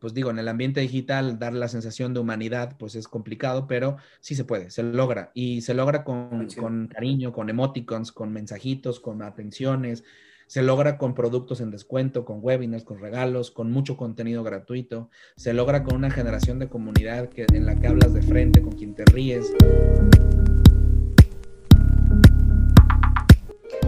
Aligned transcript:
pues 0.00 0.14
digo, 0.14 0.30
en 0.30 0.38
el 0.38 0.48
ambiente 0.48 0.80
digital 0.80 1.38
dar 1.38 1.52
la 1.52 1.68
sensación 1.68 2.14
de 2.14 2.20
humanidad, 2.20 2.76
pues 2.78 2.94
es 2.94 3.06
complicado, 3.06 3.66
pero 3.68 3.98
sí 4.20 4.34
se 4.34 4.44
puede, 4.44 4.70
se 4.70 4.82
logra. 4.82 5.30
Y 5.34 5.60
se 5.60 5.74
logra 5.74 6.02
con, 6.02 6.48
con 6.58 6.88
cariño, 6.88 7.32
con 7.32 7.50
emoticons, 7.50 8.10
con 8.10 8.32
mensajitos, 8.32 8.98
con 8.98 9.22
atenciones. 9.22 10.02
Se 10.46 10.62
logra 10.62 10.98
con 10.98 11.14
productos 11.14 11.60
en 11.60 11.70
descuento, 11.70 12.24
con 12.24 12.38
webinars, 12.40 12.82
con 12.82 12.98
regalos, 12.98 13.50
con 13.50 13.70
mucho 13.70 13.96
contenido 13.96 14.42
gratuito. 14.42 15.10
Se 15.36 15.52
logra 15.52 15.84
con 15.84 15.94
una 15.94 16.10
generación 16.10 16.58
de 16.58 16.68
comunidad 16.68 17.28
que, 17.28 17.46
en 17.52 17.66
la 17.66 17.76
que 17.76 17.86
hablas 17.86 18.14
de 18.14 18.22
frente, 18.22 18.62
con 18.62 18.72
quien 18.72 18.94
te 18.94 19.04
ríes. 19.04 19.52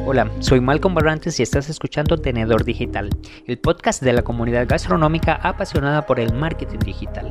Hola, 0.05 0.29
soy 0.41 0.61
Malcolm 0.61 0.95
Barrantes 0.95 1.39
y 1.39 1.45
estás 1.45 1.71
escuchando 1.71 2.19
Tenedor 2.19 2.65
Digital, 2.65 3.09
el 3.47 3.59
podcast 3.61 4.03
de 4.03 4.13
la 4.13 4.23
comunidad 4.23 4.67
gastronómica 4.69 5.35
apasionada 5.35 6.07
por 6.07 6.19
el 6.19 6.35
marketing 6.35 6.81
digital. 6.81 7.31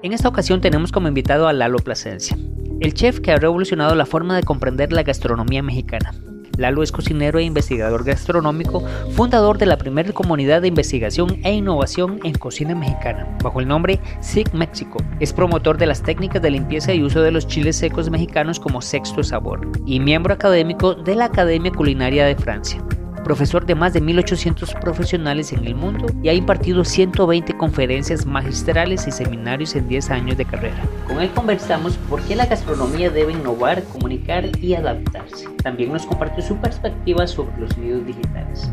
En 0.00 0.12
esta 0.12 0.28
ocasión 0.28 0.60
tenemos 0.60 0.92
como 0.92 1.08
invitado 1.08 1.48
a 1.48 1.52
Lalo 1.52 1.78
Plasencia, 1.78 2.38
el 2.80 2.94
chef 2.94 3.18
que 3.18 3.32
ha 3.32 3.36
revolucionado 3.36 3.96
la 3.96 4.06
forma 4.06 4.36
de 4.36 4.44
comprender 4.44 4.92
la 4.92 5.02
gastronomía 5.02 5.60
mexicana. 5.60 6.14
Lalo 6.58 6.82
es 6.82 6.92
cocinero 6.92 7.38
e 7.38 7.44
investigador 7.44 8.04
gastronómico, 8.04 8.82
fundador 9.12 9.58
de 9.58 9.66
la 9.66 9.78
primera 9.78 10.12
comunidad 10.12 10.62
de 10.62 10.68
investigación 10.68 11.38
e 11.44 11.52
innovación 11.52 12.20
en 12.24 12.34
cocina 12.34 12.74
mexicana, 12.74 13.26
bajo 13.42 13.60
el 13.60 13.68
nombre 13.68 14.00
SIG 14.20 14.52
México. 14.54 14.98
Es 15.20 15.32
promotor 15.32 15.78
de 15.78 15.86
las 15.86 16.02
técnicas 16.02 16.42
de 16.42 16.50
limpieza 16.50 16.92
y 16.92 17.02
uso 17.02 17.22
de 17.22 17.30
los 17.30 17.46
chiles 17.46 17.76
secos 17.76 18.10
mexicanos 18.10 18.60
como 18.60 18.82
sexto 18.82 19.22
sabor, 19.22 19.70
y 19.86 20.00
miembro 20.00 20.34
académico 20.34 20.94
de 20.94 21.14
la 21.14 21.26
Academia 21.26 21.72
Culinaria 21.72 22.26
de 22.26 22.36
Francia 22.36 22.82
profesor 23.22 23.64
de 23.66 23.74
más 23.74 23.92
de 23.92 24.00
1800 24.00 24.74
profesionales 24.74 25.52
en 25.52 25.66
el 25.66 25.74
mundo 25.74 26.06
y 26.22 26.28
ha 26.28 26.34
impartido 26.34 26.84
120 26.84 27.56
conferencias 27.56 28.26
magistrales 28.26 29.06
y 29.06 29.10
seminarios 29.10 29.74
en 29.74 29.88
10 29.88 30.10
años 30.10 30.36
de 30.36 30.44
carrera. 30.44 30.82
Con 31.06 31.20
él 31.20 31.30
conversamos 31.30 31.96
por 32.08 32.20
qué 32.22 32.36
la 32.36 32.46
gastronomía 32.46 33.10
debe 33.10 33.32
innovar, 33.32 33.82
comunicar 33.84 34.50
y 34.60 34.74
adaptarse. 34.74 35.48
También 35.62 35.92
nos 35.92 36.06
compartió 36.06 36.42
su 36.42 36.56
perspectiva 36.56 37.26
sobre 37.26 37.56
los 37.58 37.76
medios 37.78 38.06
digitales. 38.06 38.70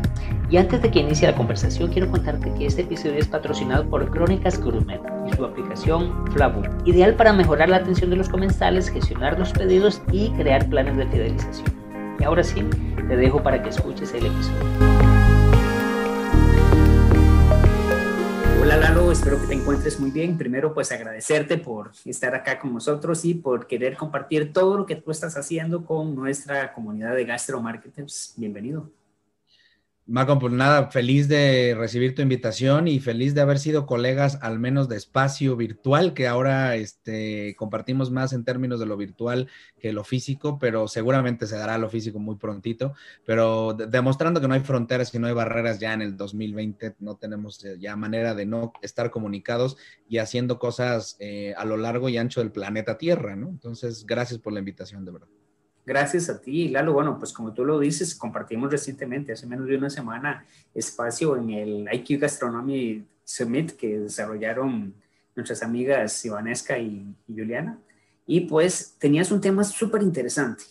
Y 0.50 0.56
antes 0.56 0.82
de 0.82 0.90
que 0.90 1.00
inicie 1.00 1.28
la 1.28 1.36
conversación, 1.36 1.92
quiero 1.92 2.10
contarte 2.10 2.52
que 2.54 2.66
este 2.66 2.82
episodio 2.82 3.14
es 3.14 3.28
patrocinado 3.28 3.88
por 3.88 4.10
Crónicas 4.10 4.60
Gourmet 4.60 5.00
y 5.30 5.36
su 5.36 5.44
aplicación 5.44 6.26
Flabu, 6.32 6.62
ideal 6.84 7.14
para 7.14 7.32
mejorar 7.32 7.68
la 7.68 7.76
atención 7.76 8.10
de 8.10 8.16
los 8.16 8.28
comensales, 8.28 8.90
gestionar 8.90 9.38
los 9.38 9.52
pedidos 9.52 10.02
y 10.10 10.30
crear 10.30 10.68
planes 10.68 10.96
de 10.96 11.06
fidelización. 11.06 11.79
Y 12.20 12.24
ahora 12.24 12.44
sí, 12.44 12.62
te 13.08 13.16
dejo 13.16 13.42
para 13.42 13.62
que 13.62 13.70
escuches 13.70 14.12
el 14.12 14.26
episodio. 14.26 14.60
Hola 18.60 18.76
Lalo, 18.76 19.10
espero 19.10 19.40
que 19.40 19.46
te 19.46 19.54
encuentres 19.54 19.98
muy 19.98 20.10
bien. 20.10 20.36
Primero, 20.36 20.74
pues 20.74 20.92
agradecerte 20.92 21.56
por 21.56 21.92
estar 22.04 22.34
acá 22.34 22.58
con 22.58 22.74
nosotros 22.74 23.24
y 23.24 23.32
por 23.32 23.66
querer 23.66 23.96
compartir 23.96 24.52
todo 24.52 24.76
lo 24.76 24.84
que 24.84 24.96
tú 24.96 25.10
estás 25.10 25.34
haciendo 25.38 25.86
con 25.86 26.14
nuestra 26.14 26.74
comunidad 26.74 27.14
de 27.14 27.24
gastromarketers. 27.24 28.34
Bienvenido. 28.36 28.90
Malcolm, 30.10 30.40
pues 30.40 30.52
nada, 30.52 30.90
feliz 30.90 31.28
de 31.28 31.76
recibir 31.78 32.16
tu 32.16 32.22
invitación 32.22 32.88
y 32.88 32.98
feliz 32.98 33.32
de 33.32 33.42
haber 33.42 33.60
sido 33.60 33.86
colegas 33.86 34.40
al 34.42 34.58
menos 34.58 34.88
de 34.88 34.96
espacio 34.96 35.54
virtual, 35.54 36.14
que 36.14 36.26
ahora 36.26 36.74
este, 36.74 37.54
compartimos 37.56 38.10
más 38.10 38.32
en 38.32 38.44
términos 38.44 38.80
de 38.80 38.86
lo 38.86 38.96
virtual 38.96 39.46
que 39.78 39.92
lo 39.92 40.02
físico, 40.02 40.58
pero 40.58 40.88
seguramente 40.88 41.46
se 41.46 41.56
dará 41.56 41.78
lo 41.78 41.88
físico 41.88 42.18
muy 42.18 42.34
prontito, 42.34 42.92
pero 43.24 43.72
demostrando 43.74 44.40
que 44.40 44.48
no 44.48 44.54
hay 44.54 44.60
fronteras 44.62 45.14
y 45.14 45.20
no 45.20 45.28
hay 45.28 45.32
barreras 45.32 45.78
ya 45.78 45.92
en 45.92 46.02
el 46.02 46.16
2020, 46.16 46.96
no 46.98 47.14
tenemos 47.14 47.64
eh, 47.64 47.76
ya 47.78 47.94
manera 47.94 48.34
de 48.34 48.46
no 48.46 48.72
estar 48.82 49.12
comunicados 49.12 49.76
y 50.08 50.18
haciendo 50.18 50.58
cosas 50.58 51.18
eh, 51.20 51.54
a 51.56 51.64
lo 51.64 51.76
largo 51.76 52.08
y 52.08 52.18
ancho 52.18 52.40
del 52.40 52.50
planeta 52.50 52.98
Tierra, 52.98 53.36
¿no? 53.36 53.48
Entonces, 53.48 54.04
gracias 54.04 54.40
por 54.40 54.52
la 54.52 54.58
invitación, 54.58 55.04
de 55.04 55.12
verdad. 55.12 55.39
Gracias 55.90 56.30
a 56.30 56.40
ti, 56.40 56.68
Lalo. 56.68 56.92
Bueno, 56.92 57.18
pues 57.18 57.32
como 57.32 57.52
tú 57.52 57.64
lo 57.64 57.80
dices, 57.80 58.14
compartimos 58.14 58.70
recientemente, 58.70 59.32
hace 59.32 59.44
menos 59.44 59.66
de 59.66 59.76
una 59.76 59.90
semana, 59.90 60.46
espacio 60.72 61.36
en 61.36 61.50
el 61.50 61.88
IQ 61.92 62.20
Gastronomy 62.20 63.04
Summit 63.24 63.72
que 63.72 63.98
desarrollaron 63.98 64.94
nuestras 65.34 65.64
amigas 65.64 66.24
Ivanesca 66.24 66.78
y, 66.78 67.12
Juliana. 67.26 67.76
Y 68.24 68.42
pues 68.42 68.94
tenías 69.00 69.32
un 69.32 69.40
tema 69.40 69.64
súper 69.64 70.02
interesante. 70.02 70.62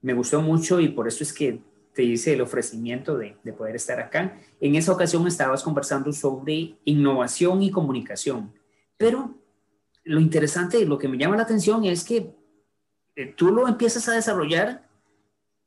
Me 0.00 0.12
gustó 0.12 0.42
mucho 0.42 0.80
y 0.80 0.88
por 0.88 1.06
eso 1.06 1.22
es 1.22 1.32
que 1.32 1.60
te 1.94 2.02
hice 2.02 2.32
el 2.32 2.40
ofrecimiento 2.40 3.16
de, 3.16 3.36
de, 3.44 3.52
poder 3.52 3.76
estar 3.76 4.00
acá. 4.00 4.40
En 4.60 4.74
esa 4.74 4.90
ocasión 4.90 5.24
estabas 5.28 5.62
conversando 5.62 6.12
sobre 6.12 6.74
innovación 6.84 7.62
y 7.62 7.70
comunicación. 7.70 8.52
Pero 8.96 9.36
lo 10.02 10.18
interesante, 10.18 10.84
lo 10.84 10.98
que 10.98 11.06
me 11.06 11.16
llama 11.16 11.36
la 11.36 11.44
atención 11.44 11.84
es 11.84 12.02
que 12.02 12.41
tú 13.36 13.50
lo 13.50 13.68
empiezas 13.68 14.08
a 14.08 14.12
desarrollar 14.12 14.86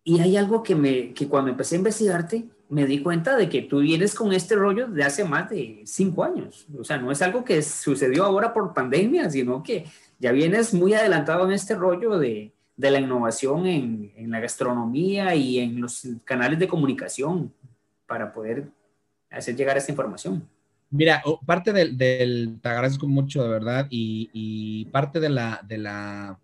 y 0.03 0.19
hay 0.19 0.37
algo 0.37 0.63
que, 0.63 0.75
me, 0.75 1.13
que 1.13 1.27
cuando 1.27 1.51
empecé 1.51 1.75
a 1.75 1.79
investigarte 1.79 2.45
me 2.69 2.85
di 2.85 3.01
cuenta 3.01 3.35
de 3.35 3.47
que 3.49 3.61
tú 3.61 3.79
vienes 3.79 4.15
con 4.15 4.33
este 4.33 4.55
rollo 4.55 4.87
de 4.87 5.03
hace 5.03 5.23
más 5.23 5.49
de 5.49 5.81
cinco 5.85 6.23
años. 6.23 6.65
O 6.77 6.83
sea, 6.83 6.97
no 6.97 7.11
es 7.11 7.21
algo 7.21 7.43
que 7.43 7.61
sucedió 7.61 8.23
ahora 8.23 8.53
por 8.53 8.73
pandemia, 8.73 9.29
sino 9.29 9.61
que 9.61 9.85
ya 10.19 10.31
vienes 10.31 10.73
muy 10.73 10.93
adelantado 10.93 11.45
en 11.45 11.53
este 11.53 11.75
rollo 11.75 12.17
de, 12.17 12.51
de 12.75 12.91
la 12.91 12.99
innovación 12.99 13.67
en, 13.67 14.11
en, 14.15 14.31
la 14.31 14.39
gastronomía 14.39 15.35
y 15.35 15.59
en 15.59 15.79
los 15.79 16.07
canales 16.23 16.57
de 16.59 16.67
comunicación 16.67 17.53
para 18.07 18.33
poder 18.33 18.67
hacer 19.29 19.55
llegar 19.55 19.77
esta 19.77 19.91
información. 19.91 20.47
Mira, 20.89 21.21
parte 21.45 21.73
del, 21.73 21.97
del 21.97 22.59
te 22.61 22.69
agradezco 22.69 23.07
mucho 23.07 23.43
de 23.43 23.49
verdad 23.49 23.87
y, 23.89 24.29
y 24.33 24.85
parte 24.85 25.19
de 25.19 25.29
la, 25.29 25.61
de 25.67 25.77
la 25.77 26.39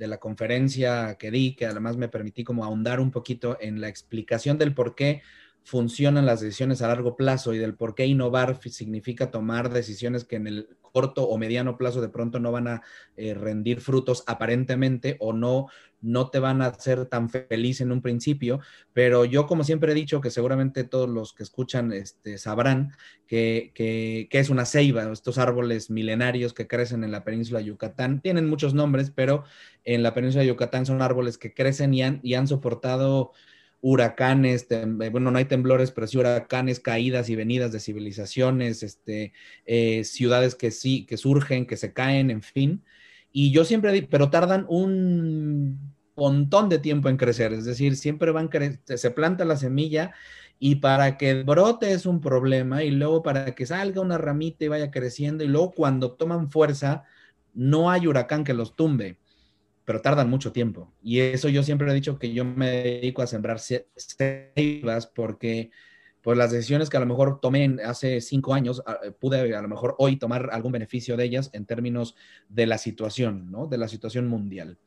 de 0.00 0.06
la 0.08 0.16
conferencia 0.16 1.16
que 1.18 1.30
di, 1.30 1.54
que 1.54 1.66
además 1.66 1.98
me 1.98 2.08
permití 2.08 2.42
como 2.42 2.64
ahondar 2.64 3.00
un 3.00 3.10
poquito 3.10 3.58
en 3.60 3.82
la 3.82 3.88
explicación 3.88 4.56
del 4.56 4.74
por 4.74 4.94
qué 4.94 5.20
funcionan 5.62 6.24
las 6.24 6.40
decisiones 6.40 6.80
a 6.80 6.88
largo 6.88 7.16
plazo 7.16 7.52
y 7.52 7.58
del 7.58 7.74
por 7.74 7.94
qué 7.94 8.06
innovar 8.06 8.58
significa 8.70 9.30
tomar 9.30 9.70
decisiones 9.70 10.24
que 10.24 10.36
en 10.36 10.46
el 10.46 10.68
corto 10.92 11.24
o 11.28 11.38
mediano 11.38 11.76
plazo 11.76 12.00
de 12.00 12.08
pronto 12.08 12.40
no 12.40 12.52
van 12.52 12.68
a 12.68 12.82
eh, 13.16 13.34
rendir 13.34 13.80
frutos 13.80 14.24
aparentemente 14.26 15.16
o 15.20 15.32
no, 15.32 15.66
no 16.00 16.30
te 16.30 16.38
van 16.38 16.62
a 16.62 16.66
hacer 16.66 17.06
tan 17.06 17.28
feliz 17.28 17.80
en 17.80 17.92
un 17.92 18.02
principio, 18.02 18.60
pero 18.92 19.24
yo 19.24 19.46
como 19.46 19.64
siempre 19.64 19.92
he 19.92 19.94
dicho 19.94 20.20
que 20.20 20.30
seguramente 20.30 20.84
todos 20.84 21.08
los 21.08 21.32
que 21.32 21.42
escuchan 21.42 21.92
este, 21.92 22.38
sabrán 22.38 22.92
que, 23.26 23.72
que, 23.74 24.28
es 24.30 24.50
una 24.50 24.64
ceiba, 24.64 25.10
estos 25.12 25.38
árboles 25.38 25.90
milenarios 25.90 26.54
que 26.54 26.66
crecen 26.66 27.04
en 27.04 27.12
la 27.12 27.24
península 27.24 27.60
de 27.60 27.66
Yucatán, 27.66 28.20
tienen 28.20 28.48
muchos 28.48 28.74
nombres, 28.74 29.10
pero 29.10 29.44
en 29.84 30.02
la 30.02 30.14
península 30.14 30.42
de 30.42 30.48
Yucatán 30.48 30.86
son 30.86 31.02
árboles 31.02 31.38
que 31.38 31.54
crecen 31.54 31.94
y 31.94 32.02
han, 32.02 32.20
y 32.22 32.34
han 32.34 32.48
soportado 32.48 33.32
huracanes, 33.80 34.66
bueno, 35.10 35.30
no 35.30 35.38
hay 35.38 35.46
temblores, 35.46 35.90
pero 35.90 36.06
sí 36.06 36.18
huracanes, 36.18 36.80
caídas 36.80 37.28
y 37.30 37.36
venidas 37.36 37.72
de 37.72 37.80
civilizaciones, 37.80 38.82
este, 38.82 39.32
eh, 39.64 40.04
ciudades 40.04 40.54
que 40.54 40.70
sí, 40.70 41.06
que 41.06 41.16
surgen, 41.16 41.66
que 41.66 41.76
se 41.76 41.92
caen, 41.92 42.30
en 42.30 42.42
fin. 42.42 42.84
Y 43.32 43.52
yo 43.52 43.64
siempre, 43.64 43.92
digo, 43.92 44.08
pero 44.10 44.30
tardan 44.30 44.66
un 44.68 45.94
montón 46.16 46.68
de 46.68 46.78
tiempo 46.78 47.08
en 47.08 47.16
crecer, 47.16 47.52
es 47.52 47.64
decir, 47.64 47.96
siempre 47.96 48.30
van, 48.32 48.50
se 48.84 49.10
planta 49.10 49.44
la 49.44 49.56
semilla 49.56 50.12
y 50.58 50.76
para 50.76 51.16
que 51.16 51.42
brote 51.42 51.92
es 51.92 52.04
un 52.04 52.20
problema 52.20 52.84
y 52.84 52.90
luego 52.90 53.22
para 53.22 53.54
que 53.54 53.64
salga 53.64 54.02
una 54.02 54.18
ramita 54.18 54.64
y 54.64 54.68
vaya 54.68 54.90
creciendo 54.90 55.42
y 55.44 55.48
luego 55.48 55.72
cuando 55.72 56.12
toman 56.12 56.50
fuerza, 56.50 57.04
no 57.54 57.90
hay 57.90 58.06
huracán 58.06 58.44
que 58.44 58.52
los 58.52 58.76
tumbe 58.76 59.16
pero 59.90 60.02
tardan 60.02 60.30
mucho 60.30 60.52
tiempo. 60.52 60.94
Y 61.02 61.18
eso 61.18 61.48
yo 61.48 61.64
siempre 61.64 61.90
he 61.90 61.94
dicho 61.94 62.16
que 62.16 62.32
yo 62.32 62.44
me 62.44 62.70
dedico 62.70 63.22
a 63.22 63.26
sembrar 63.26 63.58
ceibas 63.58 65.08
porque 65.08 65.72
pues 66.22 66.38
las 66.38 66.52
decisiones 66.52 66.88
que 66.88 66.96
a 66.96 67.00
lo 67.00 67.06
mejor 67.06 67.40
tomé 67.40 67.76
hace 67.84 68.20
cinco 68.20 68.54
años, 68.54 68.84
ah, 68.86 69.00
pude 69.18 69.52
a 69.52 69.60
lo 69.60 69.66
mejor 69.66 69.96
hoy 69.98 70.16
tomar 70.16 70.50
algún 70.52 70.70
beneficio 70.70 71.16
de 71.16 71.24
ellas 71.24 71.50
en 71.54 71.66
términos 71.66 72.14
de 72.48 72.66
la 72.66 72.78
situación, 72.78 73.50
¿no? 73.50 73.66
De 73.66 73.78
la 73.78 73.88
situación 73.88 74.28
mundial. 74.28 74.78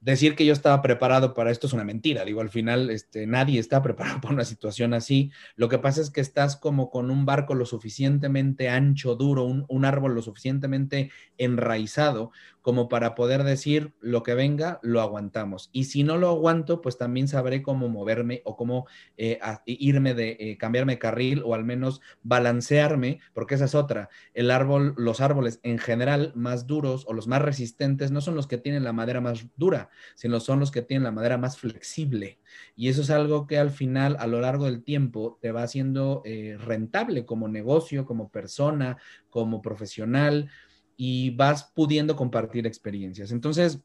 Decir 0.00 0.34
que 0.34 0.44
yo 0.44 0.52
estaba 0.52 0.82
preparado 0.82 1.32
para 1.32 1.52
esto 1.52 1.68
es 1.68 1.72
una 1.72 1.84
mentira. 1.84 2.24
Digo, 2.24 2.40
al 2.40 2.50
final 2.50 2.90
este, 2.90 3.28
nadie 3.28 3.60
está 3.60 3.80
preparado 3.84 4.20
para 4.20 4.34
una 4.34 4.44
situación 4.44 4.92
así. 4.92 5.30
Lo 5.54 5.68
que 5.68 5.78
pasa 5.78 6.00
es 6.00 6.10
que 6.10 6.20
estás 6.20 6.56
como 6.56 6.90
con 6.90 7.12
un 7.12 7.24
barco 7.24 7.54
lo 7.54 7.64
suficientemente 7.64 8.68
ancho, 8.68 9.14
duro, 9.14 9.44
un, 9.44 9.66
un 9.68 9.84
árbol 9.84 10.16
lo 10.16 10.22
suficientemente 10.22 11.12
enraizado, 11.38 12.32
como 12.62 12.88
para 12.88 13.14
poder 13.16 13.42
decir 13.42 13.92
lo 14.00 14.22
que 14.22 14.34
venga, 14.34 14.78
lo 14.82 15.00
aguantamos. 15.00 15.68
Y 15.72 15.84
si 15.84 16.04
no 16.04 16.16
lo 16.16 16.28
aguanto, 16.28 16.80
pues 16.80 16.96
también 16.96 17.26
sabré 17.26 17.60
cómo 17.60 17.88
moverme 17.88 18.40
o 18.44 18.56
cómo 18.56 18.86
eh, 19.16 19.40
irme 19.66 20.14
de 20.14 20.36
eh, 20.38 20.56
cambiarme 20.58 20.98
carril 20.98 21.42
o 21.44 21.54
al 21.54 21.64
menos 21.64 22.00
balancearme, 22.22 23.20
porque 23.34 23.56
esa 23.56 23.64
es 23.64 23.74
otra. 23.74 24.08
El 24.32 24.50
árbol, 24.50 24.94
los 24.96 25.20
árboles 25.20 25.58
en 25.64 25.78
general 25.78 26.32
más 26.36 26.68
duros 26.68 27.04
o 27.08 27.12
los 27.12 27.26
más 27.26 27.42
resistentes 27.42 28.12
no 28.12 28.20
son 28.20 28.36
los 28.36 28.46
que 28.46 28.58
tienen 28.58 28.84
la 28.84 28.92
madera 28.92 29.20
más 29.20 29.46
dura, 29.56 29.90
sino 30.14 30.38
son 30.38 30.60
los 30.60 30.70
que 30.70 30.82
tienen 30.82 31.02
la 31.02 31.12
madera 31.12 31.38
más 31.38 31.58
flexible. 31.58 32.38
Y 32.76 32.88
eso 32.88 33.02
es 33.02 33.10
algo 33.10 33.48
que 33.48 33.58
al 33.58 33.70
final, 33.70 34.16
a 34.20 34.28
lo 34.28 34.40
largo 34.40 34.66
del 34.66 34.84
tiempo, 34.84 35.38
te 35.40 35.50
va 35.50 35.64
haciendo 35.64 36.22
eh, 36.24 36.56
rentable 36.60 37.26
como 37.26 37.48
negocio, 37.48 38.06
como 38.06 38.30
persona, 38.30 38.98
como 39.30 39.62
profesional 39.62 40.48
y 40.96 41.30
vas 41.30 41.64
pudiendo 41.74 42.16
compartir 42.16 42.66
experiencias. 42.66 43.32
Entonces, 43.32 43.80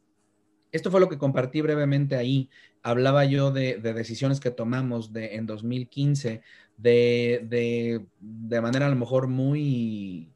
esto 0.71 0.91
fue 0.91 0.99
lo 0.99 1.09
que 1.09 1.17
compartí 1.17 1.61
brevemente 1.61 2.15
ahí. 2.15 2.49
Hablaba 2.83 3.25
yo 3.25 3.51
de, 3.51 3.77
decisiones 3.77 4.39
que 4.39 4.51
tomamos 4.51 5.13
de, 5.13 5.35
en 5.35 5.45
2015 5.45 6.41
de, 6.77 8.05
de, 8.21 8.61
manera 8.61 8.85
a 8.85 8.89
lo 8.89 8.95
mejor 8.95 9.27
muy 9.27 10.31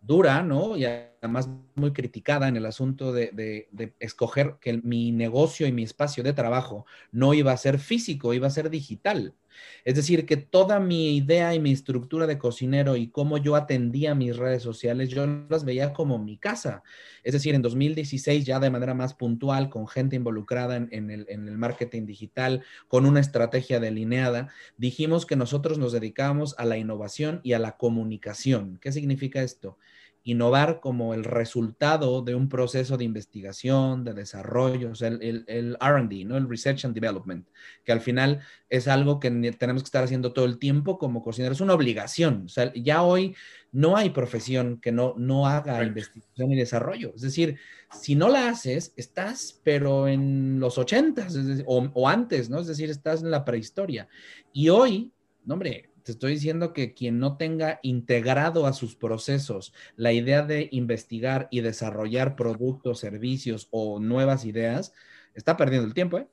dura, 0.00 0.42
¿no? 0.42 0.76
Además 1.20 1.48
muy 1.74 1.92
criticada 1.92 2.48
en 2.48 2.56
el 2.56 2.66
asunto 2.66 3.12
de, 3.12 3.68
escoger 3.98 4.56
que 4.60 4.78
mi 4.78 5.12
negocio 5.12 5.66
y 5.66 5.72
mi 5.72 5.82
espacio 5.82 6.22
de 6.22 6.32
trabajo 6.32 6.86
no 7.12 7.34
iba 7.34 7.52
a 7.52 7.56
ser 7.56 7.78
físico, 7.78 8.34
iba 8.34 8.46
a 8.46 8.50
ser 8.50 8.70
digital. 8.70 9.34
Es 9.84 9.96
decir, 9.96 10.24
que 10.24 10.36
toda 10.36 10.78
mi 10.78 11.16
idea 11.16 11.52
y 11.54 11.58
mi 11.58 11.72
estructura 11.72 12.28
de 12.28 12.38
cocinero 12.38 12.96
y 12.96 13.08
cómo 13.08 13.38
yo 13.38 13.56
atendía 13.56 14.14
mis 14.14 14.36
redes 14.36 14.62
sociales, 14.62 15.08
yo 15.08 15.26
las 15.48 15.64
veía 15.64 15.92
como 15.92 16.18
mi 16.18 16.36
casa. 16.36 16.84
Es 17.24 17.32
decir, 17.32 17.56
en 17.56 17.62
2016 17.62 18.44
ya 18.44 18.60
de 18.60 18.70
manera 18.70 18.94
más 18.94 19.14
puntual, 19.14 19.68
con 19.68 19.88
gente 19.88 20.14
involucrada 20.14 20.76
en, 20.76 21.10
el, 21.10 21.26
en 21.28 21.48
el 21.48 21.58
marketing 21.58 22.06
digital, 22.06 22.62
con 22.86 23.04
una 23.04 23.18
estrategia 23.18 23.80
delineada, 23.80 24.48
dijimos 24.76 25.26
que 25.26 25.34
nosotros 25.34 25.78
nos 25.78 25.92
dedicábamos 25.92 26.54
a 26.58 26.64
la 26.64 26.78
innovación 26.78 27.40
y 27.42 27.54
a 27.54 27.58
la 27.58 27.76
comunicación. 27.76 28.78
¿Qué 28.80 28.92
significa 28.92 29.42
esto? 29.42 29.76
Innovar 30.30 30.80
como 30.80 31.14
el 31.14 31.24
resultado 31.24 32.20
de 32.20 32.34
un 32.34 32.50
proceso 32.50 32.98
de 32.98 33.04
investigación, 33.04 34.04
de 34.04 34.12
desarrollo, 34.12 34.90
o 34.90 34.94
sea, 34.94 35.08
el, 35.08 35.44
el, 35.48 35.74
RD, 35.80 36.26
¿no? 36.26 36.36
El 36.36 36.46
Research 36.46 36.84
and 36.84 36.94
Development, 36.94 37.48
que 37.82 37.92
al 37.92 38.02
final 38.02 38.40
es 38.68 38.88
algo 38.88 39.20
que 39.20 39.30
tenemos 39.58 39.82
que 39.82 39.86
estar 39.86 40.04
haciendo 40.04 40.34
todo 40.34 40.44
el 40.44 40.58
tiempo 40.58 40.98
como 40.98 41.22
cocineros, 41.22 41.56
es 41.56 41.62
una 41.62 41.72
obligación. 41.72 42.42
O 42.44 42.48
sea, 42.48 42.70
ya 42.74 43.02
hoy 43.02 43.34
no 43.72 43.96
hay 43.96 44.10
profesión 44.10 44.78
que 44.82 44.92
no, 44.92 45.14
no 45.16 45.46
haga 45.46 45.82
investigación 45.82 46.52
y 46.52 46.56
desarrollo. 46.56 47.14
Es 47.16 47.22
decir, 47.22 47.58
si 47.90 48.14
no 48.14 48.28
la 48.28 48.50
haces, 48.50 48.92
estás, 48.96 49.62
pero 49.64 50.08
en 50.08 50.60
los 50.60 50.76
ochentas 50.76 51.34
o, 51.64 51.88
o 51.94 52.06
antes, 52.06 52.50
¿no? 52.50 52.60
Es 52.60 52.66
decir, 52.66 52.90
estás 52.90 53.22
en 53.22 53.30
la 53.30 53.46
prehistoria. 53.46 54.06
Y 54.52 54.68
hoy, 54.68 55.10
no, 55.46 55.54
hombre, 55.54 55.88
estoy 56.12 56.32
diciendo 56.34 56.72
que 56.72 56.94
quien 56.94 57.18
no 57.18 57.36
tenga 57.36 57.80
integrado 57.82 58.66
a 58.66 58.72
sus 58.72 58.96
procesos 58.96 59.72
la 59.96 60.12
idea 60.12 60.42
de 60.42 60.68
investigar 60.72 61.48
y 61.50 61.60
desarrollar 61.60 62.36
productos, 62.36 63.00
servicios 63.00 63.68
o 63.70 64.00
nuevas 64.00 64.44
ideas, 64.44 64.92
está 65.34 65.56
perdiendo 65.56 65.86
el 65.86 65.94
tiempo. 65.94 66.18
¿eh? 66.18 66.28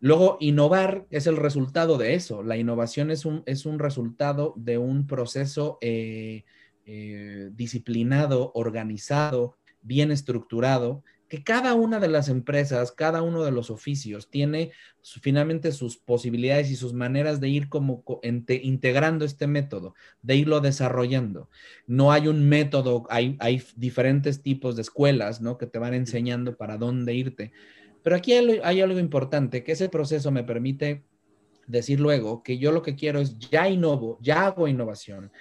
Luego, 0.00 0.36
innovar 0.40 1.06
es 1.10 1.26
el 1.26 1.36
resultado 1.36 1.98
de 1.98 2.14
eso. 2.14 2.42
La 2.42 2.56
innovación 2.56 3.10
es 3.10 3.24
un, 3.24 3.42
es 3.46 3.66
un 3.66 3.78
resultado 3.78 4.52
de 4.56 4.78
un 4.78 5.06
proceso 5.06 5.78
eh, 5.80 6.44
eh, 6.84 7.50
disciplinado, 7.52 8.52
organizado, 8.54 9.56
bien 9.82 10.10
estructurado, 10.10 11.02
que 11.28 11.42
cada 11.42 11.74
una 11.74 11.98
de 11.98 12.08
las 12.08 12.28
empresas, 12.28 12.92
cada 12.92 13.22
uno 13.22 13.42
de 13.42 13.50
los 13.50 13.70
oficios 13.70 14.30
tiene 14.30 14.70
finalmente 15.02 15.72
sus 15.72 15.96
posibilidades 15.96 16.70
y 16.70 16.76
sus 16.76 16.92
maneras 16.92 17.40
de 17.40 17.48
ir 17.48 17.68
como 17.68 18.04
integrando 18.22 19.24
este 19.24 19.46
método, 19.46 19.94
de 20.22 20.36
irlo 20.36 20.60
desarrollando. 20.60 21.50
No 21.86 22.12
hay 22.12 22.28
un 22.28 22.48
método, 22.48 23.06
hay, 23.10 23.36
hay 23.40 23.62
diferentes 23.74 24.42
tipos 24.42 24.76
de 24.76 24.82
escuelas, 24.82 25.40
¿no? 25.40 25.58
Que 25.58 25.66
te 25.66 25.78
van 25.78 25.94
enseñando 25.94 26.56
para 26.56 26.78
dónde 26.78 27.14
irte. 27.14 27.52
Pero 28.02 28.14
aquí 28.14 28.32
hay, 28.32 28.60
hay 28.62 28.80
algo 28.80 29.00
importante, 29.00 29.64
que 29.64 29.72
ese 29.72 29.88
proceso 29.88 30.30
me 30.30 30.44
permite 30.44 31.02
decir 31.66 31.98
luego 31.98 32.44
que 32.44 32.58
yo 32.58 32.70
lo 32.70 32.82
que 32.82 32.94
quiero 32.94 33.18
es 33.20 33.36
ya 33.38 33.68
innovo, 33.68 34.18
ya 34.20 34.46
hago 34.46 34.68
innovación, 34.68 35.32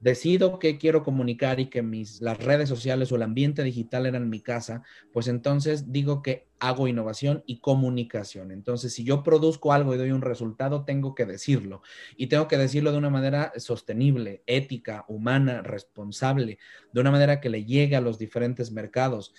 decido 0.00 0.58
que 0.58 0.78
quiero 0.78 1.02
comunicar 1.02 1.60
y 1.60 1.66
que 1.66 1.82
mis, 1.82 2.20
las 2.22 2.38
redes 2.38 2.68
sociales 2.68 3.12
o 3.12 3.16
el 3.16 3.22
ambiente 3.22 3.62
digital 3.62 4.06
eran 4.06 4.30
mi 4.30 4.40
casa, 4.40 4.82
pues 5.12 5.28
entonces 5.28 5.92
digo 5.92 6.22
que 6.22 6.48
hago 6.58 6.88
innovación 6.88 7.44
y 7.46 7.60
comunicación. 7.60 8.50
Entonces, 8.50 8.94
si 8.94 9.04
yo 9.04 9.22
produzco 9.22 9.72
algo 9.72 9.94
y 9.94 9.98
doy 9.98 10.10
un 10.10 10.22
resultado, 10.22 10.84
tengo 10.84 11.14
que 11.14 11.26
decirlo. 11.26 11.82
Y 12.16 12.28
tengo 12.28 12.48
que 12.48 12.58
decirlo 12.58 12.92
de 12.92 12.98
una 12.98 13.10
manera 13.10 13.52
sostenible, 13.56 14.42
ética, 14.46 15.04
humana, 15.08 15.62
responsable, 15.62 16.58
de 16.92 17.00
una 17.00 17.10
manera 17.10 17.40
que 17.40 17.50
le 17.50 17.64
llegue 17.64 17.96
a 17.96 18.00
los 18.00 18.18
diferentes 18.18 18.72
mercados. 18.72 19.34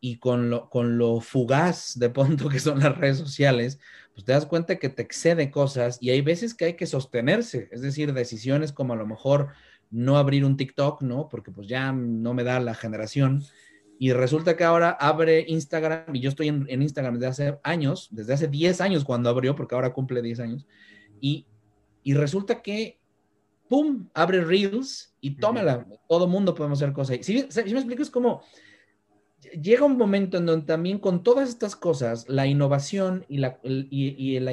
Y 0.00 0.18
con 0.18 0.50
lo, 0.50 0.68
con 0.68 0.98
lo 0.98 1.20
fugaz 1.20 1.98
de 1.98 2.10
punto 2.10 2.48
que 2.48 2.60
son 2.60 2.78
las 2.80 2.96
redes 2.96 3.18
sociales, 3.18 3.80
pues 4.14 4.24
te 4.24 4.32
das 4.32 4.46
cuenta 4.46 4.76
que 4.76 4.88
te 4.88 5.02
excede 5.02 5.50
cosas 5.50 5.98
y 6.00 6.10
hay 6.10 6.20
veces 6.20 6.54
que 6.54 6.66
hay 6.66 6.74
que 6.74 6.86
sostenerse, 6.86 7.68
es 7.72 7.80
decir, 7.80 8.12
decisiones 8.12 8.72
como 8.72 8.92
a 8.92 8.96
lo 8.96 9.06
mejor 9.06 9.48
no 9.90 10.18
abrir 10.18 10.44
un 10.44 10.56
TikTok, 10.56 11.02
¿no? 11.02 11.28
Porque 11.28 11.50
pues 11.50 11.68
ya 11.68 11.92
no 11.92 12.34
me 12.34 12.44
da 12.44 12.60
la 12.60 12.74
generación. 12.74 13.42
Y 13.98 14.12
resulta 14.12 14.56
que 14.56 14.64
ahora 14.64 14.90
abre 14.90 15.44
Instagram 15.48 16.14
y 16.14 16.20
yo 16.20 16.28
estoy 16.28 16.48
en, 16.48 16.82
Instagram 16.82 17.14
desde 17.14 17.26
hace 17.26 17.58
años, 17.62 18.08
desde 18.10 18.34
hace 18.34 18.48
10 18.48 18.80
años 18.80 19.04
cuando 19.04 19.30
abrió, 19.30 19.54
porque 19.54 19.74
ahora 19.74 19.92
cumple 19.92 20.20
10 20.20 20.40
años. 20.40 20.66
Y, 21.20 21.46
y 22.02 22.14
resulta 22.14 22.60
que, 22.60 22.98
¡pum!, 23.68 24.08
abre 24.14 24.44
Reels 24.44 25.14
y 25.20 25.36
tómala. 25.36 25.86
Todo 26.08 26.26
mundo 26.26 26.54
podemos 26.54 26.82
hacer 26.82 26.92
cosas. 26.92 27.18
Si, 27.22 27.46
si 27.48 27.62
me 27.72 27.78
explico, 27.78 28.02
es 28.02 28.10
como 28.10 28.42
llega 29.60 29.84
un 29.84 29.96
momento 29.96 30.36
en 30.38 30.46
donde 30.46 30.66
también 30.66 30.98
con 30.98 31.22
todas 31.22 31.48
estas 31.48 31.76
cosas, 31.76 32.28
la 32.28 32.46
innovación 32.46 33.24
y 33.28 33.38
la, 33.38 33.58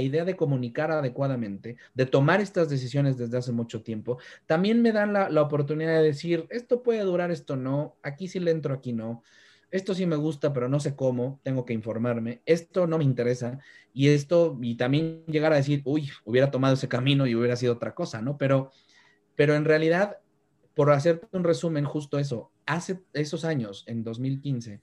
idea 0.02 0.26
de 0.26 0.36
comunicar 0.36 0.92
adecuadamente, 0.92 1.78
de 1.94 2.06
tomar 2.06 2.42
estas 2.42 2.70
decisiones 2.70 3.18
desde 3.18 3.38
hace 3.38 3.52
mucho 3.52 3.82
tiempo, 3.82 4.18
también 4.46 4.82
me 4.82 4.92
dan 4.92 5.14
la, 5.14 5.30
la, 5.30 5.42
oportunidad 5.42 5.98
de 5.98 6.04
decir, 6.04 6.46
esto 6.50 6.84
puede 6.84 7.02
durar, 7.02 7.32
esto 7.32 7.56
no, 7.56 7.96
aquí 8.04 8.28
sí 8.28 8.40
le 8.40 8.52
entro, 8.52 8.74
aquí 8.74 8.94
no, 8.94 9.24
esto 9.72 9.94
sí 9.94 10.06
me 10.06 10.16
gusta, 10.16 10.54
pero 10.54 10.70
no 10.70 10.80
sé 10.80 10.96
cómo, 10.96 11.40
tengo 11.44 11.66
que 11.66 11.74
informarme, 11.74 12.42
esto 12.46 12.88
no 12.88 12.98
me 12.98 13.04
interesa, 13.04 13.60
y 13.94 14.10
esto, 14.10 14.58
y 14.62 14.76
también 14.76 15.24
llegar 15.26 15.54
a 15.54 15.58
decir, 15.58 15.82
uy, 15.86 16.10
hubiera 16.26 16.52
tomado 16.52 16.76
ese 16.76 16.88
camino 16.88 17.28
y 17.28 17.36
hubiera 17.36 17.56
sido 17.56 17.74
otra 17.74 17.94
cosa, 17.94 18.22
¿no? 18.22 18.38
Pero, 18.38 18.72
pero 19.36 19.56
en 19.56 19.66
realidad 19.66 20.18
por 20.74 20.92
hacerte 20.92 21.28
un 21.38 21.44
resumen, 21.44 21.86
justo 21.86 22.20
eso, 22.20 22.52
hace 22.66 23.02
esos 23.14 23.46
años, 23.46 23.84
en 23.88 24.04
2015, 24.04 24.82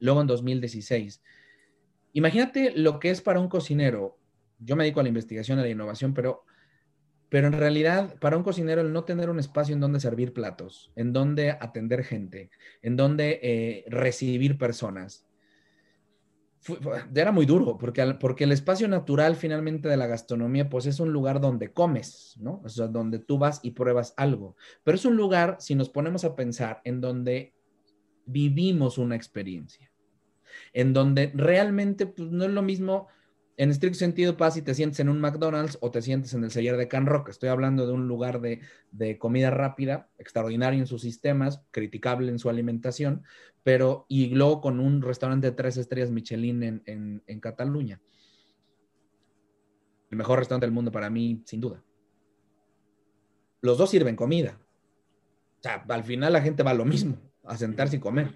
luego 0.00 0.20
en 0.20 0.26
2016, 0.26 1.22
imagínate 2.12 2.72
lo 2.76 2.98
que 2.98 3.10
es 3.10 3.20
para 3.20 3.40
un 3.40 3.48
cocinero, 3.48 4.18
yo 4.58 4.76
me 4.76 4.84
dedico 4.84 5.00
a 5.00 5.02
la 5.04 5.08
investigación, 5.08 5.58
a 5.58 5.62
la 5.62 5.68
innovación, 5.68 6.12
pero, 6.12 6.44
pero 7.28 7.46
en 7.46 7.54
realidad 7.54 8.16
para 8.18 8.36
un 8.36 8.42
cocinero 8.42 8.80
el 8.80 8.92
no 8.92 9.04
tener 9.04 9.30
un 9.30 9.38
espacio 9.38 9.74
en 9.74 9.80
donde 9.80 10.00
servir 10.00 10.32
platos, 10.32 10.92
en 10.96 11.12
donde 11.12 11.52
atender 11.52 12.04
gente, 12.04 12.50
en 12.82 12.96
donde 12.96 13.40
eh, 13.42 13.84
recibir 13.88 14.58
personas, 14.58 15.26
era 17.14 17.32
muy 17.32 17.46
duro, 17.46 17.78
porque, 17.78 18.16
porque 18.20 18.44
el 18.44 18.52
espacio 18.52 18.86
natural 18.86 19.36
finalmente 19.36 19.88
de 19.88 19.96
la 19.96 20.06
gastronomía, 20.06 20.68
pues 20.68 20.86
es 20.86 21.00
un 21.00 21.12
lugar 21.12 21.40
donde 21.40 21.72
comes, 21.72 22.36
¿no? 22.38 22.60
O 22.64 22.68
sea, 22.68 22.86
donde 22.86 23.18
tú 23.18 23.38
vas 23.38 23.60
y 23.62 23.70
pruebas 23.70 24.12
algo. 24.16 24.56
Pero 24.84 24.96
es 24.96 25.04
un 25.04 25.16
lugar, 25.16 25.56
si 25.58 25.74
nos 25.74 25.88
ponemos 25.88 26.24
a 26.24 26.36
pensar, 26.36 26.82
en 26.84 27.00
donde 27.00 27.54
vivimos 28.26 28.98
una 28.98 29.16
experiencia, 29.16 29.89
en 30.72 30.92
donde 30.92 31.32
realmente 31.34 32.06
pues, 32.06 32.30
no 32.30 32.44
es 32.44 32.50
lo 32.50 32.62
mismo 32.62 33.08
en 33.60 33.70
estricto 33.70 33.98
sentido 33.98 34.38
pasa 34.38 34.54
si 34.54 34.62
te 34.62 34.74
sientes 34.74 35.00
en 35.00 35.10
un 35.10 35.20
McDonald's 35.20 35.76
o 35.82 35.90
te 35.90 36.00
sientes 36.00 36.32
en 36.32 36.42
el 36.44 36.50
Seller 36.50 36.78
de 36.78 36.88
Can 36.88 37.04
Rock. 37.04 37.28
Estoy 37.28 37.50
hablando 37.50 37.86
de 37.86 37.92
un 37.92 38.08
lugar 38.08 38.40
de, 38.40 39.18
comida 39.18 39.50
rápida, 39.50 40.08
extraordinario 40.16 40.80
en 40.80 40.86
sus 40.86 41.02
sistemas, 41.02 41.60
criticable 41.70 42.30
en 42.30 42.38
su 42.38 42.48
alimentación, 42.48 43.22
pero 43.62 44.06
y 44.08 44.28
luego 44.34 44.62
con 44.62 44.80
un 44.80 45.02
restaurante 45.02 45.48
de 45.48 45.52
tres 45.52 45.76
estrellas 45.76 46.10
Michelin 46.10 46.62
en, 46.62 47.22
en 47.26 47.40
Cataluña. 47.40 48.00
El 50.10 50.16
mejor 50.16 50.38
restaurante 50.38 50.64
del 50.64 50.72
mundo 50.72 50.90
para 50.90 51.10
mí, 51.10 51.42
sin 51.44 51.60
duda. 51.60 51.84
Los 53.60 53.76
dos 53.76 53.90
sirven 53.90 54.16
comida. 54.16 54.58
O 55.58 55.62
sea, 55.62 55.84
al 55.86 56.04
final 56.04 56.32
la 56.32 56.40
gente 56.40 56.62
va 56.62 56.70
a 56.70 56.74
lo 56.74 56.86
mismo, 56.86 57.18
a 57.44 57.58
sentarse 57.58 57.96
y 57.96 58.00
comer. 58.00 58.32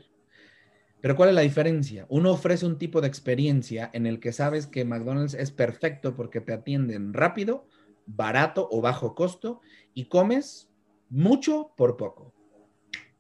Pero 1.05 1.17
¿cuál 1.17 1.29
es 1.29 1.35
la 1.35 1.43
diferencia? 1.43 2.07
Uno 2.09 2.33
ofrece 2.33 2.65
un 2.65 2.79
tipo 2.79 3.03
de 3.03 3.09
experiencia 3.09 3.91
en 3.93 4.07
el 4.07 4.21
que 4.21 4.33
sabes 4.33 4.67
que 4.67 4.87
McDonald's 4.87 5.35
es 5.35 5.51
perfecto 5.51 6.17
porque 6.17 6.41
te 6.41 6.55
atienden 6.55 7.13
rápido, 7.13 7.69
barato 8.07 8.71
o 8.73 8.81
bajo 8.81 9.15
costo 9.15 9.61
y 9.93 10.07
comes 10.07 10.71
mucho 11.11 11.75
por 11.77 11.99
poco. 11.99 12.33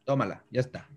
Tómala, 0.05 0.47
ya 0.51 0.63
está. 0.63 0.89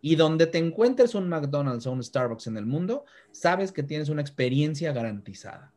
Y 0.00 0.14
donde 0.14 0.46
te 0.46 0.58
encuentres 0.58 1.16
un 1.16 1.28
McDonald's 1.28 1.84
o 1.88 1.90
un 1.90 2.00
Starbucks 2.00 2.46
en 2.46 2.58
el 2.58 2.66
mundo, 2.66 3.06
sabes 3.32 3.72
que 3.72 3.82
tienes 3.82 4.08
una 4.08 4.22
experiencia 4.22 4.92
garantizada. 4.92 5.74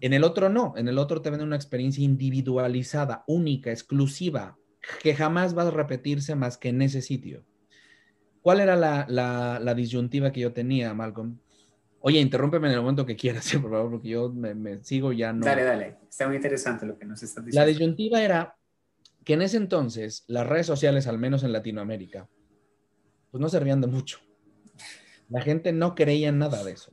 En 0.00 0.14
el 0.14 0.24
otro 0.24 0.48
no, 0.48 0.72
en 0.78 0.88
el 0.88 0.96
otro 0.96 1.20
te 1.20 1.28
venden 1.28 1.48
una 1.48 1.56
experiencia 1.56 2.02
individualizada, 2.02 3.24
única, 3.26 3.72
exclusiva, 3.72 4.56
que 5.02 5.14
jamás 5.14 5.54
va 5.54 5.64
a 5.64 5.70
repetirse 5.70 6.34
más 6.34 6.56
que 6.56 6.70
en 6.70 6.80
ese 6.80 7.02
sitio. 7.02 7.44
¿Cuál 8.46 8.60
era 8.60 8.76
la, 8.76 9.74
disyuntiva 9.74 10.30
que 10.30 10.38
yo 10.38 10.52
tenía, 10.52 10.94
Malcolm? 10.94 11.36
Oye, 11.98 12.20
interrúmpeme 12.20 12.68
en 12.68 12.74
el 12.74 12.80
momento 12.80 13.04
que 13.04 13.16
quieras, 13.16 13.50
por 13.60 13.72
favor, 13.72 13.90
porque 13.90 14.10
yo 14.10 14.32
me, 14.32 14.84
sigo 14.84 15.12
ya 15.12 15.32
no. 15.32 15.44
Dale, 15.44 15.64
dale. 15.64 15.96
Está 16.08 16.28
muy 16.28 16.36
interesante 16.36 16.86
lo 16.86 16.96
que 16.96 17.06
nos 17.06 17.20
estás 17.24 17.44
diciendo. 17.44 17.60
La 17.60 17.66
disyuntiva 17.66 18.22
era 18.22 18.56
que 19.24 19.32
en 19.34 19.42
ese 19.42 19.56
entonces 19.56 20.22
las 20.28 20.46
redes 20.46 20.64
sociales, 20.64 21.08
al 21.08 21.18
menos 21.18 21.42
en 21.42 21.50
Latinoamérica, 21.50 22.28
pues 23.32 23.40
no 23.40 23.48
servían 23.48 23.80
de 23.80 23.88
mucho. 23.88 24.20
La 25.28 25.40
gente 25.40 25.72
no 25.72 25.96
creía 25.96 26.28
en 26.28 26.38
nada 26.38 26.62
de 26.62 26.70
eso. 26.70 26.92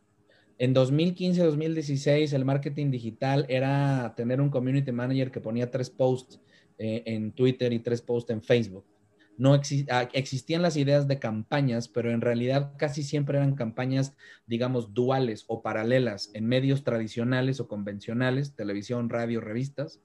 En 0.58 0.74
2015-2016 0.74 2.34
el 2.34 2.46
marketing 2.46 2.90
digital 2.90 3.46
era 3.48 4.16
tener 4.18 4.42
un 4.42 4.50
community 4.50 4.92
manager 4.92 5.30
que 5.30 5.40
ponía 5.40 5.70
tres 5.70 5.92
posts 5.92 6.42
eh, 6.80 7.04
en 7.06 7.32
Twitter 7.32 7.72
y 7.74 7.78
tres 7.78 8.02
posts 8.02 8.32
en 8.32 8.42
Facebook 8.42 8.86
no 9.38 9.60
ah, 9.90 10.10
existían 10.14 10.62
las 10.62 10.78
ideas 10.78 11.08
de 11.08 11.20
campañas, 11.20 11.88
pero 11.88 12.12
en 12.12 12.22
realidad 12.22 12.74
casi 12.78 13.04
siempre 13.04 13.38
eran 13.38 13.56
campañas, 13.56 14.16
digamos, 14.46 14.94
duales 14.94 15.46
o 15.48 15.62
paralelas 15.62 16.30
en 16.34 16.46
medios 16.46 16.84
tradicionales 16.84 17.60
o 17.60 17.68
convencionales, 17.68 18.56
televisión, 18.56 19.10
radio, 19.10 19.42
revistas, 19.42 20.02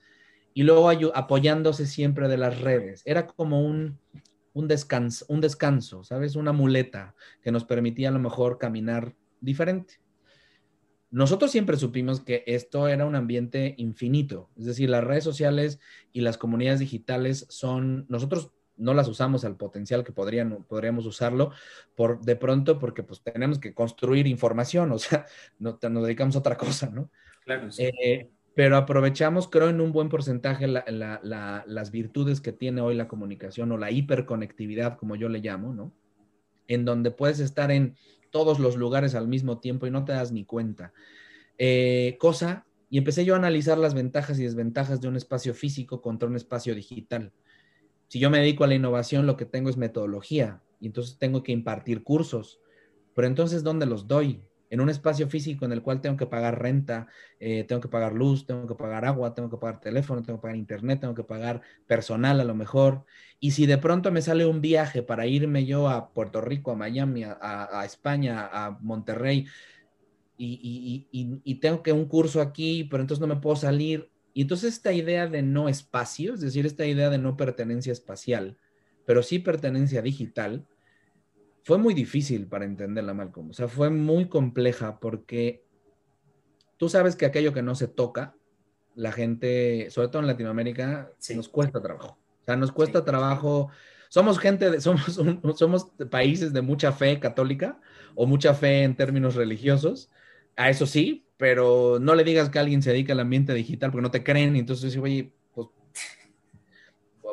y 0.55 0.63
luego 0.63 0.91
apoyándose 1.15 1.87
siempre 1.87 2.29
de 2.29 2.39
las 2.39 2.61
redes. 2.61 3.03
Era 3.05 3.27
como 3.27 3.63
un, 3.63 3.99
descanso, 4.55 5.25
un 5.29 5.41
descanso, 5.41 6.03
¿sabes? 6.03 6.35
Una 6.35 6.53
muleta 6.53 7.15
que 7.43 7.53
nos 7.53 7.65
permitía 7.65 8.09
a 8.09 8.13
lo 8.13 8.19
mejor 8.19 8.59
caminar 8.59 9.15
diferente. 9.41 10.01
Nosotros 11.11 11.51
siempre 11.51 11.77
supimos 11.77 12.21
que 12.21 12.45
esto 12.47 12.89
era 12.89 13.07
un 13.07 13.15
ambiente 13.15 13.75
infinito, 13.79 14.51
es 14.57 14.67
decir, 14.67 14.91
las 14.91 15.05
redes 15.05 15.25
sociales 15.25 15.81
y 16.13 16.21
las 16.21 16.37
comunidades 16.37 16.81
digitales 16.81 17.47
son, 17.49 18.05
nosotros 18.09 18.53
no 18.79 18.95
las 18.95 19.09
usamos 19.09 19.45
al 19.45 19.57
potencial 19.57 20.05
que 20.05 20.13
podrían, 20.13 20.65
podríamos 20.65 21.05
usarlo 21.05 21.51
por 21.95 22.21
de 22.21 22.37
pronto 22.37 22.79
porque 22.79 23.03
pues 23.03 23.21
tenemos 23.23 23.59
que 23.59 23.75
construir 23.75 24.27
información, 24.27 24.93
o 24.93 24.99
sea, 24.99 25.27
no, 25.59 25.79
nos 25.91 26.03
dedicamos 26.05 26.37
a 26.37 26.39
otra 26.39 26.57
cosa, 26.57 26.91
¿no? 26.91 27.11
Claro. 27.45 27.69
Eh, 27.79 28.31
pero 28.55 28.77
aprovechamos, 28.77 29.49
creo, 29.49 29.69
en 29.69 29.81
un 29.81 29.93
buen 29.93 30.09
porcentaje 30.09 30.67
las 30.67 31.91
virtudes 31.93 32.41
que 32.41 32.53
tiene 32.53 32.81
hoy 32.81 32.97
la 32.97 33.07
comunicación 33.07 33.71
o 33.71 33.79
la 33.79 33.91
hiperconectividad, 33.93 34.97
como 34.97 35.15
yo 35.15 35.29
le 35.29 35.39
llamo, 35.39 35.73
¿no? 35.73 35.93
En 36.67 36.85
donde 36.85 37.13
puedes 37.13 37.39
estar 37.39 37.71
en 37.71 37.97
todos 38.31 38.59
los 38.59 38.77
lugares 38.77 39.15
al 39.15 39.29
mismo 39.29 39.61
tiempo 39.61 39.87
y 39.87 39.91
no 39.91 40.05
te 40.05 40.13
das 40.13 40.33
ni 40.33 40.45
cuenta. 40.45 40.93
Eh, 41.57 42.17
cosa, 42.19 42.67
y 42.91 42.99
empecé 42.99 43.25
yo 43.25 43.35
a 43.35 43.39
analizar 43.39 43.79
las 43.79 43.95
ventajas 43.95 44.39
y 44.41 44.43
desventajas 44.43 45.01
de 45.01 45.09
un 45.09 45.17
espacio 45.17 45.55
físico 45.55 46.03
contra 46.03 46.29
un 46.29 46.35
espacio 46.37 46.75
digital 46.75 47.33
si 48.09 48.19
yo 48.19 48.31
me 48.31 48.39
dedico 48.39 48.65
a 48.65 48.67
la 48.67 48.75
innovación, 48.75 49.27
lo 49.27 49.37
que 49.37 49.45
tengo 49.45 49.71
es 49.71 49.77
metodología 49.77 50.63
y 50.81 50.87
entonces 50.87 51.19
tengo 51.19 51.43
que 51.43 51.53
impartir 51.53 52.03
cursos. 52.03 52.61
Pero 53.15 53.29
entonces, 53.29 53.63
¿dónde 53.63 53.87
los 53.87 54.07
doy? 54.07 54.43
En 54.71 54.81
un 54.81 54.91
espacio 54.91 55.29
físico 55.29 55.65
en 55.65 55.73
el 55.73 55.83
cual 55.83 56.01
tengo 56.01 56.17
que 56.17 56.27
pagar 56.27 56.61
renta, 56.61 57.07
eh, 57.41 57.65
tengo 57.65 57.81
que 57.81 57.89
pagar 57.89 58.13
luz, 58.13 58.47
tengo 58.47 58.67
que 58.67 58.75
pagar 58.75 59.05
agua, 59.05 59.35
tengo 59.35 59.49
que 59.51 59.57
pagar 59.57 59.81
teléfono, 59.81 60.23
tengo 60.23 60.39
que 60.39 60.43
pagar 60.43 60.57
internet, 60.57 61.01
tengo 61.01 61.15
que 61.15 61.25
pagar 61.25 61.63
personal 61.87 62.41
a 62.41 62.45
lo 62.45 62.55
mejor. 62.55 63.05
Y 63.41 63.53
si 63.53 63.67
de 63.67 63.79
pronto 63.79 64.13
me 64.13 64.23
sale 64.23 64.47
un 64.47 64.61
viaje 64.61 65.03
para 65.03 65.27
irme 65.27 65.65
yo 65.65 65.89
a 65.89 66.11
Puerto 66.11 66.41
Rico, 66.41 66.71
a 66.71 66.77
Miami, 66.77 67.25
a, 67.25 67.83
España, 67.85 68.49
a 68.53 68.79
Monterrey, 68.81 69.47
y, 70.41 71.09
y, 71.11 71.55
tengo 71.57 71.83
que 71.83 71.93
un 71.93 72.05
curso 72.05 72.41
aquí, 72.41 72.85
pero 72.85 73.03
entonces 73.03 73.21
no 73.21 73.27
me 73.27 73.41
puedo 73.41 73.57
salir, 73.57 74.09
y 74.35 74.43
entonces 74.43 74.75
esta 74.75 74.93
idea 74.93 75.27
de 75.27 75.43
no 75.43 75.69
espacio, 75.69 76.35
es 76.35 76.41
decir, 76.41 76.67
esta 76.67 76.87
idea 76.87 77.11
de 77.11 77.19
no 77.19 77.37
pertenencia 77.37 77.93
espacial, 77.93 78.57
pero 79.05 79.23
sí 79.23 79.39
pertenencia 79.39 80.03
digital, 80.03 80.67
fue 81.65 81.79
muy 81.79 81.93
difícil 81.93 82.47
para 82.47 82.65
entenderla, 82.65 83.15
Malcolm. 83.15 83.51
O 83.51 83.53
sea, 83.53 83.69
fue 83.69 83.91
muy 83.91 84.29
compleja 84.29 85.01
porque 85.01 85.65
tú 86.79 86.89
sabes 86.89 87.15
que 87.15 87.27
aquello 87.27 87.53
que 87.53 87.63
no 87.63 87.75
se 87.75 87.89
toca, 87.89 88.37
la 88.95 89.13
gente, 89.13 89.91
sobre 89.91 90.09
todo 90.09 90.23
en 90.23 90.29
Latinoamérica, 90.29 91.13
nos 91.35 91.49
cuesta 91.49 91.83
trabajo. 91.83 92.19
O 92.43 92.45
sea, 92.47 92.57
nos 92.57 92.73
cuesta 92.73 93.05
trabajo. 93.05 93.71
Somos 94.09 94.39
gente, 94.39 94.71
de, 94.71 94.81
somos, 94.81 95.21
somos 95.57 95.91
países 96.11 96.53
de 96.53 96.63
mucha 96.63 96.91
fe 96.93 97.21
católica 97.21 97.81
o 98.15 98.27
mucha 98.27 98.55
fe 98.55 98.83
en 98.83 98.97
términos 98.97 99.35
religiosos. 99.35 100.11
A 100.59 100.69
eso 100.69 100.87
sí, 100.87 101.25
pero 101.37 101.99
no 102.01 102.17
le 102.17 102.25
digas 102.25 102.51
que 102.51 102.59
alguien 102.59 102.83
se 102.83 102.91
dedica 102.91 103.13
al 103.13 103.21
ambiente 103.21 103.55
digital 103.55 103.93
porque 103.93 104.03
no 104.03 104.11
te 104.11 104.25
creen 104.25 104.57
y 104.57 104.59
entonces 104.59 104.97
oye, 104.97 105.33
pues, 105.55 105.69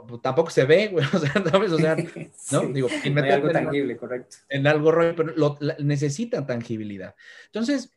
pues, 0.07 0.21
tampoco 0.21 0.51
se 0.51 0.63
ve, 0.63 0.89
güey, 0.89 1.03
o 1.13 1.17
sea, 1.17 1.33
¿sabes? 1.49 1.71
O 1.71 1.77
sea, 1.79 1.97
¿no? 2.51 2.67
Digo, 2.67 2.87
en 3.03 3.17
algo 3.17 3.49
tangible, 3.49 3.97
correcto. 3.97 4.37
En 4.47 4.67
algo 4.67 4.91
pero 4.91 5.35
lo, 5.35 5.57
necesita 5.79 6.45
tangibilidad. 6.45 7.15
Entonces, 7.47 7.91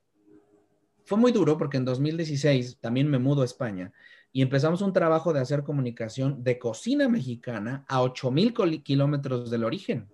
fue 1.05 1.19
muy 1.19 1.31
duro 1.31 1.59
porque 1.59 1.77
en 1.77 1.85
2016 1.85 2.79
también 2.81 3.11
me 3.11 3.19
mudo 3.19 3.43
a 3.43 3.45
España 3.45 3.93
y 4.33 4.41
empezamos 4.41 4.81
un 4.81 4.95
trabajo 4.95 5.35
de 5.35 5.41
hacer 5.41 5.63
comunicación 5.63 6.43
de 6.43 6.59
cocina 6.59 7.07
mexicana 7.11 7.85
a 7.87 8.01
8000 8.01 8.83
kilómetros 8.83 9.51
del 9.51 9.65
origen 9.65 10.09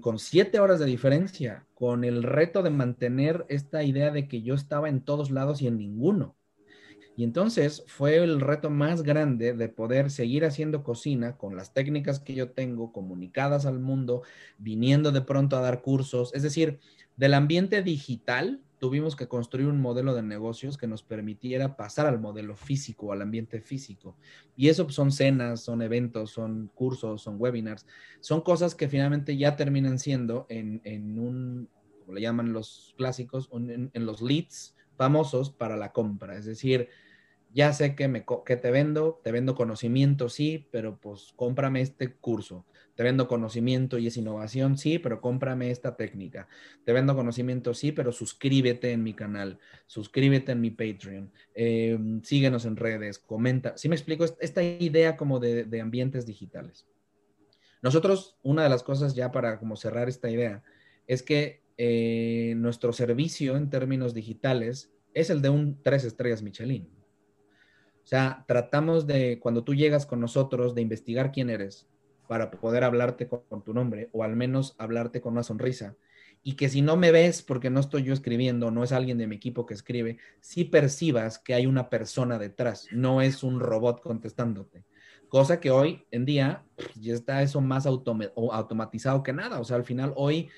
con 0.00 0.18
siete 0.18 0.58
horas 0.58 0.80
de 0.80 0.86
diferencia, 0.86 1.66
con 1.74 2.04
el 2.04 2.22
reto 2.22 2.62
de 2.62 2.70
mantener 2.70 3.44
esta 3.48 3.82
idea 3.82 4.10
de 4.10 4.26
que 4.26 4.42
yo 4.42 4.54
estaba 4.54 4.88
en 4.88 5.02
todos 5.02 5.30
lados 5.30 5.60
y 5.60 5.66
en 5.66 5.76
ninguno. 5.76 6.34
Y 7.16 7.24
entonces 7.24 7.82
fue 7.86 8.16
el 8.16 8.40
reto 8.40 8.68
más 8.68 9.02
grande 9.02 9.54
de 9.54 9.68
poder 9.68 10.10
seguir 10.10 10.44
haciendo 10.44 10.82
cocina 10.82 11.36
con 11.36 11.56
las 11.56 11.72
técnicas 11.72 12.20
que 12.20 12.34
yo 12.34 12.50
tengo 12.50 12.92
comunicadas 12.92 13.64
al 13.64 13.78
mundo, 13.78 14.22
viniendo 14.58 15.12
de 15.12 15.22
pronto 15.22 15.56
a 15.56 15.60
dar 15.60 15.80
cursos, 15.80 16.34
es 16.34 16.42
decir, 16.42 16.78
del 17.16 17.34
ambiente 17.34 17.82
digital 17.82 18.60
tuvimos 18.78 19.16
que 19.16 19.28
construir 19.28 19.68
un 19.68 19.80
modelo 19.80 20.14
de 20.14 20.22
negocios 20.22 20.76
que 20.76 20.86
nos 20.86 21.02
permitiera 21.02 21.76
pasar 21.76 22.06
al 22.06 22.20
modelo 22.20 22.56
físico, 22.56 23.12
al 23.12 23.22
ambiente 23.22 23.60
físico. 23.60 24.16
Y 24.56 24.68
eso 24.68 24.88
son 24.90 25.12
cenas, 25.12 25.62
son 25.62 25.82
eventos, 25.82 26.30
son 26.30 26.70
cursos, 26.74 27.22
son 27.22 27.36
webinars, 27.38 27.86
son 28.20 28.40
cosas 28.40 28.74
que 28.74 28.88
finalmente 28.88 29.36
ya 29.36 29.56
terminan 29.56 29.98
siendo 29.98 30.46
en, 30.48 30.80
un, 31.18 31.68
como 32.00 32.14
le 32.14 32.20
llaman 32.20 32.52
los 32.52 32.94
clásicos, 32.96 33.48
en, 33.52 33.90
en, 33.92 34.06
los 34.06 34.20
leads 34.20 34.74
famosos 34.96 35.50
para 35.50 35.76
la 35.76 35.92
compra. 35.92 36.36
Es 36.36 36.44
decir, 36.44 36.88
ya 37.52 37.72
sé 37.72 37.94
que, 37.94 38.08
me, 38.08 38.24
que 38.44 38.56
te 38.56 38.70
vendo, 38.70 39.20
te 39.24 39.32
vendo 39.32 39.54
conocimiento, 39.54 40.28
sí, 40.28 40.68
pero 40.70 40.98
pues 40.98 41.32
cómprame 41.36 41.80
este 41.80 42.12
curso 42.14 42.66
te 42.96 43.02
vendo 43.02 43.28
conocimiento 43.28 43.98
y 43.98 44.06
es 44.06 44.16
innovación, 44.16 44.78
sí, 44.78 44.98
pero 44.98 45.20
cómprame 45.20 45.70
esta 45.70 45.96
técnica. 45.96 46.48
Te 46.84 46.94
vendo 46.94 47.14
conocimiento, 47.14 47.74
sí, 47.74 47.92
pero 47.92 48.10
suscríbete 48.10 48.90
en 48.92 49.02
mi 49.02 49.12
canal, 49.12 49.58
suscríbete 49.86 50.52
en 50.52 50.62
mi 50.62 50.70
Patreon, 50.70 51.30
em, 51.54 52.22
síguenos 52.22 52.64
en 52.64 52.76
redes, 52.76 53.18
comenta. 53.18 53.76
¿Sí 53.76 53.90
me 53.90 53.96
explico? 53.96 54.24
Esta 54.40 54.62
idea 54.62 55.16
como 55.16 55.38
de, 55.38 55.80
ambientes 55.80 56.24
digitales. 56.24 56.86
Nosotros, 57.82 58.38
una 58.42 58.62
de 58.62 58.70
las 58.70 58.82
cosas 58.82 59.14
ya 59.14 59.30
para 59.30 59.58
como 59.58 59.76
cerrar 59.76 60.08
esta 60.08 60.30
idea, 60.30 60.62
es 61.06 61.22
que 61.22 61.60
eh, 61.76 62.54
nuestro 62.56 62.94
servicio 62.94 63.58
en 63.58 63.68
términos 63.68 64.14
digitales 64.14 64.90
es 65.12 65.28
el 65.28 65.42
de 65.42 65.50
un 65.50 65.82
tres 65.82 66.04
estrellas 66.04 66.42
Michelin. 66.42 66.88
O 68.02 68.08
sea, 68.08 68.44
tratamos 68.48 69.06
de, 69.06 69.38
cuando 69.38 69.64
tú 69.64 69.74
llegas 69.74 70.06
con 70.06 70.20
nosotros, 70.20 70.74
de 70.74 70.80
investigar 70.80 71.30
quién 71.30 71.50
eres, 71.50 71.88
para 72.26 72.50
poder 72.50 72.84
hablarte 72.84 73.28
con, 73.28 73.62
tu 73.64 73.74
nombre 73.74 74.08
o 74.12 74.24
al 74.24 74.36
menos 74.36 74.74
hablarte 74.78 75.20
con 75.20 75.34
una 75.34 75.42
sonrisa. 75.42 75.96
Y 76.42 76.54
que 76.54 76.68
si 76.68 76.80
no 76.80 76.96
me 76.96 77.10
ves 77.10 77.42
porque 77.42 77.70
no 77.70 77.80
estoy 77.80 78.04
yo 78.04 78.12
escribiendo, 78.12 78.70
no 78.70 78.84
es 78.84 78.92
alguien 78.92 79.18
de 79.18 79.26
mi 79.26 79.36
equipo 79.36 79.66
que 79.66 79.74
escribe, 79.74 80.18
sí 80.40 80.64
percibas 80.64 81.38
que 81.38 81.54
hay 81.54 81.66
una 81.66 81.90
persona 81.90 82.38
detrás, 82.38 82.86
no 82.92 83.20
es 83.20 83.42
un 83.42 83.58
robot 83.58 84.00
contestándote. 84.00 84.84
Cosa 85.28 85.58
que 85.58 85.70
hoy 85.70 86.06
en 86.12 86.24
día 86.24 86.64
ya 86.94 87.14
está 87.14 87.42
eso 87.42 87.60
más 87.60 87.84
automatizado 87.86 89.22
que 89.22 89.32
nada. 89.32 89.60
O 89.60 89.64
sea, 89.64 89.76
al 89.76 89.84
final 89.84 90.12
hoy 90.14 90.48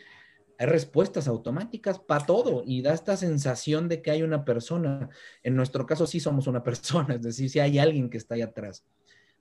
hay 0.59 0.67
respuestas 0.67 1.29
automáticas 1.29 1.99
para 1.99 2.27
todo 2.27 2.65
y 2.67 2.83
da 2.83 2.93
esta 2.93 3.17
sensación 3.17 3.89
de 3.89 4.03
que 4.03 4.11
hay 4.11 4.23
una 4.23 4.45
persona. 4.45 5.09
En 5.43 5.57
nuestro 5.57 5.87
caso 5.87 6.07
sí 6.07 6.21
somos 6.21 6.47
una 6.47 6.63
persona, 6.65 7.15
es 7.15 7.23
decir, 7.23 7.49
si 7.49 7.61
hay 7.61 7.79
alguien 7.79 8.11
que 8.11 8.19
está 8.19 8.35
ahí 8.35 8.43
atrás. 8.43 8.85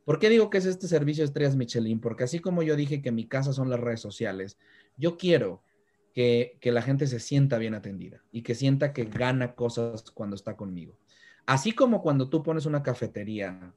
¿Por 0.08 0.20
qué 0.20 0.30
digo 0.30 0.50
que 0.50 0.58
es 0.58 0.66
este 0.66 0.88
servicio 0.88 1.26
estrellas 1.26 1.58
Michelin? 1.58 2.00
Porque 2.00 2.24
así 2.24 2.40
como 2.40 2.64
yo 2.64 2.78
dije 2.78 3.02
que 3.02 3.12
mi 3.12 3.28
casa 3.28 3.52
son 3.52 3.70
las 3.70 3.82
redes 3.82 4.00
sociales, 4.00 4.58
yo 4.96 5.18
quiero 5.18 5.66
que, 6.14 6.58
la 6.64 6.82
gente 6.82 7.08
se 7.08 7.20
sienta 7.20 7.58
bien 7.58 7.74
atendida 7.74 8.24
y 8.32 8.42
que 8.42 8.56
sienta 8.56 8.94
que 8.94 9.04
gana 9.04 9.54
cosas 9.54 10.10
cuando 10.12 10.38
está 10.38 10.56
conmigo. 10.56 10.98
Así 11.46 11.74
como 11.74 12.02
cuando 12.02 12.30
tú 12.30 12.42
pones 12.42 12.66
una 12.66 12.84
cafetería 12.84 13.74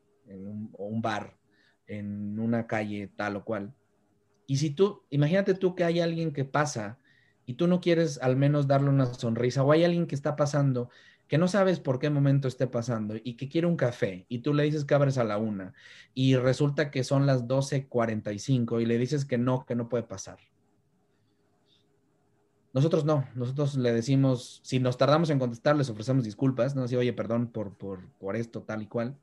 o 0.75 0.87
un 0.87 1.03
bar 1.03 1.37
en 1.89 2.39
una 2.39 2.69
calle 2.69 3.11
tal 3.17 3.35
o 3.35 3.45
cual, 3.45 3.75
Y 4.47 4.59
si 4.59 4.71
tú, 4.71 5.03
imagínate 5.11 5.55
tú 5.55 5.75
que 5.75 5.83
hay 5.83 5.99
alguien 5.99 6.33
que 6.33 6.45
pasa 6.45 7.01
y 7.45 7.55
tú 7.55 7.67
no 7.67 7.81
quieres 7.81 8.19
al 8.23 8.37
menos 8.37 8.69
darle 8.69 8.91
una 8.91 9.07
sonrisa, 9.07 9.65
o 9.65 9.73
hay 9.73 9.83
alguien 9.83 10.07
que 10.07 10.15
está 10.15 10.37
pasando 10.37 10.91
que 11.31 11.39
no 11.39 11.47
sabes 11.47 11.79
por 11.79 12.01
qué 12.01 12.11
momento 12.11 12.49
esté 12.49 12.67
pasando 12.67 13.15
y 13.23 13.37
que 13.37 13.49
quiere 13.49 13.69
un 13.69 13.77
café 13.77 14.27
y 14.29 14.41
tú 14.41 14.53
le 14.53 14.65
dices 14.65 14.85
que 14.85 14.95
abres 14.95 15.17
a 15.17 15.23
la 15.23 15.39
una 15.39 15.75
y 16.13 16.35
resulta 16.35 16.91
que 16.91 17.05
son 17.05 17.25
las 17.25 17.47
12.45 17.47 18.83
y 18.83 18.85
le 18.85 18.99
dices 18.99 19.25
que 19.25 19.39
no, 19.39 19.65
que 19.65 19.77
no 19.77 19.89
puede 19.89 20.03
pasar. 20.03 20.41
Nosotros 22.73 23.05
no, 23.05 23.29
nosotros 23.37 23.77
le 23.77 23.93
decimos, 23.93 24.61
si 24.65 24.81
nos 24.81 24.99
tardamos 24.99 25.31
en 25.31 25.39
contestar, 25.39 25.77
les 25.77 25.89
ofrecemos 25.89 26.25
disculpas, 26.25 26.75
no 26.75 26.89
si 26.89 26.97
oye, 26.97 27.13
perdón 27.13 27.47
por, 27.53 27.77
por, 27.79 28.09
por 28.19 28.35
esto, 28.35 28.63
tal 28.63 28.83
y 28.83 28.87
cual. 28.87 29.17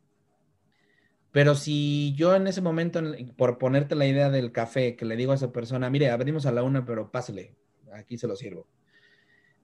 Pero 1.34 1.56
si 1.56 2.14
yo 2.16 2.36
en 2.36 2.48
ese 2.48 2.62
momento, 2.62 3.02
por 3.36 3.58
ponerte 3.58 3.96
la 3.96 4.08
idea 4.08 4.30
del 4.30 4.54
café, 4.54 4.96
que 4.96 5.04
le 5.04 5.18
digo 5.18 5.34
a 5.34 5.36
esa 5.36 5.52
persona, 5.52 5.90
mire, 5.90 6.10
abrimos 6.10 6.46
a 6.46 6.54
la 6.54 6.64
una, 6.64 6.86
pero 6.86 7.12
pásale, 7.12 7.58
aquí 7.92 8.18
se 8.18 8.30
lo 8.30 8.38
sirvo. 8.38 8.66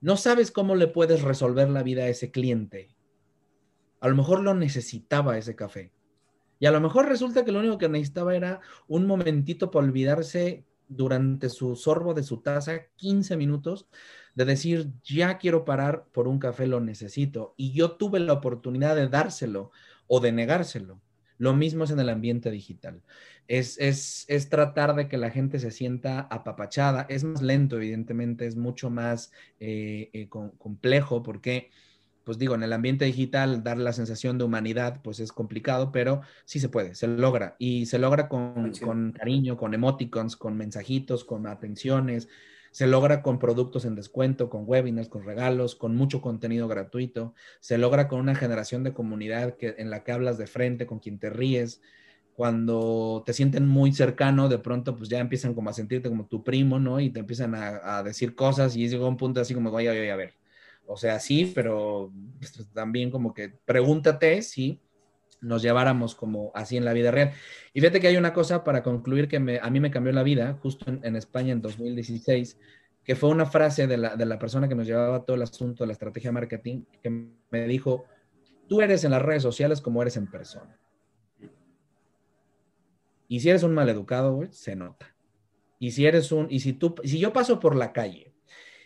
No 0.04 0.18
sabes 0.18 0.52
cómo 0.52 0.76
le 0.76 0.88
puedes 0.90 1.22
resolver 1.22 1.70
la 1.70 1.82
vida 1.82 2.04
a 2.04 2.10
ese 2.10 2.30
cliente. 2.30 2.94
A 4.02 4.10
lo 4.10 4.18
mejor 4.18 4.42
lo 4.42 4.54
necesitaba 4.54 5.38
ese 5.38 5.56
café. 5.56 5.94
Y 6.60 6.66
a 6.66 6.72
lo 6.72 6.82
mejor 6.82 7.08
resulta 7.08 7.46
que 7.46 7.54
lo 7.54 7.60
único 7.60 7.78
que 7.78 7.88
necesitaba 7.88 8.36
era 8.36 8.60
un 8.90 9.08
momentito 9.08 9.72
para 9.72 9.86
olvidarse 9.86 10.66
durante 10.90 11.48
su 11.48 11.78
sorbo 11.78 12.14
de 12.14 12.24
su 12.24 12.42
taza, 12.42 12.88
15 12.98 13.38
minutos, 13.38 13.88
de 14.36 14.44
decir, 14.44 14.92
ya 15.06 15.38
quiero 15.38 15.64
parar 15.64 16.06
por 16.12 16.28
un 16.28 16.38
café, 16.38 16.68
lo 16.68 16.82
necesito. 16.82 17.54
Y 17.56 17.72
yo 17.72 17.94
tuve 17.94 18.20
la 18.20 18.34
oportunidad 18.34 18.98
de 18.98 19.08
dárselo 19.08 19.72
o 20.08 20.20
de 20.20 20.34
negárselo. 20.34 21.00
Lo 21.38 21.54
mismo 21.54 21.86
es 21.86 21.92
en 21.92 22.02
el 22.02 22.10
ambiente 22.10 22.52
digital. 22.52 23.04
Es, 23.48 23.78
es, 23.80 24.50
tratar 24.50 24.96
de 24.96 25.08
que 25.08 25.18
la 25.18 25.30
gente 25.30 25.60
se 25.60 25.72
sienta 25.72 26.22
apapachada. 26.22 27.06
Es 27.10 27.24
más 27.24 27.42
lento, 27.42 27.78
evidentemente, 27.78 28.48
es 28.48 28.56
mucho 28.56 28.90
más 28.90 29.32
eh, 29.60 30.10
eh, 30.14 30.28
complejo 30.30 31.24
porque, 31.24 31.70
pues 32.24 32.38
digo, 32.38 32.56
en 32.56 32.64
el 32.64 32.74
ambiente 32.74 33.06
digital 33.06 33.64
dar 33.64 33.78
la 33.78 33.94
sensación 33.94 34.38
de 34.38 34.46
humanidad, 34.46 35.02
pues 35.04 35.20
es 35.20 35.32
complicado, 35.32 35.92
pero 35.92 36.22
sí 36.46 36.60
se 36.60 36.70
puede, 36.70 36.96
se 36.96 37.08
logra. 37.08 37.56
Y 37.60 37.86
se 37.86 38.00
logra 38.00 38.30
con, 38.30 38.72
con 38.82 39.12
cariño, 39.12 39.58
con 39.58 39.74
emoticons, 39.74 40.36
con 40.36 40.58
mensajitos, 40.58 41.26
con 41.26 41.48
atenciones 41.48 42.30
se 42.74 42.88
logra 42.88 43.22
con 43.22 43.38
productos 43.38 43.86
en 43.86 43.94
descuento, 43.94 44.50
con 44.50 44.64
webinars, 44.66 45.08
con 45.08 45.24
regalos, 45.24 45.76
con 45.76 45.96
mucho 45.96 46.22
contenido 46.22 46.68
gratuito. 46.68 47.36
Se 47.60 47.78
logra 47.78 48.08
con 48.08 48.20
una 48.20 48.34
generación 48.34 48.84
de 48.84 48.94
comunidad 48.94 49.58
que, 49.58 49.76
en 49.78 49.92
la 49.92 50.04
que 50.04 50.12
hablas 50.12 50.40
de 50.40 50.48
frente, 50.48 50.88
con 50.88 50.98
quien 50.98 51.20
te 51.20 51.30
ríes. 51.30 51.84
Cuando 52.36 53.24
te 53.26 53.34
sienten 53.34 53.68
muy 53.68 53.94
cercano, 53.94 54.50
de 54.50 54.58
pronto 54.58 54.96
pues 54.96 55.10
ya 55.10 55.20
empiezan 55.20 55.54
como 55.54 55.70
a 55.70 55.74
sentirte 55.74 56.10
como 56.10 56.26
tu 56.26 56.44
primo, 56.44 56.80
¿no? 56.80 57.00
Y 57.00 57.10
te 57.12 57.20
empiezan 57.20 57.54
a, 57.56 58.02
decir 58.04 58.36
cosas 58.36 58.76
y 58.76 58.88
llega 58.88 59.08
un 59.08 59.18
punto 59.18 59.40
así 59.42 59.54
como, 59.54 59.70
oye, 59.72 59.90
oye, 59.90 60.12
a 60.12 60.16
ver. 60.16 60.34
O 60.86 60.98
sea, 60.98 61.20
sí, 61.20 61.52
pero 61.54 62.12
pues, 62.40 62.68
también 62.74 63.12
como 63.12 63.34
que 63.34 63.50
pregúntate 63.66 64.42
si 64.42 64.80
nos 65.42 65.62
lleváramos 65.62 66.16
como 66.16 66.52
así 66.56 66.78
en 66.78 66.86
la 66.86 66.94
vida 66.94 67.12
real. 67.12 67.32
Y 67.74 67.82
fíjate 67.82 68.00
que 68.00 68.08
hay 68.08 68.18
una 68.18 68.34
cosa 68.34 68.64
para 68.64 68.82
concluir 68.82 69.28
que 69.28 69.38
a 69.38 69.70
mí 69.70 69.80
me 69.80 69.92
cambió 69.92 70.14
la 70.14 70.24
vida, 70.24 70.58
justo 70.62 70.86
en, 70.90 71.16
España 71.16 71.54
en 71.54 71.62
2016, 71.62 72.58
que 73.04 73.16
fue 73.16 73.30
una 73.30 73.46
frase 73.46 73.86
de 73.86 73.98
la, 73.98 74.16
de 74.16 74.26
la, 74.26 74.40
persona 74.40 74.68
que 74.68 74.76
nos 74.76 74.88
llevaba 74.88 75.26
todo 75.26 75.36
el 75.36 75.44
asunto 75.44 75.84
de 75.84 75.88
la 75.88 75.94
estrategia 75.94 76.32
marketing, 76.32 76.84
que 77.02 77.28
me 77.52 77.68
dijo, 77.68 78.06
tú 78.68 78.82
eres 78.82 79.04
en 79.04 79.12
las 79.12 79.22
redes 79.22 79.44
sociales 79.44 79.82
como 79.82 80.02
eres 80.02 80.18
en 80.18 80.28
persona. 80.28 80.80
Y 83.34 83.40
si 83.40 83.50
eres 83.50 83.64
un 83.64 83.74
maleducado, 83.74 84.48
se 84.52 84.76
nota. 84.76 85.16
Y 85.80 85.90
si 85.90 86.06
eres 86.06 86.32
un, 86.32 86.46
y 86.52 86.60
si 86.60 86.74
tú, 86.74 86.94
si 87.04 87.18
yo 87.18 87.34
paso 87.34 87.60
por 87.60 87.76
la 87.76 87.92
calle 87.92 88.32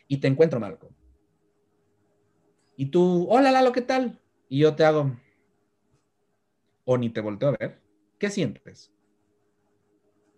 y 0.07 0.21
te 0.21 0.27
encuentro 0.29 0.57
Malcolm, 0.57 0.93
y 2.77 2.85
tú, 2.85 3.27
hola 3.29 3.51
Lalo, 3.51 3.73
¿qué 3.73 3.81
tal? 3.81 4.21
Y 4.47 4.59
yo 4.59 4.73
te 4.73 4.85
hago, 4.85 5.11
o 6.85 6.97
ni 6.97 7.09
te 7.09 7.19
volteo 7.19 7.49
a 7.49 7.57
ver, 7.59 7.81
¿qué 8.17 8.29
sientes? 8.29 8.89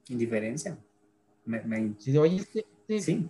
Indiferencia. 0.07 0.75
Me, 1.45 1.61
me... 1.61 1.93
Sí, 1.99 2.17
oye, 2.17 2.37
este, 2.37 2.65
este 2.87 3.01
sí. 3.01 3.29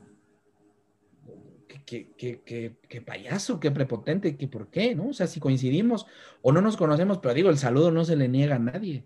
Qué, 1.85 2.13
qué, 2.15 2.77
qué, 2.87 3.01
payaso, 3.01 3.59
qué 3.59 3.69
prepotente, 3.69 4.37
qué 4.37 4.47
por 4.47 4.69
qué, 4.69 4.95
¿no? 4.95 5.09
O 5.09 5.13
sea, 5.13 5.27
si 5.27 5.41
coincidimos 5.41 6.07
o 6.41 6.53
no 6.53 6.61
nos 6.61 6.77
conocemos, 6.77 7.17
pero 7.17 7.33
digo, 7.33 7.49
el 7.49 7.57
saludo 7.57 7.91
no 7.91 8.05
se 8.05 8.15
le 8.15 8.29
niega 8.29 8.55
a 8.55 8.59
nadie. 8.59 9.03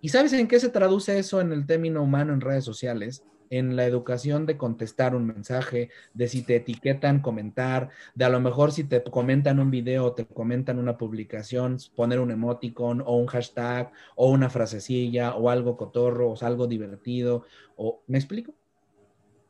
¿Y 0.00 0.10
sabes 0.10 0.32
en 0.32 0.48
qué 0.48 0.60
se 0.60 0.68
traduce 0.68 1.18
eso 1.18 1.40
en 1.40 1.52
el 1.52 1.66
término 1.66 2.02
humano 2.02 2.32
en 2.32 2.40
redes 2.40 2.64
sociales? 2.64 3.24
en 3.50 3.76
la 3.76 3.86
educación 3.86 4.46
de 4.46 4.56
contestar 4.56 5.14
un 5.14 5.26
mensaje, 5.26 5.90
de 6.14 6.28
si 6.28 6.42
te 6.42 6.56
etiquetan, 6.56 7.20
comentar, 7.20 7.90
de 8.14 8.24
a 8.24 8.28
lo 8.28 8.40
mejor 8.40 8.72
si 8.72 8.84
te 8.84 9.02
comentan 9.02 9.58
un 9.58 9.70
video, 9.70 10.12
te 10.12 10.26
comentan 10.26 10.78
una 10.78 10.98
publicación, 10.98 11.78
poner 11.94 12.20
un 12.20 12.30
emoticon 12.30 13.02
o 13.04 13.16
un 13.16 13.26
hashtag 13.26 13.90
o 14.16 14.30
una 14.30 14.50
frasecilla 14.50 15.34
o 15.34 15.50
algo 15.50 15.76
cotorro 15.76 16.30
o 16.30 16.44
algo 16.44 16.66
divertido. 16.66 17.44
O, 17.76 18.02
¿Me 18.06 18.18
explico? 18.18 18.54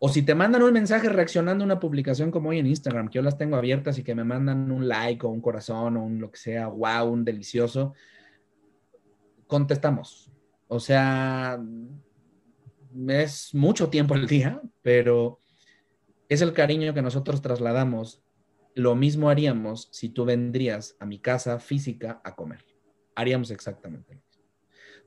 O 0.00 0.08
si 0.08 0.22
te 0.22 0.34
mandan 0.34 0.62
un 0.62 0.72
mensaje 0.72 1.08
reaccionando 1.08 1.64
a 1.64 1.66
una 1.66 1.80
publicación 1.80 2.30
como 2.30 2.50
hoy 2.50 2.58
en 2.60 2.66
Instagram, 2.68 3.08
que 3.08 3.16
yo 3.16 3.22
las 3.22 3.36
tengo 3.36 3.56
abiertas 3.56 3.98
y 3.98 4.04
que 4.04 4.14
me 4.14 4.22
mandan 4.22 4.70
un 4.70 4.86
like 4.86 5.26
o 5.26 5.30
un 5.30 5.40
corazón 5.40 5.96
o 5.96 6.04
un 6.04 6.20
lo 6.20 6.30
que 6.30 6.38
sea, 6.38 6.68
wow, 6.68 7.10
un 7.10 7.24
delicioso, 7.24 7.94
contestamos. 9.48 10.27
O 10.68 10.80
sea, 10.80 11.58
es 13.08 13.54
mucho 13.54 13.88
tiempo 13.88 14.14
el 14.14 14.26
día, 14.26 14.60
pero 14.82 15.40
es 16.28 16.42
el 16.42 16.52
cariño 16.52 16.92
que 16.94 17.02
nosotros 17.02 17.40
trasladamos. 17.40 18.22
Lo 18.74 18.94
mismo 18.94 19.30
haríamos 19.30 19.88
si 19.92 20.10
tú 20.10 20.24
vendrías 20.24 20.96
a 21.00 21.06
mi 21.06 21.18
casa 21.18 21.58
física 21.58 22.20
a 22.22 22.36
comer. 22.36 22.64
Haríamos 23.14 23.50
exactamente 23.50 24.14
lo 24.14 24.20
mismo. 24.20 24.28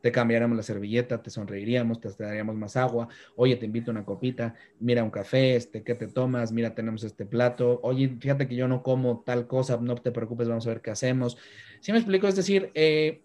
Te 0.02 0.12
cambiaríamos 0.12 0.58
la 0.58 0.64
servilleta, 0.64 1.22
te 1.22 1.30
sonreiríamos, 1.30 2.02
te 2.02 2.10
daríamos 2.18 2.56
más 2.56 2.76
agua. 2.76 3.08
Oye, 3.36 3.56
te 3.56 3.68
invito 3.68 3.92
a 3.92 3.94
una 3.94 4.04
copita. 4.04 4.56
Mira 4.80 5.04
un 5.04 5.12
café, 5.12 5.56
este, 5.56 5.84
¿qué 5.84 5.94
te 5.94 6.08
tomas? 6.08 6.52
Mira, 6.52 6.74
tenemos 6.74 7.04
este 7.04 7.26
plato. 7.26 7.80
Oye, 7.84 8.18
fíjate 8.20 8.48
que 8.48 8.56
yo 8.56 8.68
no 8.68 8.82
como 8.82 9.22
tal 9.24 9.46
cosa, 9.46 9.78
no 9.80 9.94
te 9.96 10.12
preocupes, 10.12 10.48
vamos 10.48 10.66
a 10.66 10.72
ver 10.72 10.82
qué 10.82 10.90
hacemos. 10.90 11.38
¿Sí 11.82 11.92
me 11.92 12.00
explico? 12.00 12.28
Es 12.28 12.36
decir, 12.36 12.72
eh, 12.74 13.22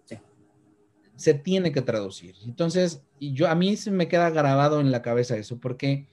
se 1.17 1.35
tiene 1.35 1.73
que 1.73 1.83
traducir. 1.83 2.37
Entonces, 2.45 3.03
yo 3.21 3.49
a 3.49 3.55
mí 3.55 3.77
se 3.77 3.91
me 3.91 4.09
queda 4.09 4.31
grabado 4.31 4.81
en 4.81 4.91
la 4.91 5.03
cabeza 5.03 5.37
eso, 5.37 5.59
porque 5.59 6.07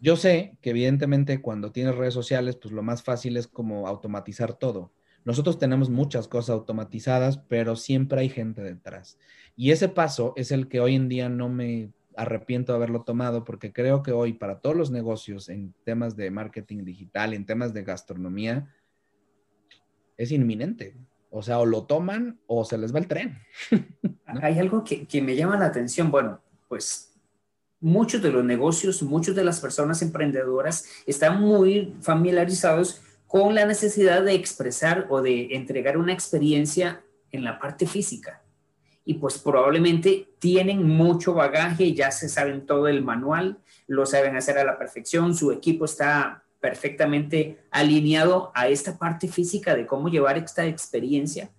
yo 0.00 0.16
sé 0.16 0.56
que 0.60 0.70
evidentemente 0.70 1.40
cuando 1.40 1.72
tienes 1.72 1.94
redes 1.94 2.14
sociales, 2.14 2.56
pues 2.56 2.72
lo 2.72 2.82
más 2.82 3.02
fácil 3.02 3.36
es 3.36 3.46
como 3.46 3.86
automatizar 3.86 4.54
todo. 4.54 4.92
Nosotros 5.24 5.58
tenemos 5.58 5.90
muchas 5.90 6.28
cosas 6.28 6.50
automatizadas, 6.50 7.38
pero 7.38 7.76
siempre 7.76 8.20
hay 8.20 8.30
gente 8.30 8.62
detrás. 8.62 9.18
Y 9.54 9.70
ese 9.70 9.88
paso 9.88 10.32
es 10.36 10.50
el 10.50 10.68
que 10.68 10.80
hoy 10.80 10.94
en 10.94 11.08
día 11.08 11.28
no 11.28 11.48
me 11.48 11.92
arrepiento 12.16 12.72
de 12.72 12.76
haberlo 12.76 13.02
tomado, 13.02 13.44
porque 13.44 13.72
creo 13.72 14.02
que 14.02 14.12
hoy 14.12 14.32
para 14.32 14.60
todos 14.60 14.74
los 14.74 14.90
negocios 14.90 15.48
en 15.48 15.74
temas 15.84 16.16
de 16.16 16.30
marketing 16.30 16.84
digital, 16.84 17.34
en 17.34 17.44
temas 17.44 17.74
de 17.74 17.84
gastronomía, 17.84 18.74
es 20.16 20.32
inminente. 20.32 20.96
O 21.30 21.42
sea, 21.42 21.58
o 21.60 21.66
lo 21.66 21.84
toman 21.84 22.40
o 22.46 22.64
se 22.64 22.76
les 22.76 22.94
va 22.94 22.98
el 22.98 23.06
tren. 23.06 23.38
Hay 24.42 24.58
algo 24.58 24.84
que, 24.84 25.06
que, 25.06 25.22
me 25.22 25.36
llama 25.36 25.56
la 25.56 25.66
atención. 25.66 26.10
Bueno, 26.10 26.40
pues 26.68 27.12
muchos 27.80 28.20
de 28.20 28.30
los 28.30 28.44
negocios, 28.44 29.02
muchas 29.02 29.34
de 29.34 29.44
las 29.44 29.60
personas 29.60 30.02
emprendedoras 30.02 30.84
están 31.06 31.40
muy 31.40 31.94
familiarizados 32.00 33.00
con 33.26 33.54
la 33.54 33.64
necesidad 33.64 34.22
de 34.24 34.34
expresar 34.34 35.06
o 35.08 35.22
de 35.22 35.54
entregar 35.54 35.96
una 35.96 36.12
experiencia 36.12 37.02
en 37.30 37.44
la 37.44 37.58
parte 37.58 37.86
física. 37.86 38.42
Y 39.04 39.14
pues 39.14 39.38
probablemente 39.38 40.28
tienen 40.38 40.86
mucho 40.86 41.34
bagaje, 41.34 41.94
ya 41.94 42.10
se 42.10 42.28
saben 42.28 42.66
todo 42.66 42.88
el 42.88 43.02
manual, 43.02 43.58
lo 43.86 44.04
saben 44.04 44.36
hacer 44.36 44.58
a 44.58 44.64
la 44.64 44.78
perfección, 44.78 45.34
su 45.34 45.52
equipo 45.52 45.84
está 45.84 46.44
perfectamente 46.60 47.58
alineado 47.70 48.52
a 48.54 48.68
esta 48.68 48.98
parte 48.98 49.28
física 49.28 49.74
de 49.74 49.86
cómo 49.86 50.08
llevar 50.08 50.36
esta 50.36 50.66
experiencia, 50.66 51.50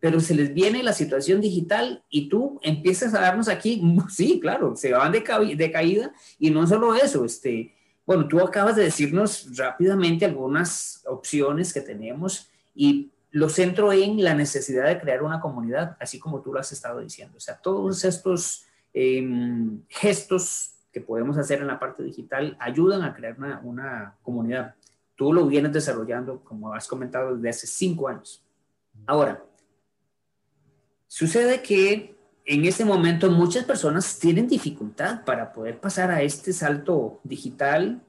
pero 0.00 0.20
se 0.20 0.34
les 0.34 0.52
viene 0.52 0.82
la 0.82 0.92
situación 0.92 1.40
digital 1.40 2.02
y 2.08 2.28
tú 2.28 2.58
empiezas 2.62 3.14
a 3.14 3.20
darnos 3.20 3.48
aquí, 3.48 3.82
sí, 4.08 4.40
claro, 4.40 4.74
se 4.76 4.92
van 4.92 5.12
de, 5.12 5.70
caída 5.72 6.12
y 6.38 6.50
no 6.50 6.66
solo 6.66 6.94
eso, 6.94 7.24
este, 7.24 7.74
bueno, 8.06 8.26
tú 8.28 8.40
acabas 8.40 8.76
de 8.76 8.84
decirnos 8.84 9.56
rápidamente 9.56 10.24
algunas 10.24 11.02
opciones 11.06 11.72
que 11.72 11.80
tenemos 11.80 12.48
y 12.74 13.10
lo 13.32 13.48
centro 13.48 13.92
en 13.92 14.22
la 14.22 14.34
necesidad 14.34 14.86
de 14.86 14.98
crear 14.98 15.22
una 15.22 15.40
comunidad, 15.40 15.96
así 16.00 16.18
como 16.18 16.40
tú 16.40 16.54
lo 16.54 16.60
has 16.60 16.72
estado 16.72 17.00
diciendo. 17.00 17.36
O 17.36 17.40
sea, 17.40 17.56
todos 17.58 18.04
estos 18.04 18.64
em, 18.94 19.82
gestos 19.88 20.75
que 20.96 21.02
podemos 21.02 21.36
hacer 21.36 21.60
en 21.60 21.66
la 21.66 21.78
parte 21.78 22.02
digital 22.02 22.56
ayudan 22.58 23.02
a 23.02 23.12
crear 23.12 23.36
una, 23.62 24.16
comunidad. 24.22 24.76
Tú 25.14 25.30
lo 25.30 25.46
vienes 25.46 25.70
desarrollando, 25.70 26.42
como 26.42 26.72
has 26.72 26.88
comentado, 26.88 27.36
desde 27.36 27.50
hace 27.50 27.66
cinco 27.66 28.08
años. 28.08 28.42
Ahora, 29.06 29.44
sucede 31.06 31.60
que 31.60 32.16
en 32.46 32.64
este 32.64 32.86
momento 32.86 33.30
muchas 33.30 33.66
personas 33.66 34.18
tienen 34.18 34.48
dificultad 34.48 35.22
para 35.26 35.52
poder 35.52 35.78
pasar 35.80 36.10
a 36.10 36.22
este 36.22 36.54
salto 36.54 37.20
digital 37.24 38.00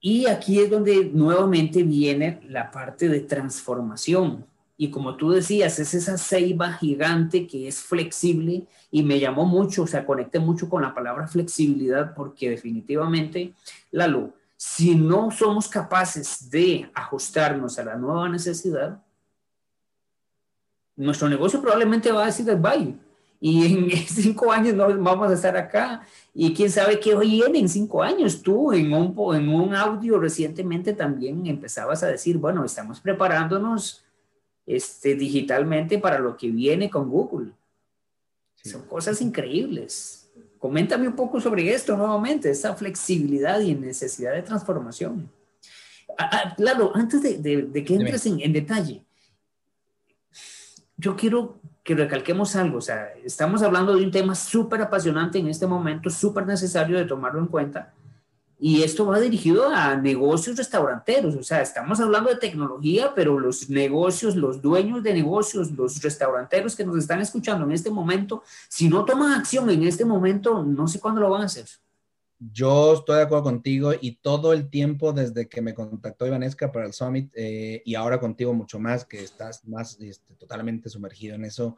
y 0.00 0.26
aquí 0.26 0.60
es 0.60 0.70
donde 0.70 1.10
nuevamente 1.12 1.82
viene 1.82 2.40
la 2.46 2.70
parte 2.70 3.08
de 3.08 3.18
transformación. 3.18 4.46
Y 4.80 4.90
como 4.90 5.16
tú 5.16 5.32
decías, 5.32 5.80
es 5.80 5.92
esa 5.92 6.16
ceiba 6.16 6.72
gigante 6.72 7.48
que 7.48 7.66
es 7.66 7.80
flexible 7.80 8.64
y 8.92 9.02
me 9.02 9.18
llamó 9.18 9.44
mucho, 9.44 9.82
o 9.82 9.86
sea, 9.88 10.06
conecté 10.06 10.38
mucho 10.38 10.68
con 10.68 10.82
la 10.82 10.94
palabra 10.94 11.26
flexibilidad 11.26 12.14
porque 12.14 12.48
definitivamente, 12.50 13.54
Lalo, 13.90 14.32
si 14.56 14.94
no 14.94 15.32
somos 15.32 15.66
capaces 15.66 16.48
de 16.48 16.88
ajustarnos 16.94 17.76
a 17.80 17.84
la 17.84 17.96
nueva 17.96 18.28
necesidad, 18.28 19.02
nuestro 20.94 21.28
negocio 21.28 21.60
probablemente 21.60 22.12
va 22.12 22.22
a 22.22 22.26
decir 22.26 22.46
bye. 22.56 22.94
Y 23.40 23.66
en 23.66 23.90
cinco 24.06 24.52
años 24.52 24.74
no 24.74 24.96
vamos 25.02 25.30
a 25.30 25.34
estar 25.34 25.56
acá. 25.56 26.02
Y 26.32 26.54
quién 26.54 26.70
sabe 26.70 27.00
qué 27.00 27.16
viene 27.16 27.58
en 27.58 27.68
cinco 27.68 28.00
años. 28.00 28.42
Tú 28.42 28.72
en 28.72 28.92
un, 28.92 29.14
en 29.34 29.48
un 29.48 29.74
audio 29.74 30.20
recientemente 30.20 30.92
también 30.92 31.46
empezabas 31.46 32.04
a 32.04 32.08
decir, 32.08 32.38
bueno, 32.38 32.64
estamos 32.64 33.00
preparándonos 33.00 34.04
este, 34.68 35.14
digitalmente 35.14 35.98
para 35.98 36.18
lo 36.18 36.36
que 36.36 36.50
viene 36.50 36.90
con 36.90 37.08
Google. 37.08 37.52
Son 38.62 38.82
cosas 38.82 39.22
increíbles. 39.22 40.30
Coméntame 40.58 41.08
un 41.08 41.16
poco 41.16 41.40
sobre 41.40 41.72
esto 41.72 41.96
nuevamente, 41.96 42.50
esa 42.50 42.74
flexibilidad 42.74 43.60
y 43.60 43.74
necesidad 43.74 44.34
de 44.34 44.42
transformación. 44.42 45.30
Ah, 46.18 46.30
ah, 46.32 46.54
claro, 46.54 46.92
antes 46.94 47.22
de, 47.22 47.38
de, 47.38 47.84
que 47.84 47.94
entres 47.94 48.26
en, 48.26 48.40
en 48.40 48.52
detalle, 48.52 49.02
yo 50.98 51.16
quiero 51.16 51.60
que 51.82 51.94
recalquemos 51.94 52.54
algo, 52.54 52.78
o 52.78 52.82
sea, 52.82 53.14
estamos 53.24 53.62
hablando 53.62 53.96
de 53.96 54.04
un 54.04 54.10
tema 54.10 54.34
súper 54.34 54.82
apasionante 54.82 55.38
en 55.38 55.48
este 55.48 55.66
momento, 55.66 56.10
súper 56.10 56.46
necesario 56.46 56.98
de 56.98 57.06
tomarlo 57.06 57.40
en 57.40 57.46
cuenta, 57.46 57.94
y 58.60 58.82
esto 58.82 59.06
va 59.06 59.20
dirigido 59.20 59.68
a 59.68 59.96
negocios 59.96 60.56
restauranteros, 60.56 61.36
o 61.36 61.42
sea, 61.42 61.62
estamos 61.62 62.00
hablando 62.00 62.30
de 62.30 62.36
tecnología, 62.36 63.12
pero 63.14 63.38
los 63.38 63.70
negocios, 63.70 64.34
los 64.34 64.60
dueños 64.60 65.02
de 65.02 65.14
negocios, 65.14 65.70
los 65.70 66.02
restauranteros 66.02 66.74
que 66.74 66.84
nos 66.84 66.98
están 66.98 67.20
escuchando 67.20 67.64
en 67.64 67.72
este 67.72 67.90
momento, 67.90 68.42
si 68.68 68.88
no 68.88 69.04
toman 69.04 69.32
acción 69.32 69.70
en 69.70 69.84
este 69.84 70.04
momento, 70.04 70.64
no 70.64 70.88
sé 70.88 70.98
cuándo 70.98 71.20
lo 71.20 71.30
van 71.30 71.42
a 71.42 71.46
hacer. 71.46 71.66
Yo 72.40 72.94
estoy 72.94 73.16
de 73.16 73.22
acuerdo 73.22 73.44
contigo 73.44 73.92
y 74.00 74.16
todo 74.16 74.52
el 74.52 74.70
tiempo 74.70 75.12
desde 75.12 75.48
que 75.48 75.60
me 75.60 75.74
contactó 75.74 76.26
Ivanesca 76.26 76.70
para 76.70 76.86
el 76.86 76.92
Summit 76.92 77.32
eh, 77.34 77.82
y 77.84 77.94
ahora 77.96 78.20
contigo 78.20 78.54
mucho 78.54 78.78
más, 78.78 79.04
que 79.04 79.22
estás 79.22 79.66
más 79.66 80.00
este, 80.00 80.34
totalmente 80.34 80.88
sumergido 80.88 81.34
en 81.34 81.44
eso, 81.44 81.76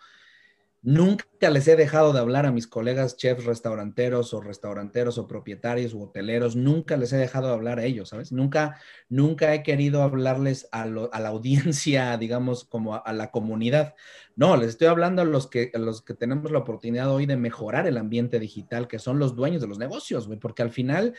Nunca 0.82 1.50
les 1.50 1.68
he 1.68 1.76
dejado 1.76 2.14
de 2.14 2.20
hablar 2.20 2.46
a 2.46 2.52
mis 2.52 2.66
colegas 2.66 3.18
chefs 3.18 3.44
restauranteros 3.44 4.32
o 4.32 4.40
restauranteros 4.40 5.18
o 5.18 5.28
propietarios 5.28 5.92
o 5.92 6.00
hoteleros, 6.00 6.56
nunca 6.56 6.96
les 6.96 7.12
he 7.12 7.18
dejado 7.18 7.48
de 7.48 7.52
hablar 7.52 7.78
a 7.78 7.84
ellos, 7.84 8.08
¿sabes? 8.08 8.32
Nunca, 8.32 8.80
nunca 9.10 9.52
he 9.52 9.62
querido 9.62 10.02
hablarles 10.02 10.68
a, 10.72 10.86
la 10.86 11.28
audiencia, 11.28 12.16
digamos, 12.18 12.64
como 12.64 12.94
a, 12.94 13.12
la 13.12 13.30
comunidad. 13.30 13.94
No, 14.36 14.56
les 14.56 14.70
estoy 14.70 14.86
hablando 14.86 15.20
a 15.20 15.26
los, 15.26 15.48
que, 15.48 15.70
los 15.74 16.00
que 16.00 16.14
tenemos 16.14 16.50
la 16.50 16.60
oportunidad 16.60 17.10
hoy 17.10 17.26
de 17.26 17.36
mejorar 17.36 17.86
el 17.86 17.98
ambiente 17.98 18.40
digital, 18.40 18.88
que 18.88 18.98
son 18.98 19.18
los 19.18 19.36
dueños 19.36 19.60
de 19.60 19.68
los 19.68 19.78
negocios, 19.78 20.28
güey, 20.28 20.38
porque 20.38 20.62
al 20.62 20.70
final 20.70 21.12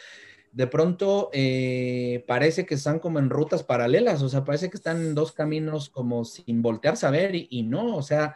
de 0.52 0.66
pronto 0.66 1.30
eh, 1.34 2.26
parece 2.28 2.66
que 2.66 2.74
están 2.74 2.98
como 2.98 3.20
en 3.20 3.30
rutas 3.30 3.64
paralelas, 3.64 4.24
o 4.24 4.28
sea, 4.30 4.44
parece 4.44 4.72
que 4.72 4.78
están 4.78 4.98
en 4.98 5.14
dos 5.14 5.34
caminos 5.34 5.90
como 5.90 6.26
sin 6.26 6.64
voltearse 6.64 7.06
a 7.06 7.12
ver 7.12 7.36
y, 7.36 7.48
y 7.52 7.62
no, 7.62 7.96
o 7.96 8.02
sea, 8.02 8.36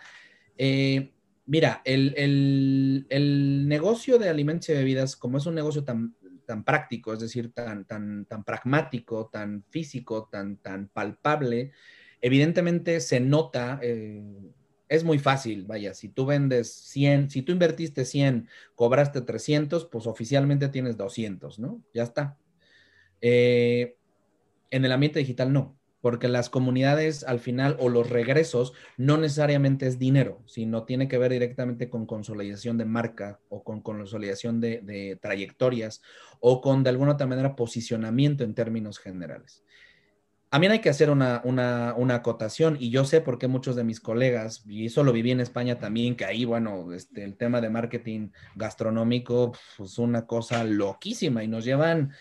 eh, 0.58 1.15
Mira, 1.48 1.82
el, 1.86 3.06
negocio 3.68 4.18
de 4.18 4.30
alimentos 4.30 4.70
y 4.70 4.74
bebidas, 4.74 5.16
como 5.16 5.38
es 5.38 5.46
un 5.46 5.56
negocio 5.56 5.84
tan, 5.84 6.16
tan 6.46 6.64
práctico, 6.64 7.14
es 7.14 7.20
decir, 7.20 7.52
tan, 7.54 7.86
tan, 7.86 8.26
tan 8.26 8.44
pragmático, 8.44 9.28
tan 9.28 9.64
físico, 9.70 10.28
tan, 10.32 10.58
tan 10.58 10.88
palpable, 10.88 11.72
evidentemente 12.22 13.00
se 13.00 13.20
nota, 13.20 13.80
eh, 13.84 14.24
es 14.90 15.04
muy 15.04 15.20
fácil, 15.20 15.66
vaya, 15.66 15.94
si 15.94 16.10
tú 16.10 16.26
vendes 16.26 16.74
100, 16.74 17.30
si 17.30 17.44
tú 17.44 17.52
invertiste 17.52 18.06
100, 18.06 18.48
cobraste 18.74 19.22
300, 19.22 19.86
pues 19.86 20.08
oficialmente 20.08 20.70
tienes 20.70 20.98
200, 20.98 21.60
¿no? 21.60 21.84
Ya 21.94 22.04
está. 22.04 22.38
Eh, 23.22 23.98
en 24.72 24.84
el 24.86 24.92
ambiente 24.92 25.20
digital 25.20 25.54
no 25.54 25.78
porque 26.06 26.28
las 26.28 26.52
comunidades 26.52 27.24
al 27.24 27.40
final 27.40 27.78
o 27.80 27.90
los 27.90 28.12
regresos 28.12 28.74
no 28.96 29.18
necesariamente 29.18 29.88
es 29.88 29.98
dinero, 29.98 30.44
sino 30.46 30.84
tiene 30.84 31.08
que 31.08 31.18
ver 31.18 31.32
directamente 31.32 31.90
con 31.90 32.06
consolidación 32.06 32.78
de 32.78 32.86
marca 32.86 33.40
o 33.50 33.64
con 33.64 33.82
consolidación 33.82 34.62
de, 34.62 35.18
trayectorias 35.20 36.04
o 36.40 36.62
con 36.62 36.84
de 36.84 36.92
alguna 36.92 37.14
otra 37.14 37.26
manera 37.26 37.56
posicionamiento 37.56 38.44
en 38.44 38.54
términos 38.54 39.00
generales. 39.00 39.64
También 40.52 40.74
hay 40.74 40.80
que 40.80 40.90
hacer 40.90 41.10
una, 41.10 41.42
acotación 42.12 42.78
y 42.80 42.92
yo 42.92 43.04
sé 43.04 43.22
por 43.22 43.40
qué 43.40 43.48
muchos 43.48 43.76
de 43.76 43.84
mis 43.84 44.00
colegas, 44.00 44.64
y 44.68 44.86
eso 44.86 45.04
lo 45.04 45.12
viví 45.12 45.32
en 45.32 45.40
España 45.40 45.80
también, 45.80 46.16
que 46.16 46.26
ahí, 46.26 46.46
bueno, 46.46 46.94
este, 46.94 47.24
el 47.24 47.36
tema 47.36 47.62
de 47.62 47.72
marketing 47.72 48.30
gastronómico 48.54 49.54
es 49.56 49.60
pues, 49.76 49.98
una 49.98 50.28
cosa 50.28 50.64
loquísima 50.66 51.44
y 51.44 51.48
nos 51.48 51.66
llevan 51.66 52.12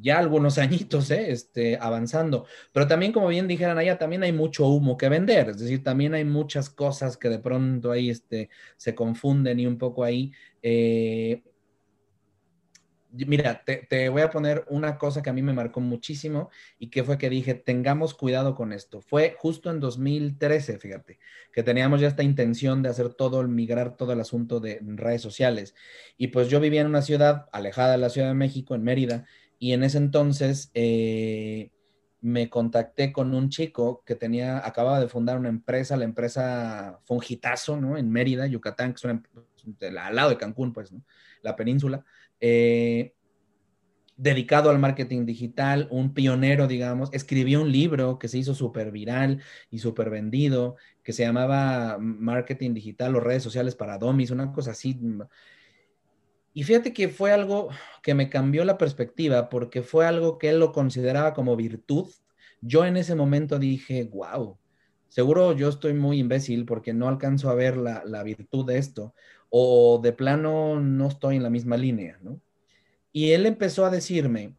ya 0.00 0.18
algunos 0.18 0.58
añitos, 0.58 1.10
¿eh? 1.10 1.30
este, 1.30 1.76
avanzando. 1.80 2.46
Pero 2.72 2.86
también, 2.86 3.12
como 3.12 3.28
bien 3.28 3.48
dijeran 3.48 3.78
allá, 3.78 3.98
también 3.98 4.22
hay 4.22 4.32
mucho 4.32 4.66
humo 4.68 4.96
que 4.96 5.08
vender, 5.08 5.50
es 5.50 5.58
decir, 5.58 5.82
también 5.82 6.14
hay 6.14 6.24
muchas 6.24 6.70
cosas 6.70 7.16
que 7.16 7.28
de 7.28 7.38
pronto 7.38 7.90
ahí 7.90 8.10
este, 8.10 8.50
se 8.76 8.94
confunden 8.94 9.60
y 9.60 9.66
un 9.66 9.78
poco 9.78 10.04
ahí. 10.04 10.32
Eh, 10.62 11.42
mira, 13.10 13.62
te, 13.64 13.86
te, 13.88 14.08
voy 14.08 14.22
a 14.22 14.30
poner 14.30 14.64
una 14.68 14.98
cosa 14.98 15.22
que 15.22 15.30
a 15.30 15.32
mí 15.32 15.42
me 15.42 15.52
marcó 15.52 15.80
muchísimo 15.80 16.50
y 16.78 16.88
que 16.90 17.04
fue 17.04 17.18
que 17.18 17.30
dije, 17.30 17.54
tengamos 17.54 18.14
cuidado 18.14 18.54
con 18.54 18.72
esto. 18.72 19.00
Fue 19.00 19.34
justo 19.38 19.70
en 19.70 19.80
2013, 19.80 20.78
fíjate, 20.78 21.18
que 21.52 21.62
teníamos 21.62 22.00
ya 22.00 22.08
esta 22.08 22.22
intención 22.22 22.82
de 22.82 22.90
hacer 22.90 23.14
todo, 23.14 23.42
migrar 23.48 23.96
todo 23.96 24.12
el 24.12 24.20
asunto 24.20 24.60
de 24.60 24.80
redes 24.82 25.22
sociales. 25.22 25.74
Y 26.16 26.28
pues 26.28 26.48
yo 26.48 26.60
vivía 26.60 26.82
en 26.82 26.86
una 26.88 27.02
ciudad 27.02 27.46
alejada 27.52 27.92
de 27.92 27.98
la 27.98 28.10
Ciudad 28.10 28.28
de 28.28 28.34
México, 28.34 28.74
en 28.74 28.84
Mérida, 28.84 29.26
y 29.58 29.72
en 29.72 29.82
ese 29.82 29.98
entonces 29.98 30.70
eh, 30.74 31.70
me 32.20 32.48
contacté 32.50 33.12
con 33.12 33.34
un 33.34 33.48
chico 33.48 34.02
que 34.04 34.14
tenía, 34.14 34.66
acababa 34.66 35.00
de 35.00 35.08
fundar 35.08 35.38
una 35.38 35.48
empresa, 35.48 35.96
la 35.96 36.04
empresa 36.04 37.00
Fungitazo, 37.04 37.80
¿no? 37.80 37.96
En 37.96 38.10
Mérida, 38.10 38.46
Yucatán, 38.46 38.92
que 38.92 38.96
es 38.96 39.04
una, 39.04 39.22
al 40.02 40.16
lado 40.16 40.30
de 40.30 40.38
Cancún, 40.38 40.72
pues, 40.72 40.92
¿no? 40.92 41.02
La 41.42 41.56
península. 41.56 42.04
Eh, 42.40 43.14
dedicado 44.16 44.70
al 44.70 44.80
marketing 44.80 45.26
digital, 45.26 45.86
un 45.90 46.12
pionero, 46.12 46.66
digamos, 46.66 47.08
escribió 47.12 47.62
un 47.62 47.70
libro 47.70 48.18
que 48.18 48.26
se 48.26 48.38
hizo 48.38 48.52
súper 48.52 48.90
viral 48.90 49.40
y 49.70 49.78
súper 49.78 50.10
vendido, 50.10 50.76
que 51.04 51.12
se 51.12 51.22
llamaba 51.22 51.98
Marketing 52.00 52.74
Digital 52.74 53.14
o 53.14 53.20
redes 53.20 53.44
sociales 53.44 53.76
para 53.76 53.96
Domis, 53.96 54.32
una 54.32 54.52
cosa 54.52 54.72
así 54.72 54.98
y 56.58 56.64
fíjate 56.64 56.92
que 56.92 57.08
fue 57.08 57.30
algo 57.30 57.68
que 58.02 58.14
me 58.14 58.28
cambió 58.28 58.64
la 58.64 58.78
perspectiva 58.78 59.48
porque 59.48 59.80
fue 59.80 60.06
algo 60.06 60.38
que 60.38 60.48
él 60.48 60.58
lo 60.58 60.72
consideraba 60.72 61.32
como 61.32 61.54
virtud. 61.54 62.10
Yo 62.60 62.84
en 62.84 62.96
ese 62.96 63.14
momento 63.14 63.60
dije, 63.60 64.10
wow, 64.12 64.58
seguro 65.06 65.52
yo 65.52 65.68
estoy 65.68 65.94
muy 65.94 66.18
imbécil 66.18 66.64
porque 66.64 66.92
no 66.92 67.06
alcanzo 67.06 67.48
a 67.48 67.54
ver 67.54 67.76
la, 67.76 68.22
virtud 68.24 68.66
de 68.66 68.78
esto 68.78 69.14
o 69.50 70.00
de 70.02 70.12
plano 70.12 70.80
no 70.80 71.06
estoy 71.06 71.36
en 71.36 71.44
la 71.44 71.50
misma 71.50 71.76
línea, 71.76 72.18
¿no? 72.22 72.40
Y 73.12 73.30
él 73.30 73.46
empezó 73.46 73.86
a 73.86 73.90
decirme 73.90 74.56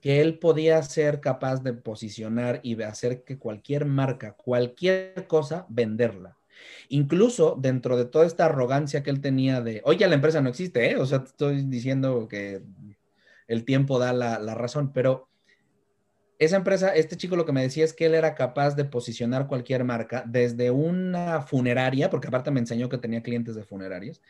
que 0.00 0.22
él 0.22 0.38
podía 0.38 0.82
ser 0.82 1.20
capaz 1.20 1.62
de 1.62 1.74
posicionar 1.74 2.60
y 2.62 2.76
de 2.76 2.86
hacer 2.86 3.22
que 3.22 3.38
cualquier 3.38 3.84
marca, 3.84 4.32
cualquier 4.32 5.26
cosa, 5.26 5.66
venderla. 5.68 6.38
Incluso 6.88 7.56
dentro 7.58 7.96
de 7.96 8.04
toda 8.04 8.26
esta 8.26 8.46
arrogancia 8.46 9.02
que 9.02 9.10
él 9.10 9.20
tenía 9.20 9.60
de, 9.60 9.82
oye, 9.84 10.06
la 10.06 10.14
empresa 10.14 10.40
no 10.40 10.48
existe, 10.48 10.90
¿eh? 10.90 10.96
O 10.96 11.06
sea, 11.06 11.20
te 11.20 11.26
estoy 11.26 11.62
diciendo 11.62 12.28
que 12.28 12.62
el 13.48 13.64
tiempo 13.64 13.98
da 13.98 14.12
la, 14.12 14.54
razón, 14.54 14.92
pero 14.92 15.28
esa 16.38 16.56
empresa, 16.56 16.94
este 16.94 17.16
chico 17.16 17.36
lo 17.36 17.46
que 17.46 17.52
me 17.52 17.62
decía 17.62 17.84
es 17.84 17.92
que 17.92 18.06
él 18.06 18.14
era 18.14 18.34
capaz 18.34 18.74
de 18.74 18.84
posicionar 18.84 19.46
cualquier 19.46 19.84
marca, 19.84 20.24
desde 20.26 20.70
una 20.70 21.42
funeraria, 21.42 22.10
porque 22.10 22.28
aparte 22.28 22.50
me 22.50 22.60
enseñó 22.60 22.88
que 22.88 22.98
tenía 22.98 23.22
clientes 23.22 23.54
de 23.54 23.64
funerarias, 23.64 24.20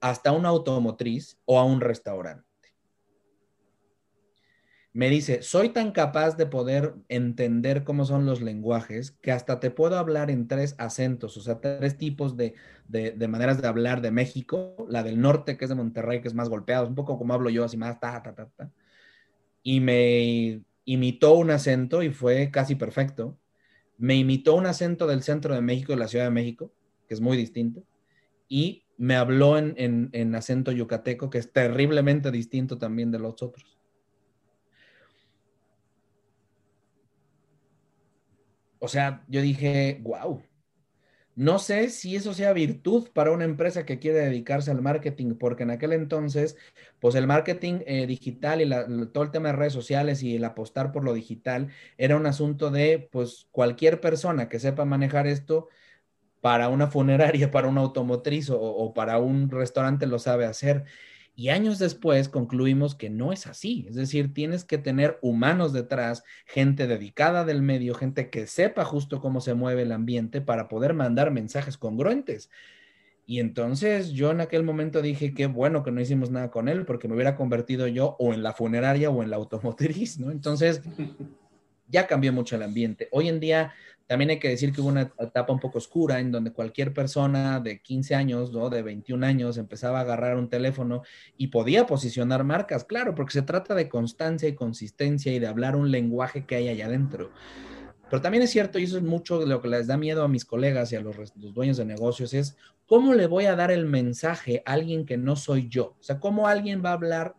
hasta 0.00 0.32
una 0.32 0.48
automotriz 0.50 1.38
o 1.44 1.58
a 1.58 1.64
un 1.64 1.80
restaurante 1.80 2.55
me 4.96 5.10
dice, 5.10 5.42
soy 5.42 5.68
tan 5.68 5.92
capaz 5.92 6.38
de 6.38 6.46
poder 6.46 6.94
entender 7.10 7.84
cómo 7.84 8.06
son 8.06 8.24
los 8.24 8.40
lenguajes 8.40 9.10
que 9.10 9.30
hasta 9.30 9.60
te 9.60 9.70
puedo 9.70 9.98
hablar 9.98 10.30
en 10.30 10.48
tres 10.48 10.74
acentos, 10.78 11.36
o 11.36 11.42
sea, 11.42 11.60
tres 11.60 11.98
tipos 11.98 12.34
de, 12.38 12.54
maneras 13.28 13.60
de 13.60 13.68
hablar 13.68 14.00
de 14.00 14.10
México, 14.10 14.86
la 14.88 15.02
del 15.02 15.20
norte, 15.20 15.58
que 15.58 15.66
es 15.66 15.68
de 15.68 15.74
Monterrey, 15.74 16.22
que 16.22 16.28
es 16.28 16.34
más 16.34 16.48
golpeado, 16.48 16.88
un 16.88 16.94
poco 16.94 17.18
como 17.18 17.34
hablo 17.34 17.50
yo, 17.50 17.62
así 17.62 17.76
más 17.76 18.00
ta, 18.00 18.22
ta, 18.22 18.34
ta, 18.34 18.48
ta. 18.56 18.72
Y 19.62 19.80
me 19.80 20.62
imitó 20.86 21.34
un 21.34 21.50
acento 21.50 22.02
y 22.02 22.08
fue 22.08 22.50
casi 22.50 22.74
perfecto. 22.74 23.38
Me 23.98 24.16
imitó 24.16 24.54
un 24.54 24.64
acento 24.64 25.06
del 25.06 25.22
centro 25.22 25.54
de 25.54 25.60
México, 25.60 25.92
de 25.92 25.98
la 25.98 26.08
Ciudad 26.08 26.24
de 26.24 26.30
México, 26.30 26.72
que 27.06 27.12
es 27.12 27.20
muy 27.20 27.36
distinto. 27.36 27.84
Y 28.48 28.86
me 28.96 29.16
habló 29.16 29.58
en, 29.58 29.74
en 29.76 30.34
acento 30.34 30.72
yucateco, 30.72 31.28
que 31.28 31.36
es 31.36 31.52
terriblemente 31.52 32.30
distinto 32.30 32.78
también 32.78 33.10
de 33.10 33.18
los 33.18 33.42
otros. 33.42 33.75
O 38.86 38.88
sea, 38.88 39.24
yo 39.26 39.42
dije, 39.42 39.98
wow, 40.04 40.40
no 41.34 41.58
sé 41.58 41.90
si 41.90 42.14
eso 42.14 42.32
sea 42.34 42.52
virtud 42.52 43.08
para 43.12 43.32
una 43.32 43.44
empresa 43.44 43.84
que 43.84 43.98
quiere 43.98 44.20
dedicarse 44.20 44.70
al 44.70 44.80
marketing, 44.80 45.34
porque 45.34 45.64
en 45.64 45.72
aquel 45.72 45.92
entonces, 45.92 46.56
pues 47.00 47.16
el 47.16 47.26
marketing 47.26 47.80
eh, 47.84 48.06
digital 48.06 48.62
y 48.62 48.70
todo 49.12 49.24
el 49.24 49.32
tema 49.32 49.48
de 49.48 49.56
redes 49.56 49.72
sociales 49.72 50.22
y 50.22 50.36
el 50.36 50.44
apostar 50.44 50.92
por 50.92 51.02
lo 51.02 51.14
digital 51.14 51.68
era 51.98 52.16
un 52.16 52.26
asunto 52.26 52.70
de, 52.70 53.08
pues 53.10 53.48
cualquier 53.50 54.00
persona 54.00 54.48
que 54.48 54.60
sepa 54.60 54.84
manejar 54.84 55.26
esto 55.26 55.68
para 56.40 56.68
una 56.68 56.86
funeraria, 56.86 57.50
para 57.50 57.66
una 57.66 57.80
automotriz 57.80 58.50
o 58.50 58.94
para 58.94 59.18
un 59.18 59.50
restaurante 59.50 60.06
lo 60.06 60.20
sabe 60.20 60.46
hacer. 60.46 60.84
Y 61.38 61.50
años 61.50 61.78
después 61.78 62.30
concluimos 62.30 62.94
que 62.94 63.10
no 63.10 63.30
es 63.30 63.46
así. 63.46 63.84
Es 63.88 63.94
decir, 63.94 64.32
tienes 64.32 64.64
que 64.64 64.78
tener 64.78 65.18
humanos 65.20 65.74
detrás, 65.74 66.24
gente 66.46 66.86
dedicada 66.86 67.44
del 67.44 67.60
medio, 67.60 67.94
gente 67.94 68.30
que 68.30 68.46
sepa 68.46 68.86
justo 68.86 69.20
cómo 69.20 69.42
se 69.42 69.52
mueve 69.52 69.82
el 69.82 69.92
ambiente 69.92 70.40
para 70.40 70.66
poder 70.66 70.94
mandar 70.94 71.30
mensajes 71.30 71.76
congruentes. 71.76 72.48
Y 73.26 73.40
entonces 73.40 74.12
yo 74.12 74.30
en 74.30 74.40
aquel 74.40 74.62
momento 74.62 75.02
dije, 75.02 75.34
qué 75.34 75.46
bueno 75.46 75.82
que 75.82 75.90
no 75.90 76.00
hicimos 76.00 76.30
nada 76.30 76.50
con 76.50 76.68
él, 76.68 76.86
porque 76.86 77.06
me 77.06 77.14
hubiera 77.14 77.36
convertido 77.36 77.86
yo 77.86 78.16
o 78.18 78.32
en 78.32 78.42
la 78.42 78.54
funeraria 78.54 79.10
o 79.10 79.22
en 79.22 79.28
la 79.28 79.36
automotriz, 79.36 80.18
¿no? 80.18 80.30
Entonces 80.30 80.80
ya 81.88 82.06
cambió 82.06 82.32
mucho 82.32 82.56
el 82.56 82.62
ambiente. 82.62 83.08
Hoy 83.12 83.28
en 83.28 83.40
día 83.40 83.74
también 84.06 84.30
hay 84.30 84.38
que 84.38 84.48
decir 84.48 84.72
que 84.72 84.80
hubo 84.80 84.88
una 84.88 85.12
etapa 85.18 85.52
un 85.52 85.58
poco 85.58 85.78
oscura 85.78 86.20
en 86.20 86.30
donde 86.30 86.52
cualquier 86.52 86.92
persona 86.92 87.58
de 87.58 87.80
15 87.80 88.14
años, 88.14 88.52
¿no? 88.52 88.70
de 88.70 88.82
21 88.82 89.26
años, 89.26 89.58
empezaba 89.58 89.98
a 89.98 90.02
agarrar 90.02 90.36
un 90.36 90.48
teléfono 90.48 91.02
y 91.36 91.48
podía 91.48 91.86
posicionar 91.86 92.44
marcas, 92.44 92.84
claro, 92.84 93.14
porque 93.14 93.32
se 93.32 93.42
trata 93.42 93.74
de 93.74 93.88
constancia 93.88 94.48
y 94.48 94.54
consistencia 94.54 95.32
y 95.32 95.40
de 95.40 95.48
hablar 95.48 95.74
un 95.74 95.90
lenguaje 95.90 96.46
que 96.46 96.54
hay 96.54 96.68
allá 96.68 96.86
adentro. 96.86 97.32
Pero 98.08 98.22
también 98.22 98.44
es 98.44 98.50
cierto, 98.50 98.78
y 98.78 98.84
eso 98.84 98.96
es 98.98 99.02
mucho 99.02 99.40
de 99.40 99.46
lo 99.46 99.60
que 99.60 99.68
les 99.68 99.88
da 99.88 99.96
miedo 99.96 100.22
a 100.22 100.28
mis 100.28 100.44
colegas 100.44 100.92
y 100.92 100.96
a 100.96 101.00
los, 101.00 101.16
los, 101.16 101.52
dueños 101.52 101.76
de 101.76 101.84
negocios, 101.84 102.32
es 102.32 102.56
cómo 102.86 103.12
le 103.12 103.26
voy 103.26 103.46
a 103.46 103.56
dar 103.56 103.72
el 103.72 103.86
mensaje 103.86 104.62
a 104.64 104.74
alguien 104.74 105.04
que 105.04 105.16
no 105.16 105.34
soy 105.34 105.68
yo. 105.68 105.96
O 105.98 106.02
sea, 106.02 106.20
cómo 106.20 106.46
alguien 106.46 106.84
va 106.84 106.90
a 106.90 106.92
hablar 106.92 107.34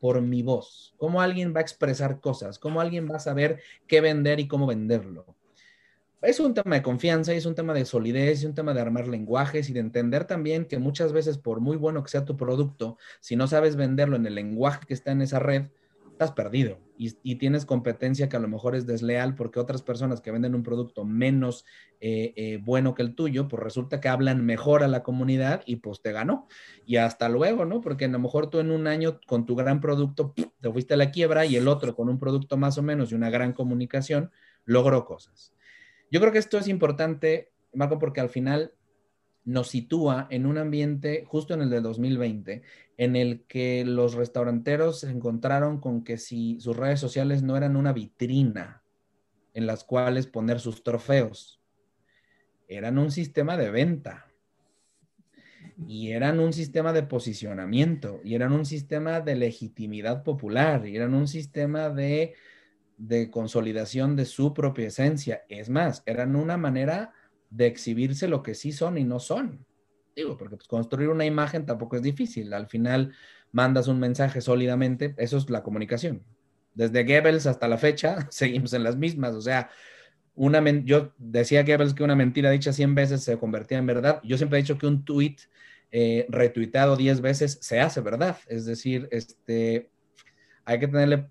por 0.00 0.22
mi 0.22 0.42
voz, 0.42 0.94
cómo 0.96 1.20
alguien 1.20 1.54
va 1.54 1.58
a 1.58 1.62
expresar 1.62 2.20
cosas, 2.20 2.58
cómo 2.58 2.80
alguien 2.80 3.06
va 3.10 3.16
a 3.16 3.20
saber 3.20 3.60
qué 3.86 4.00
vender 4.00 4.40
y 4.40 4.48
cómo 4.48 4.66
venderlo 4.66 5.35
es 6.26 6.40
un 6.40 6.54
tema 6.54 6.74
de 6.74 6.82
confianza 6.82 7.32
es 7.32 7.46
un 7.46 7.54
tema 7.54 7.72
de 7.72 7.84
solidez 7.84 8.42
y 8.42 8.46
un 8.46 8.54
tema 8.54 8.74
de 8.74 8.80
armar 8.80 9.08
lenguajes 9.08 9.70
y 9.70 9.72
de 9.72 9.80
entender 9.80 10.24
también 10.24 10.64
que 10.64 10.78
muchas 10.78 11.12
veces, 11.12 11.38
por 11.38 11.60
muy 11.60 11.76
bueno 11.76 12.02
que 12.02 12.10
sea 12.10 12.24
tu 12.24 12.36
producto, 12.36 12.98
si 13.20 13.36
no 13.36 13.46
sabes 13.46 13.76
venderlo 13.76 14.16
en 14.16 14.26
el 14.26 14.34
lenguaje 14.34 14.86
que 14.86 14.94
está 14.94 15.12
en 15.12 15.22
esa 15.22 15.38
red, 15.38 15.66
estás 16.10 16.32
perdido 16.32 16.78
y, 16.98 17.34
tienes 17.36 17.66
competencia 17.66 18.28
que 18.30 18.36
a 18.36 18.40
lo 18.40 18.48
mejor 18.48 18.74
es 18.74 18.86
desleal 18.86 19.34
porque 19.34 19.60
otras 19.60 19.82
personas 19.82 20.22
que 20.22 20.30
venden 20.30 20.54
un 20.54 20.62
producto 20.62 21.04
menos 21.04 21.66
eh, 22.00 22.32
eh, 22.36 22.58
bueno 22.62 22.94
que 22.94 23.02
el 23.02 23.14
tuyo, 23.14 23.48
pues 23.48 23.62
resulta 23.62 24.00
que 24.00 24.08
hablan 24.08 24.44
mejor 24.44 24.82
a 24.82 24.88
la 24.88 25.02
comunidad 25.02 25.62
y 25.66 25.76
pues 25.76 26.00
te 26.00 26.12
ganó. 26.12 26.48
Y 26.86 26.96
hasta 26.96 27.28
luego, 27.28 27.66
¿no? 27.66 27.82
Porque 27.82 28.06
a 28.06 28.08
lo 28.08 28.18
mejor 28.18 28.48
tú 28.48 28.60
en 28.60 28.70
un 28.70 28.86
año 28.86 29.20
con 29.26 29.44
tu 29.44 29.54
gran 29.56 29.82
producto 29.82 30.32
te 30.60 30.72
fuiste 30.72 30.94
a 30.94 30.96
la 30.96 31.10
quiebra 31.10 31.44
y 31.44 31.56
el 31.56 31.68
otro 31.68 31.94
con 31.94 32.08
un 32.08 32.18
producto 32.18 32.56
más 32.56 32.78
o 32.78 32.82
menos 32.82 33.12
y 33.12 33.14
una 33.14 33.28
gran 33.28 33.52
comunicación 33.52 34.30
logró 34.64 35.04
cosas. 35.04 35.52
Yo 36.10 36.20
creo 36.20 36.32
que 36.32 36.38
esto 36.38 36.58
es 36.58 36.68
importante, 36.68 37.52
Marco, 37.72 37.98
porque 37.98 38.20
al 38.20 38.28
final 38.28 38.72
nos 39.44 39.68
sitúa 39.68 40.26
en 40.30 40.44
un 40.44 40.58
ambiente 40.58 41.24
justo 41.24 41.54
en 41.54 41.62
el 41.62 41.70
de 41.70 41.80
2020, 41.80 42.62
en 42.96 43.16
el 43.16 43.44
que 43.44 43.84
los 43.84 44.14
restauranteros 44.14 45.00
se 45.00 45.10
encontraron 45.10 45.80
con 45.80 46.02
que 46.02 46.18
si 46.18 46.58
sus 46.60 46.76
redes 46.76 46.98
sociales 47.00 47.42
no 47.42 47.56
eran 47.56 47.76
una 47.76 47.92
vitrina 47.92 48.82
en 49.54 49.66
las 49.66 49.84
cuales 49.84 50.26
poner 50.26 50.60
sus 50.60 50.82
trofeos, 50.82 51.60
eran 52.68 52.98
un 52.98 53.10
sistema 53.10 53.56
de 53.56 53.70
venta. 53.70 54.26
Y 55.86 56.12
eran 56.12 56.40
un 56.40 56.52
sistema 56.52 56.92
de 56.92 57.02
posicionamiento 57.02 58.20
y 58.24 58.34
eran 58.34 58.52
un 58.52 58.64
sistema 58.64 59.20
de 59.20 59.36
legitimidad 59.36 60.22
popular 60.22 60.86
y 60.86 60.96
eran 60.96 61.12
un 61.14 61.28
sistema 61.28 61.90
de 61.90 62.34
de 62.96 63.30
consolidación 63.30 64.16
de 64.16 64.24
su 64.24 64.54
propia 64.54 64.88
esencia. 64.88 65.44
Es 65.48 65.68
más, 65.68 66.02
eran 66.06 66.36
una 66.36 66.56
manera 66.56 67.12
de 67.50 67.66
exhibirse 67.66 68.28
lo 68.28 68.42
que 68.42 68.54
sí 68.54 68.72
son 68.72 68.98
y 68.98 69.04
no 69.04 69.18
son. 69.18 69.64
Digo, 70.14 70.36
porque 70.36 70.56
pues, 70.56 70.68
construir 70.68 71.10
una 71.10 71.26
imagen 71.26 71.66
tampoco 71.66 71.96
es 71.96 72.02
difícil. 72.02 72.52
Al 72.52 72.66
final 72.66 73.12
mandas 73.52 73.88
un 73.88 74.00
mensaje 74.00 74.40
sólidamente, 74.40 75.14
eso 75.18 75.36
es 75.36 75.48
la 75.50 75.62
comunicación. 75.62 76.22
Desde 76.74 77.04
Goebbels 77.04 77.46
hasta 77.46 77.68
la 77.68 77.78
fecha 77.78 78.26
seguimos 78.30 78.72
en 78.72 78.82
las 78.82 78.96
mismas. 78.96 79.34
O 79.34 79.40
sea, 79.40 79.70
una 80.34 80.62
yo 80.84 81.12
decía 81.18 81.62
Goebbels 81.62 81.94
que 81.94 82.02
una 82.02 82.16
mentira 82.16 82.50
dicha 82.50 82.72
100 82.72 82.94
veces 82.94 83.24
se 83.24 83.38
convertía 83.38 83.78
en 83.78 83.86
verdad. 83.86 84.20
Yo 84.24 84.36
siempre 84.36 84.58
he 84.58 84.62
dicho 84.62 84.78
que 84.78 84.86
un 84.86 85.04
tweet 85.04 85.36
eh, 85.90 86.26
retuiteado 86.28 86.96
10 86.96 87.20
veces 87.20 87.58
se 87.60 87.80
hace 87.80 88.00
verdad. 88.00 88.38
Es 88.48 88.66
decir, 88.66 89.08
este, 89.10 89.90
hay 90.68 90.80
que, 90.80 90.88
tenerle, 90.88 91.28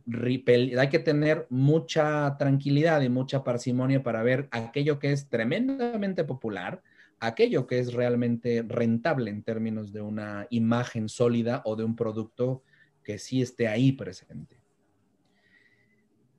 hay 0.80 0.90
que 0.90 1.00
tener 1.00 1.46
mucha 1.50 2.38
tranquilidad 2.40 3.02
y 3.02 3.10
mucha 3.10 3.44
parsimonia 3.44 4.02
para 4.02 4.24
ver 4.24 4.48
aquello 4.50 4.98
que 4.98 5.12
es 5.12 5.28
tremendamente 5.28 6.24
popular, 6.24 6.82
aquello 7.20 7.68
que 7.68 7.80
es 7.80 7.94
realmente 7.94 8.64
rentable 8.66 9.30
en 9.30 9.44
términos 9.44 9.92
de 9.92 10.02
una 10.02 10.48
imagen 10.52 11.10
sólida 11.10 11.62
o 11.66 11.76
de 11.76 11.84
un 11.84 11.98
producto 11.98 12.64
que 13.04 13.20
sí 13.20 13.42
esté 13.42 13.68
ahí 13.68 13.92
presente. 13.92 14.58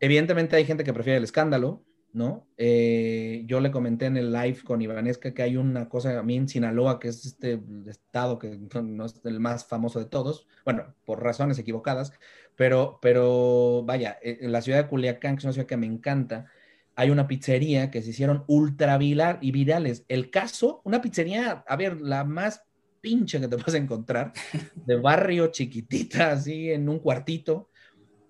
Evidentemente 0.00 0.56
hay 0.56 0.64
gente 0.64 0.82
que 0.82 0.94
prefiere 0.94 1.18
el 1.18 1.24
escándalo, 1.24 1.82
¿no? 2.16 2.46
Eh, 2.56 3.42
yo 3.44 3.60
le 3.60 3.70
comenté 3.70 4.06
en 4.06 4.16
el 4.16 4.32
live 4.32 4.62
con 4.64 4.80
Ivanesca 4.80 5.34
que 5.34 5.42
hay 5.42 5.58
una 5.58 5.86
cosa 5.90 6.18
a 6.18 6.22
mí 6.22 6.36
en 6.36 6.48
Sinaloa, 6.48 6.98
que 6.98 7.08
es 7.08 7.26
este 7.26 7.60
estado 7.86 8.38
que 8.38 8.58
no 8.82 9.04
es 9.04 9.20
el 9.24 9.38
más 9.38 9.66
famoso 9.66 9.98
de 9.98 10.06
todos, 10.06 10.46
bueno, 10.64 10.94
por 11.04 11.22
razones 11.22 11.58
equivocadas, 11.58 12.14
pero, 12.56 12.98
pero 13.00 13.82
vaya, 13.84 14.18
eh, 14.22 14.38
en 14.40 14.52
la 14.52 14.62
ciudad 14.62 14.82
de 14.82 14.88
Culiacán, 14.88 15.36
que 15.36 15.40
es 15.40 15.44
una 15.44 15.52
ciudad 15.52 15.68
que 15.68 15.76
me 15.76 15.86
encanta, 15.86 16.46
hay 16.94 17.10
una 17.10 17.28
pizzería 17.28 17.90
que 17.90 18.02
se 18.02 18.10
hicieron 18.10 18.44
ultra 18.46 18.96
viral 18.96 19.38
y 19.42 19.52
virales. 19.52 20.04
El 20.08 20.30
caso, 20.30 20.80
una 20.84 21.02
pizzería, 21.02 21.64
a 21.68 21.76
ver, 21.76 22.00
la 22.00 22.24
más 22.24 22.62
pinche 23.00 23.38
que 23.38 23.48
te 23.48 23.56
vas 23.56 23.74
a 23.74 23.78
encontrar, 23.78 24.32
de 24.74 24.96
barrio 24.96 25.48
chiquitita, 25.48 26.32
así 26.32 26.72
en 26.72 26.88
un 26.88 26.98
cuartito, 26.98 27.68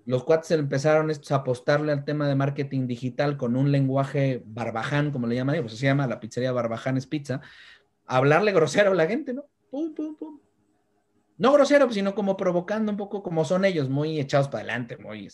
los 0.05 0.23
cuates 0.23 0.53
empezaron 0.53 1.11
a 1.11 1.35
apostarle 1.35 1.93
al 1.93 2.05
tema 2.05 2.29
de 2.29 2.37
marketing 2.37 2.87
digital 2.87 3.37
con 3.37 3.57
un 3.57 3.73
lenguaje 3.73 4.43
barbaján, 4.47 5.11
como 5.11 5.27
le 5.27 5.35
llaman 5.35 5.57
ellos, 5.57 5.67
pues 5.67 5.79
se 5.79 5.87
llama 5.87 6.07
la 6.07 6.21
pizzería 6.21 6.53
Barbajanes 6.53 7.07
Pizza, 7.07 7.41
hablarle 8.07 8.53
grosero 8.53 8.93
a 8.93 8.95
la 8.95 9.07
gente, 9.07 9.35
¿no? 9.35 9.47
Pum, 9.69 9.95
pum, 9.95 10.17
pum. 10.17 10.41
No 11.39 11.53
grosero, 11.53 11.91
sino 11.93 12.15
como 12.15 12.37
provocando 12.37 12.91
un 12.91 12.97
poco 12.97 13.23
como 13.23 13.45
son 13.45 13.65
ellos, 13.65 13.89
muy 13.89 14.19
echados 14.19 14.49
para 14.49 14.65
adelante, 14.65 14.97
muy... 14.97 15.29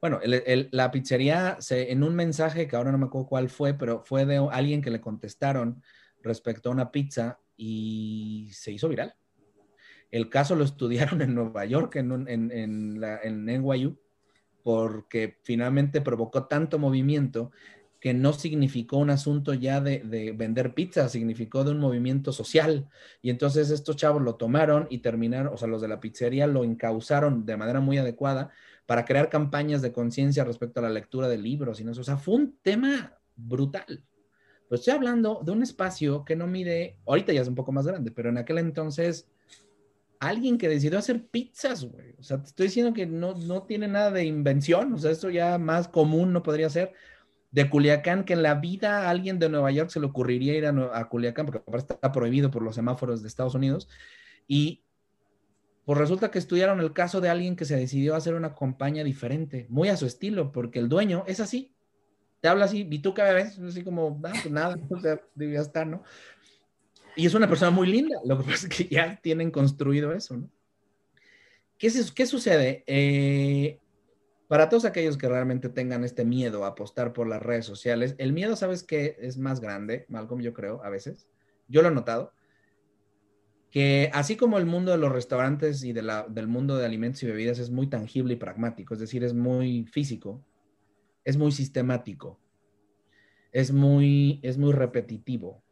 Bueno, 0.00 0.20
la 0.24 0.90
pizzería, 0.90 1.56
se, 1.60 1.90
en 1.90 2.02
un 2.02 2.14
mensaje 2.14 2.68
que 2.68 2.76
ahora 2.76 2.92
no 2.92 2.98
me 2.98 3.06
acuerdo 3.06 3.26
cuál 3.26 3.48
fue, 3.48 3.74
pero 3.74 4.02
fue 4.04 4.26
de 4.26 4.36
alguien 4.52 4.82
que 4.82 4.90
le 4.90 5.00
contestaron 5.00 5.82
respecto 6.22 6.68
a 6.68 6.72
una 6.72 6.92
pizza 6.92 7.40
y 7.56 8.50
se 8.52 8.72
hizo 8.72 8.88
viral. 8.88 9.14
El 10.10 10.28
caso 10.28 10.54
lo 10.54 10.64
estudiaron 10.64 11.22
en 11.22 11.34
Nueva 11.34 11.64
York, 11.64 11.96
en, 11.96 12.28
en, 12.28 12.52
en, 12.52 13.00
la, 13.00 13.20
en 13.22 13.46
NYU, 13.46 13.98
porque 14.62 15.38
finalmente 15.42 16.00
provocó 16.02 16.46
tanto 16.46 16.78
movimiento 16.78 17.50
que 18.00 18.14
no 18.14 18.32
significó 18.32 18.98
un 18.98 19.10
asunto 19.10 19.54
ya 19.54 19.80
de, 19.80 20.00
de, 20.00 20.32
vender 20.32 20.74
pizza, 20.74 21.08
significó 21.08 21.64
de 21.64 21.70
un 21.70 21.80
movimiento 21.80 22.32
social. 22.32 22.88
Y 23.22 23.30
entonces 23.30 23.70
estos 23.70 23.96
chavos 23.96 24.22
lo 24.22 24.34
tomaron 24.34 24.86
y 24.90 24.98
terminaron, 24.98 25.52
o 25.52 25.56
sea, 25.56 25.68
los 25.68 25.80
de 25.80 25.88
la 25.88 26.00
pizzería 26.00 26.46
lo 26.46 26.64
encauzaron 26.64 27.46
de 27.46 27.56
manera 27.56 27.80
muy 27.80 27.98
adecuada 27.98 28.50
para 28.86 29.04
crear 29.04 29.28
campañas 29.28 29.82
de 29.82 29.92
conciencia 29.92 30.44
respecto 30.44 30.80
a 30.80 30.84
la 30.84 30.90
lectura 30.90 31.28
de 31.28 31.38
libros 31.38 31.80
y 31.80 31.84
no 31.84 31.90
O 31.92 32.04
sea, 32.04 32.16
fue 32.16 32.34
un 32.34 32.56
tema 32.62 33.18
brutal. 33.34 34.04
Pues 34.68 34.80
estoy 34.80 34.94
hablando 34.94 35.42
de 35.44 35.52
un 35.52 35.62
espacio 35.62 36.24
que 36.24 36.36
no 36.36 36.46
mide, 36.46 36.96
ahorita 37.06 37.32
ya 37.32 37.42
es 37.42 37.48
un 37.48 37.54
poco 37.54 37.72
más 37.72 37.86
grande, 37.86 38.10
pero 38.10 38.30
en 38.30 38.38
aquel 38.38 38.58
entonces 38.58 39.28
alguien 40.18 40.58
que 40.58 40.68
decidió 40.68 40.98
hacer 40.98 41.26
pizzas, 41.26 41.84
güey. 41.84 42.14
O 42.18 42.22
sea, 42.22 42.38
te 42.38 42.48
estoy 42.48 42.66
diciendo 42.66 42.92
que 42.92 43.06
no, 43.06 43.34
no 43.34 43.62
tiene 43.62 43.86
nada 43.86 44.10
de 44.10 44.24
invención, 44.24 44.92
o 44.92 44.98
sea, 44.98 45.10
esto 45.10 45.30
ya 45.30 45.58
más 45.58 45.88
común 45.88 46.32
no 46.32 46.42
podría 46.42 46.68
ser. 46.68 46.92
De 47.50 47.70
Culiacán, 47.70 48.24
que 48.24 48.34
en 48.34 48.42
la 48.42 48.54
vida 48.54 49.06
a 49.06 49.10
alguien 49.10 49.38
de 49.38 49.48
Nueva 49.48 49.70
York 49.70 49.90
se 49.90 50.00
le 50.00 50.06
ocurriría 50.06 50.54
ir 50.54 50.66
a, 50.66 51.08
Culiacán, 51.08 51.46
porque 51.46 51.62
está 51.76 52.12
prohibido 52.12 52.50
por 52.50 52.62
los 52.62 52.74
semáforos 52.74 53.22
de 53.22 53.28
Estados 53.28 53.54
Unidos. 53.54 53.88
Y 54.46 54.84
pues 55.86 55.98
resulta 55.98 56.32
que 56.32 56.40
estudiaron 56.40 56.80
el 56.80 56.92
caso 56.92 57.20
de 57.20 57.28
alguien 57.28 57.54
que 57.54 57.64
se 57.64 57.76
decidió 57.76 58.16
hacer 58.16 58.34
una 58.34 58.54
compañía 58.54 59.04
diferente, 59.04 59.66
muy 59.68 59.88
a 59.88 59.96
su 59.96 60.04
estilo, 60.04 60.50
porque 60.50 60.80
el 60.80 60.88
dueño 60.88 61.24
es 61.28 61.38
así. 61.38 61.72
Te 62.40 62.48
habla 62.48 62.64
así, 62.64 62.86
y 62.90 62.98
tú 62.98 63.14
cada 63.14 63.32
vez, 63.32 63.58
así 63.60 63.84
como, 63.84 64.20
ah, 64.24 64.32
pues 64.32 64.50
nada, 64.50 64.76
o 64.90 65.00
sea, 65.00 65.20
debía 65.34 65.60
estar, 65.60 65.86
¿no? 65.86 66.02
Y 67.14 67.24
es 67.24 67.34
una 67.34 67.48
persona 67.48 67.70
muy 67.70 67.86
linda, 67.86 68.18
lo 68.24 68.36
que 68.36 68.44
pasa 68.44 68.66
es 68.66 68.76
que 68.76 68.88
ya 68.92 69.18
tienen 69.22 69.50
construido 69.50 70.12
eso, 70.12 70.36
¿no? 70.36 70.50
¿Qué, 71.78 71.90
qué 72.14 72.26
sucede? 72.26 72.82
Eh, 72.86 73.78
para 74.48 74.68
todos 74.68 74.84
aquellos 74.84 75.16
que 75.16 75.28
realmente 75.28 75.68
tengan 75.68 76.04
este 76.04 76.24
miedo 76.24 76.64
a 76.64 76.68
apostar 76.68 77.12
por 77.12 77.26
las 77.26 77.42
redes 77.42 77.66
sociales, 77.66 78.14
el 78.18 78.32
miedo, 78.32 78.56
¿sabes 78.56 78.82
qué? 78.82 79.16
Es 79.20 79.38
más 79.38 79.60
grande, 79.60 80.06
Malcolm, 80.08 80.40
yo 80.40 80.52
creo, 80.52 80.82
a 80.84 80.90
veces. 80.90 81.28
Yo 81.68 81.82
lo 81.82 81.88
he 81.88 81.94
notado. 81.94 82.32
Que 83.70 84.10
así 84.14 84.36
como 84.36 84.58
el 84.58 84.66
mundo 84.66 84.92
de 84.92 84.98
los 84.98 85.12
restaurantes 85.12 85.82
y 85.82 85.92
del 85.92 86.46
mundo 86.46 86.76
de 86.76 86.86
alimentos 86.86 87.22
y 87.22 87.26
bebidas 87.26 87.58
es 87.58 87.70
muy 87.70 87.88
tangible 87.88 88.34
y 88.34 88.36
pragmático, 88.36 88.94
es 88.94 89.00
decir, 89.00 89.24
es 89.24 89.34
muy 89.34 89.84
físico, 89.86 90.42
es 91.24 91.36
muy 91.36 91.50
sistemático, 91.50 92.40
es 93.52 93.72
muy, 93.72 94.40
es 94.42 94.56
muy 94.56 94.72
repetitivo 94.72 95.65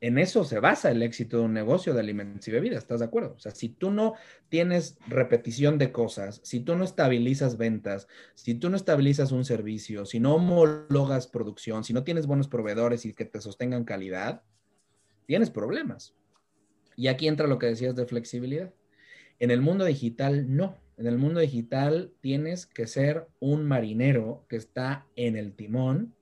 en 0.00 0.18
eso 0.18 0.44
se 0.44 0.60
basa 0.60 0.90
el 0.90 1.02
éxito 1.02 1.38
de 1.38 1.44
un 1.44 1.52
negocio 1.52 1.92
de 1.92 2.00
alimentos 2.00 2.48
y 2.48 2.50
bebidas, 2.50 2.78
¿estás 2.78 3.00
de 3.00 3.06
acuerdo? 3.06 3.34
O 3.36 3.38
sea, 3.38 3.52
si 3.52 3.68
tú 3.68 3.90
no 3.90 4.14
tienes 4.48 4.96
repetición 5.06 5.76
de 5.76 5.92
cosas, 5.92 6.40
si 6.42 6.60
tú 6.60 6.74
no 6.74 6.84
estabilizas 6.84 7.58
ventas, 7.58 8.08
si 8.34 8.54
tú 8.54 8.70
no 8.70 8.76
estabilizas 8.76 9.30
un 9.30 9.44
servicio, 9.44 10.06
si 10.06 10.18
no 10.18 10.34
homologas 10.36 11.26
producción, 11.26 11.84
si 11.84 11.92
no 11.92 12.02
tienes 12.02 12.26
buenos 12.26 12.48
proveedores 12.48 13.04
y 13.04 13.12
que 13.12 13.26
te 13.26 13.42
sostengan 13.42 13.84
calidad, 13.84 14.42
tienes 15.26 15.50
problemas. 15.50 16.14
Y 16.96 17.08
aquí 17.08 17.28
entra 17.28 17.46
lo 17.46 17.58
que 17.58 17.66
decías 17.66 17.94
de 17.94 18.06
flexibilidad. 18.06 18.72
En 19.38 19.50
el 19.50 19.60
mundo 19.60 19.84
digital, 19.84 20.54
no. 20.54 20.78
En 20.96 21.06
el 21.06 21.18
mundo 21.18 21.40
digital 21.40 22.12
tienes 22.20 22.66
que 22.66 22.86
ser 22.86 23.26
un 23.38 23.66
marinero 23.66 24.44
que 24.48 24.56
está 24.56 25.06
en 25.16 25.36
el 25.36 25.54
timón 25.54 26.14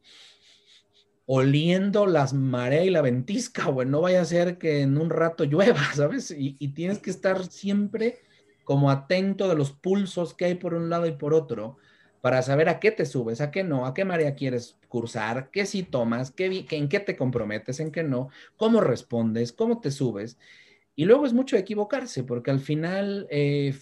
oliendo 1.30 2.06
las 2.06 2.32
mareas 2.32 2.86
y 2.86 2.90
la 2.90 3.02
ventisca, 3.02 3.66
güey, 3.66 3.86
no 3.86 4.00
vaya 4.00 4.22
a 4.22 4.24
ser 4.24 4.56
que 4.56 4.80
en 4.80 4.96
un 4.96 5.10
rato 5.10 5.44
llueva, 5.44 5.82
¿sabes? 5.94 6.34
Y, 6.36 6.54
tienes 6.68 7.00
que 7.00 7.10
estar 7.10 7.44
siempre 7.44 8.20
como 8.64 8.90
atento 8.90 9.46
de 9.46 9.54
los 9.54 9.72
pulsos 9.72 10.32
que 10.32 10.46
hay 10.46 10.54
por 10.54 10.72
un 10.72 10.88
lado 10.88 11.06
y 11.06 11.12
por 11.12 11.34
otro 11.34 11.76
para 12.22 12.40
saber 12.40 12.70
a 12.70 12.80
qué 12.80 12.92
te 12.92 13.04
subes, 13.04 13.42
a 13.42 13.50
qué 13.50 13.62
no, 13.62 13.84
a 13.84 13.92
qué 13.92 14.06
marea 14.06 14.34
quieres 14.34 14.78
cursar, 14.88 15.50
qué 15.50 15.66
sí 15.66 15.82
tomas, 15.82 16.30
qué, 16.30 16.66
en 16.70 16.88
qué 16.88 16.98
te 16.98 17.14
comprometes, 17.14 17.78
en 17.80 17.92
qué 17.92 18.02
no, 18.02 18.30
cómo 18.56 18.80
respondes, 18.80 19.52
cómo 19.52 19.80
te 19.80 19.90
subes. 19.90 20.38
Y 20.96 21.04
luego 21.04 21.26
es 21.26 21.34
mucho 21.34 21.56
equivocarse, 21.58 22.24
porque 22.24 22.50
al 22.50 22.60
final 22.60 23.26
eh, 23.30 23.74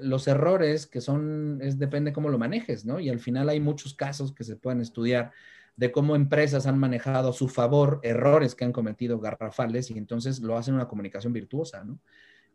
los 0.00 0.26
errores 0.28 0.86
que 0.86 1.02
son, 1.02 1.60
es 1.62 1.78
depende 1.78 2.14
cómo 2.14 2.30
lo 2.30 2.38
manejes, 2.38 2.86
¿no? 2.86 3.00
Y 3.00 3.10
al 3.10 3.20
final 3.20 3.50
hay 3.50 3.60
muchos 3.60 3.94
casos 3.94 4.32
que 4.32 4.44
se 4.44 4.56
pueden 4.56 4.80
estudiar 4.80 5.32
de 5.76 5.92
cómo 5.92 6.16
empresas 6.16 6.66
han 6.66 6.78
manejado 6.78 7.30
a 7.30 7.32
su 7.34 7.48
favor 7.48 8.00
errores 8.02 8.54
que 8.54 8.64
han 8.64 8.72
cometido 8.72 9.20
garrafales 9.20 9.90
y 9.90 9.98
entonces 9.98 10.40
lo 10.40 10.56
hacen 10.56 10.74
una 10.74 10.88
comunicación 10.88 11.32
virtuosa, 11.32 11.84
¿no? 11.84 12.00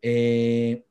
Eh, 0.02 0.84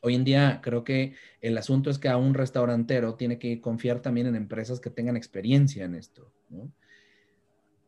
hoy 0.00 0.14
en 0.14 0.24
día 0.24 0.60
creo 0.62 0.82
que 0.82 1.14
el 1.40 1.58
asunto 1.58 1.90
es 1.90 1.98
que 1.98 2.08
a 2.08 2.16
un 2.16 2.32
restaurantero 2.32 3.14
tiene 3.14 3.38
que 3.38 3.60
confiar 3.60 4.00
también 4.00 4.26
en 4.26 4.36
empresas 4.36 4.80
que 4.80 4.90
tengan 4.90 5.16
experiencia 5.16 5.84
en 5.84 5.94
esto. 5.94 6.32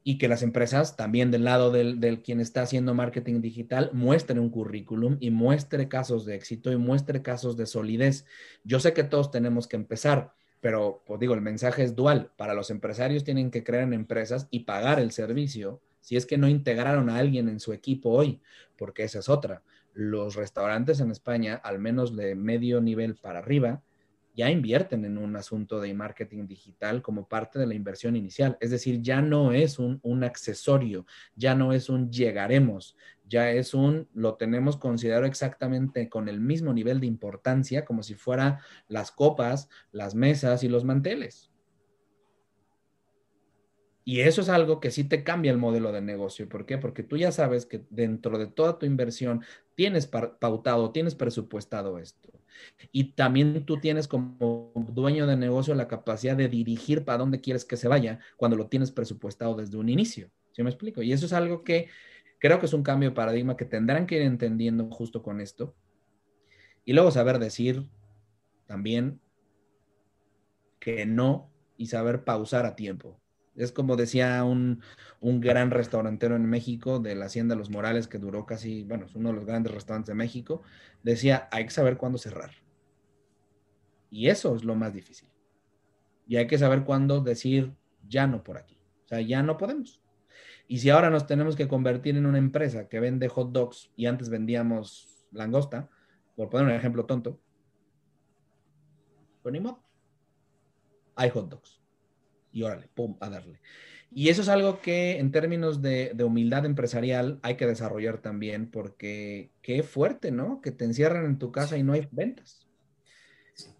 Y 0.02 0.18
que 0.18 0.28
las 0.28 0.42
empresas 0.42 0.96
también 0.96 1.30
del 1.30 1.44
lado 1.44 1.70
del, 1.70 2.00
del, 2.00 2.22
quien 2.22 2.40
está 2.40 2.62
haciendo 2.62 2.94
marketing 2.94 3.40
digital 3.40 3.90
muestren 3.94 4.38
un 4.38 4.50
currículum 4.50 5.16
y 5.20 5.30
muestre 5.30 5.88
casos 5.88 6.26
de 6.26 6.34
éxito 6.34 6.72
y 6.72 6.76
muestre 6.76 7.22
casos 7.22 7.56
de 7.56 7.66
solidez. 7.66 8.26
Yo 8.64 8.80
sé 8.80 8.92
que 8.92 9.04
todos 9.04 9.30
tenemos 9.30 9.66
que 9.66 9.76
empezar, 9.76 10.34
pero, 10.60 11.02
pues 11.06 11.18
digo, 11.20 11.34
el 11.34 11.40
mensaje 11.40 11.82
es 11.82 11.96
dual. 11.96 12.30
Para 12.36 12.54
los 12.54 12.70
empresarios 12.70 13.24
tienen 13.24 13.50
que 13.50 13.64
creer 13.64 13.84
en 13.84 13.94
empresas 13.94 14.46
y 14.50 14.60
pagar 14.60 15.00
el 15.00 15.12
servicio 15.12 15.80
si 16.00 16.16
es 16.16 16.26
que 16.26 16.38
no 16.38 16.48
integraron 16.48 17.10
a 17.10 17.16
alguien 17.16 17.48
en 17.48 17.60
su 17.60 17.72
equipo 17.72 18.10
hoy, 18.10 18.40
porque 18.76 19.04
esa 19.04 19.18
es 19.18 19.28
otra. 19.28 19.62
Los 19.92 20.34
restaurantes 20.34 21.00
en 21.00 21.10
España, 21.10 21.54
al 21.56 21.78
menos 21.78 22.16
de 22.16 22.34
medio 22.34 22.80
nivel 22.80 23.16
para 23.16 23.40
arriba, 23.40 23.82
ya 24.34 24.50
invierten 24.50 25.04
en 25.04 25.18
un 25.18 25.36
asunto 25.36 25.80
de 25.80 25.92
marketing 25.94 26.46
digital 26.46 27.02
como 27.02 27.28
parte 27.28 27.58
de 27.58 27.66
la 27.66 27.74
inversión 27.74 28.16
inicial. 28.16 28.56
Es 28.60 28.70
decir, 28.70 29.00
ya 29.02 29.20
no 29.22 29.52
es 29.52 29.78
un, 29.78 30.00
accesorio, 30.24 31.06
ya 31.34 31.54
no 31.54 31.72
es 31.72 31.88
un 31.88 32.10
llegaremos, 32.10 32.96
ya 33.26 33.50
es 33.50 33.74
un, 33.74 34.08
lo 34.14 34.34
tenemos 34.34 34.76
considerado 34.76 35.24
exactamente 35.24 36.08
con 36.08 36.28
el 36.28 36.40
mismo 36.40 36.72
nivel 36.72 37.00
de 37.00 37.06
importancia 37.06 37.84
como 37.84 38.02
si 38.02 38.14
fuera 38.14 38.60
las 38.88 39.10
copas, 39.10 39.68
las 39.92 40.14
mesas 40.14 40.62
y 40.62 40.68
los 40.68 40.84
manteles. 40.84 41.50
Y 44.04 44.20
eso 44.22 44.40
es 44.40 44.48
algo 44.48 44.80
que 44.80 44.90
sí 44.90 45.04
te 45.04 45.22
cambia 45.22 45.52
el 45.52 45.58
modelo 45.58 45.92
de 45.92 46.00
negocio. 46.00 46.48
¿Por 46.48 46.66
qué? 46.66 46.78
Porque 46.78 47.02
tú 47.02 47.16
ya 47.16 47.30
sabes 47.30 47.66
que 47.66 47.84
dentro 47.90 48.38
de 48.38 48.46
toda 48.46 48.78
tu 48.78 48.86
inversión 48.86 49.44
tienes 49.76 50.06
pautado, 50.06 50.90
tienes 50.90 51.14
presupuestado 51.14 51.98
esto. 51.98 52.39
Y 52.92 53.12
también 53.12 53.64
tú 53.64 53.78
tienes 53.78 54.08
como 54.08 54.72
dueño 54.74 55.26
de 55.26 55.36
negocio 55.36 55.74
la 55.74 55.88
capacidad 55.88 56.36
de 56.36 56.48
dirigir 56.48 57.04
para 57.04 57.18
dónde 57.18 57.40
quieres 57.40 57.64
que 57.64 57.76
se 57.76 57.88
vaya 57.88 58.20
cuando 58.36 58.56
lo 58.56 58.68
tienes 58.68 58.90
presupuestado 58.90 59.54
desde 59.54 59.76
un 59.76 59.88
inicio. 59.88 60.30
¿Sí 60.52 60.62
me 60.62 60.70
explico? 60.70 61.02
Y 61.02 61.12
eso 61.12 61.26
es 61.26 61.32
algo 61.32 61.62
que 61.62 61.88
creo 62.38 62.58
que 62.58 62.66
es 62.66 62.72
un 62.72 62.82
cambio 62.82 63.10
de 63.10 63.14
paradigma 63.14 63.56
que 63.56 63.64
tendrán 63.64 64.06
que 64.06 64.16
ir 64.16 64.22
entendiendo 64.22 64.90
justo 64.90 65.22
con 65.22 65.40
esto. 65.40 65.74
Y 66.84 66.92
luego 66.92 67.10
saber 67.10 67.38
decir 67.38 67.88
también 68.66 69.20
que 70.80 71.06
no 71.06 71.50
y 71.76 71.86
saber 71.86 72.24
pausar 72.24 72.66
a 72.66 72.74
tiempo. 72.74 73.19
Es 73.60 73.72
como 73.72 73.96
decía 73.96 74.42
un, 74.44 74.80
gran 75.20 75.70
restaurantero 75.70 76.34
en 76.34 76.46
México 76.46 76.98
de 76.98 77.14
la 77.14 77.26
Hacienda 77.26 77.54
Los 77.54 77.68
Morales, 77.68 78.08
que 78.08 78.18
duró 78.18 78.46
casi, 78.46 78.84
bueno, 78.84 79.04
es 79.04 79.14
uno 79.14 79.28
de 79.28 79.34
los 79.34 79.44
grandes 79.44 79.72
restaurantes 79.72 80.08
de 80.08 80.14
México, 80.14 80.62
decía, 81.02 81.48
hay 81.52 81.64
que 81.64 81.70
saber 81.70 81.98
cuándo 81.98 82.16
cerrar. 82.16 82.52
Y 84.08 84.28
eso 84.28 84.56
es 84.56 84.64
lo 84.64 84.74
más 84.74 84.94
difícil. 84.94 85.28
Y 86.26 86.36
hay 86.36 86.46
que 86.46 86.56
saber 86.56 86.84
cuándo 86.84 87.20
decir, 87.20 87.74
ya 88.08 88.26
no 88.26 88.42
por 88.42 88.56
aquí. 88.56 88.80
O 89.04 89.08
sea, 89.08 89.20
ya 89.20 89.42
no 89.42 89.58
podemos. 89.58 90.02
Y 90.66 90.78
si 90.78 90.88
ahora 90.88 91.10
nos 91.10 91.26
tenemos 91.26 91.54
que 91.54 91.68
convertir 91.68 92.16
en 92.16 92.26
una 92.26 92.38
empresa 92.38 92.88
que 92.88 92.98
vende 92.98 93.28
hot 93.28 93.52
dogs 93.52 93.90
y 93.94 94.06
antes 94.06 94.30
vendíamos 94.30 95.08
langosta, 95.32 95.90
por 96.34 96.48
poner 96.48 96.66
un 96.66 96.72
ejemplo 96.72 97.04
tonto, 97.04 97.38
pues. 99.42 99.54
Hay 101.16 101.28
hot 101.28 101.50
dogs 101.50 101.79
y 102.52 102.62
órale, 102.62 102.88
pum, 102.94 103.16
a 103.20 103.30
darle. 103.30 103.60
Y 104.12 104.28
eso 104.28 104.42
es 104.42 104.48
algo 104.48 104.80
que 104.80 105.18
en 105.18 105.30
términos 105.30 105.82
de, 105.82 106.16
humildad 106.24 106.66
empresarial 106.66 107.38
hay 107.42 107.56
que 107.56 107.66
desarrollar 107.66 108.18
también 108.18 108.68
porque 108.68 109.50
qué 109.62 109.82
fuerte, 109.84 110.32
¿no? 110.32 110.60
Que 110.60 110.72
te 110.72 110.84
encierran 110.84 111.26
en 111.26 111.38
tu 111.38 111.52
casa 111.52 111.78
y 111.78 111.84
no 111.84 111.92
hay 111.92 112.08
ventas. 112.10 112.66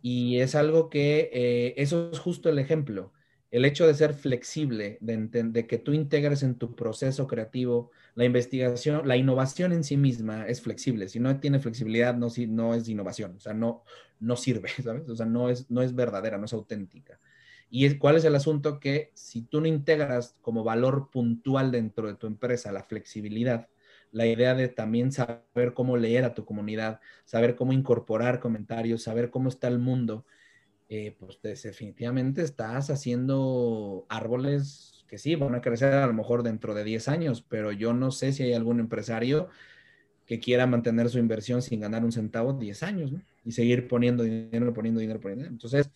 Y 0.03 0.39
es 0.39 0.55
algo 0.55 0.89
que, 0.89 1.31
eh, 1.33 1.75
eso 1.79 2.11
es 2.13 2.19
justo 2.21 2.49
el 2.49 2.59
ejemplo, 2.59 3.13
el 3.51 3.65
hecho 3.65 3.87
de 3.87 3.95
ser 3.95 4.15
flexible, 4.15 4.99
de, 5.01 5.17
de, 5.17 5.67
que 5.67 5.79
tú 5.79 5.93
integres 5.93 6.43
en 6.45 6.55
tu 6.57 6.77
proceso 6.77 7.27
creativo 7.27 7.91
la 8.15 8.25
investigación, 8.25 9.09
la 9.09 9.17
innovación 9.17 9.73
en 9.73 9.83
sí 9.83 9.97
misma 9.97 10.47
es 10.47 10.61
flexible. 10.63 11.09
Si 11.09 11.19
no 11.19 11.41
tiene 11.41 11.59
flexibilidad, 11.59 12.15
no, 12.15 12.29
no 12.49 12.75
es 12.75 12.89
innovación, 12.89 13.37
o 13.37 13.41
sea, 13.41 13.55
no, 13.55 13.83
no 14.21 14.37
sirve, 14.37 14.69
¿sabes? 14.85 15.09
O 15.09 15.17
sea, 15.17 15.27
no 15.27 15.49
es, 15.49 15.69
no 15.71 15.83
es 15.83 15.95
verdadera, 15.95 16.39
no 16.39 16.45
es 16.45 16.53
auténtica. 16.53 17.19
¿Y 17.71 17.97
cuál 17.99 18.17
es 18.17 18.25
el 18.25 18.35
asunto? 18.35 18.81
Que 18.81 19.11
si 19.15 19.43
tú 19.43 19.61
no 19.61 19.69
integras 19.69 20.37
como 20.43 20.65
valor 20.65 21.09
puntual 21.11 21.71
dentro 21.71 22.09
de 22.09 22.15
tu 22.15 22.27
empresa 22.27 22.73
la 22.73 22.83
flexibilidad, 22.83 23.69
la 24.13 24.27
idea 24.27 24.55
de 24.55 24.69
también 24.69 25.13
saber 25.13 25.73
cómo 25.73 25.97
leer 25.97 26.25
a 26.25 26.35
tu 26.35 26.45
comunidad, 26.45 27.01
saber 27.25 27.55
cómo 27.55 27.73
incorporar 27.73 28.41
comentarios, 28.41 29.05
saber 29.05 29.31
cómo 29.31 29.49
está 29.49 29.69
el 29.69 29.79
mundo, 29.79 30.27
eh, 30.89 31.17
pues 31.19 31.39
definitivamente 31.43 32.43
estás 32.43 32.91
haciendo 32.91 34.05
árboles 34.09 35.05
que 35.07 35.19
sí, 35.19 35.37
van 35.37 35.55
a 35.55 35.61
crecer 35.61 35.95
a 35.95 36.07
lo 36.07 36.13
mejor 36.13 36.43
dentro 36.43 36.75
de 36.75 36.85
10 36.85 37.09
años, 37.09 37.43
pero 37.49 37.73
yo 37.73 37.93
no 37.93 38.11
sé 38.11 38.33
si 38.33 38.43
hay 38.45 38.53
algún 38.53 38.81
empresario 38.81 39.49
que 40.27 40.39
quiera 40.39 40.67
mantener 40.67 41.09
su 41.09 41.19
inversión 41.19 41.61
sin 41.61 41.81
ganar 41.81 42.05
un 42.05 42.13
centavo 42.13 42.53
10 42.53 42.85
años. 42.85 43.13
Y 43.45 43.51
seguir 43.51 43.89
poniendo 43.89 44.23
dinero, 44.23 44.73
poniendo 44.73 45.01
dinero, 45.01 45.21
poniendo 45.21 45.43
dinero. 45.43 45.51
Entonces, 45.51 45.91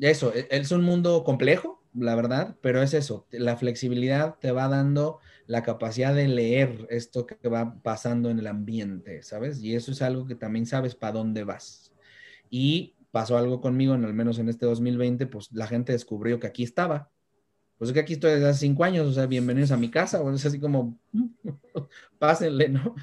eso, 0.00 0.34
e, 0.34 0.46
es 0.50 0.70
un 0.70 0.82
mundo 0.82 1.24
complejo, 1.24 1.82
la 1.94 2.14
verdad, 2.14 2.56
pero 2.60 2.82
es 2.82 2.94
eso, 2.94 3.26
la 3.30 3.56
flexibilidad 3.56 4.36
te 4.40 4.50
va 4.50 4.68
dando 4.68 5.20
la 5.46 5.62
capacidad 5.62 6.14
de 6.14 6.28
leer 6.28 6.86
esto 6.90 7.26
que 7.26 7.48
va 7.48 7.80
pasando 7.82 8.30
en 8.30 8.38
el 8.38 8.46
ambiente, 8.46 9.22
¿sabes? 9.22 9.62
Y 9.62 9.74
eso 9.74 9.92
es 9.92 10.02
algo 10.02 10.26
que 10.26 10.34
también 10.34 10.66
sabes 10.66 10.94
para 10.94 11.12
dónde 11.12 11.44
vas. 11.44 11.92
Y 12.50 12.94
pasó 13.10 13.36
algo 13.36 13.60
conmigo, 13.60 13.94
en, 13.94 14.04
al 14.04 14.14
menos 14.14 14.38
en 14.38 14.48
este 14.48 14.66
2020, 14.66 15.26
pues 15.26 15.50
la 15.52 15.66
gente 15.66 15.92
descubrió 15.92 16.40
que 16.40 16.46
aquí 16.46 16.64
estaba. 16.64 17.10
Pues 17.78 17.90
es 17.90 17.94
que 17.94 18.00
aquí 18.00 18.14
estoy 18.14 18.32
desde 18.32 18.48
hace 18.48 18.60
cinco 18.60 18.84
años, 18.84 19.06
o 19.06 19.12
sea, 19.12 19.26
bienvenidos 19.26 19.70
a 19.72 19.76
mi 19.76 19.90
casa, 19.90 20.22
o 20.22 20.32
es 20.32 20.46
así 20.46 20.58
como, 20.58 20.98
pásenle, 22.18 22.68
¿no? 22.68 22.94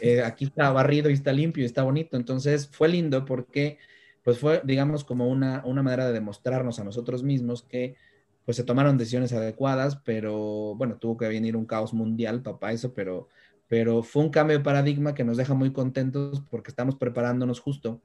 Eh, 0.00 0.22
aquí 0.22 0.46
está 0.46 0.70
barrido 0.70 1.10
y 1.10 1.14
está 1.14 1.32
limpio 1.32 1.62
y 1.62 1.66
está 1.66 1.82
bonito. 1.82 2.16
Entonces 2.16 2.68
fue 2.68 2.88
lindo 2.88 3.24
porque 3.24 3.78
pues 4.22 4.38
fue, 4.38 4.60
digamos, 4.64 5.04
como 5.04 5.28
una, 5.28 5.62
una 5.64 5.82
manera 5.82 6.06
de 6.06 6.12
demostrarnos 6.12 6.78
a 6.78 6.84
nosotros 6.84 7.22
mismos 7.22 7.62
que 7.62 7.96
pues 8.44 8.56
se 8.56 8.64
tomaron 8.64 8.98
decisiones 8.98 9.32
adecuadas, 9.32 9.96
pero 10.04 10.74
bueno, 10.74 10.96
tuvo 10.96 11.16
que 11.16 11.28
venir 11.28 11.56
un 11.56 11.66
caos 11.66 11.94
mundial 11.94 12.42
para 12.42 12.72
eso, 12.72 12.92
pero, 12.92 13.28
pero 13.68 14.02
fue 14.02 14.22
un 14.22 14.30
cambio 14.30 14.58
de 14.58 14.64
paradigma 14.64 15.14
que 15.14 15.24
nos 15.24 15.36
deja 15.36 15.54
muy 15.54 15.72
contentos 15.72 16.42
porque 16.50 16.70
estamos 16.70 16.96
preparándonos 16.96 17.60
justo 17.60 18.02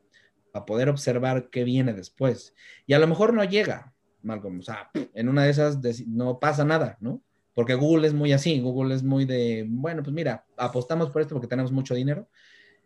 para 0.51 0.65
poder 0.65 0.89
observar 0.89 1.49
qué 1.49 1.63
viene 1.63 1.93
después. 1.93 2.53
Y 2.85 2.93
a 2.93 2.99
lo 2.99 3.07
mejor 3.07 3.33
no 3.33 3.43
llega, 3.43 3.93
Malcolm, 4.21 4.59
o 4.59 4.61
sea, 4.61 4.91
en 5.13 5.29
una 5.29 5.43
de 5.43 5.49
esas 5.49 5.79
no 6.07 6.39
pasa 6.39 6.63
nada, 6.63 6.97
¿no? 6.99 7.21
Porque 7.53 7.73
Google 7.73 8.05
es 8.05 8.13
muy 8.13 8.33
así, 8.33 8.59
Google 8.59 8.93
es 8.93 9.03
muy 9.03 9.25
de, 9.25 9.65
bueno, 9.67 10.03
pues 10.03 10.13
mira, 10.13 10.45
apostamos 10.57 11.09
por 11.09 11.21
esto 11.21 11.33
porque 11.33 11.47
tenemos 11.47 11.71
mucho 11.71 11.95
dinero 11.95 12.27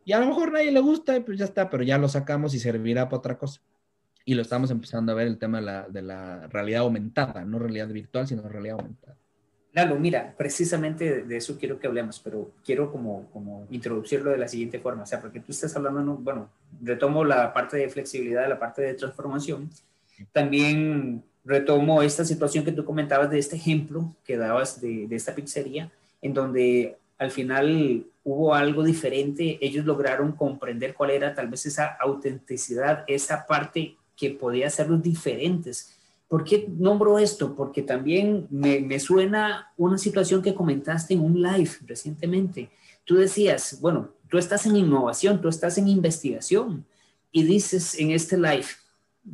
y 0.10 0.12
a 0.12 0.20
lo 0.20 0.26
mejor 0.26 0.50
a 0.50 0.54
nadie 0.54 0.72
le 0.72 0.80
gusta 0.80 1.16
y 1.16 1.20
pues 1.20 1.38
ya 1.38 1.46
está, 1.46 1.70
pero 1.70 1.84
ya 1.84 2.00
lo 2.00 2.10
sacamos 2.10 2.56
y 2.56 2.60
servirá 2.60 3.08
para 3.08 3.20
otra 3.20 3.38
cosa. 3.38 3.62
Y 4.26 4.34
lo 4.34 4.42
estamos 4.42 4.72
empezando 4.72 5.12
a 5.12 5.16
ver 5.16 5.28
el 5.28 5.38
tema 5.38 5.60
de 5.60 5.66
la, 5.66 5.88
de 5.88 6.02
la 6.02 6.48
realidad 6.48 6.82
aumentada, 6.82 7.46
no 7.46 7.60
realidad 7.60 7.90
virtual, 7.90 8.26
sino 8.26 8.42
realidad 8.42 8.80
aumentada. 8.80 9.16
Lalo, 9.72 10.00
mira, 10.00 10.34
precisamente 10.36 11.26
de 11.26 11.38
eso 11.38 11.60
quiero 11.60 11.80
que 11.80 11.86
hablemos, 11.86 12.20
pero 12.24 12.54
quiero 12.66 12.92
como, 12.92 13.30
como 13.32 13.68
introducirlo 13.70 14.32
de 14.32 14.40
la 14.40 14.48
siguiente 14.48 14.80
forma, 14.80 15.04
o 15.04 15.06
sea, 15.06 15.22
porque 15.22 15.42
tú 15.42 15.52
estás 15.52 15.76
hablando, 15.76 16.16
bueno, 16.16 16.50
retomo 16.82 17.24
la 17.24 17.54
parte 17.54 17.78
de 17.78 17.88
flexibilidad, 17.88 18.50
la 18.50 18.58
parte 18.58 18.82
de 18.82 18.96
transformación, 18.96 19.70
también 20.32 21.24
retomo 21.46 22.02
esta 22.02 22.26
situación 22.26 22.66
que 22.66 22.72
tú 22.72 22.84
comentabas 22.84 23.30
de 23.30 23.38
este 23.38 23.58
ejemplo 23.58 24.16
que 24.26 24.38
dabas 24.38 24.82
de, 24.82 25.06
de 25.06 25.16
esta 25.16 25.36
pizzería, 25.36 25.92
en 26.20 26.34
donde 26.34 26.98
al 27.20 27.30
final 27.30 28.08
hubo 28.24 28.54
algo 28.54 28.84
diferente, 28.84 29.58
ellos 29.62 29.86
lograron 29.86 30.34
comprender 30.34 30.94
cuál 30.94 31.12
era 31.12 31.34
tal 31.34 31.48
vez 31.48 31.66
esa 31.66 31.98
autenticidad, 32.00 33.04
esa 33.08 33.46
parte 33.46 33.98
que 34.16 34.32
podía 34.32 34.68
hacerlos 34.68 35.02
diferentes. 35.02 35.98
¿Por 36.28 36.44
qué 36.44 36.68
nombro 36.78 37.18
esto? 37.18 37.56
Porque 37.56 37.82
también 37.82 38.46
me, 38.52 38.80
me, 38.82 39.00
suena 39.00 39.72
una 39.78 39.98
situación 39.98 40.42
que 40.42 40.54
comentaste 40.54 41.14
en 41.16 41.22
un 41.22 41.42
live 41.42 41.72
recientemente. 41.88 42.70
Tú 43.04 43.16
decías, 43.16 43.80
bueno, 43.82 44.10
tú 44.30 44.38
estás 44.38 44.66
en 44.66 44.76
innovación, 44.76 45.42
tú 45.42 45.48
estás 45.48 45.78
en 45.78 45.88
investigación 45.88 46.86
y 47.32 47.44
dices 47.44 47.98
en 47.98 48.12
este 48.12 48.38
live, 48.38 48.68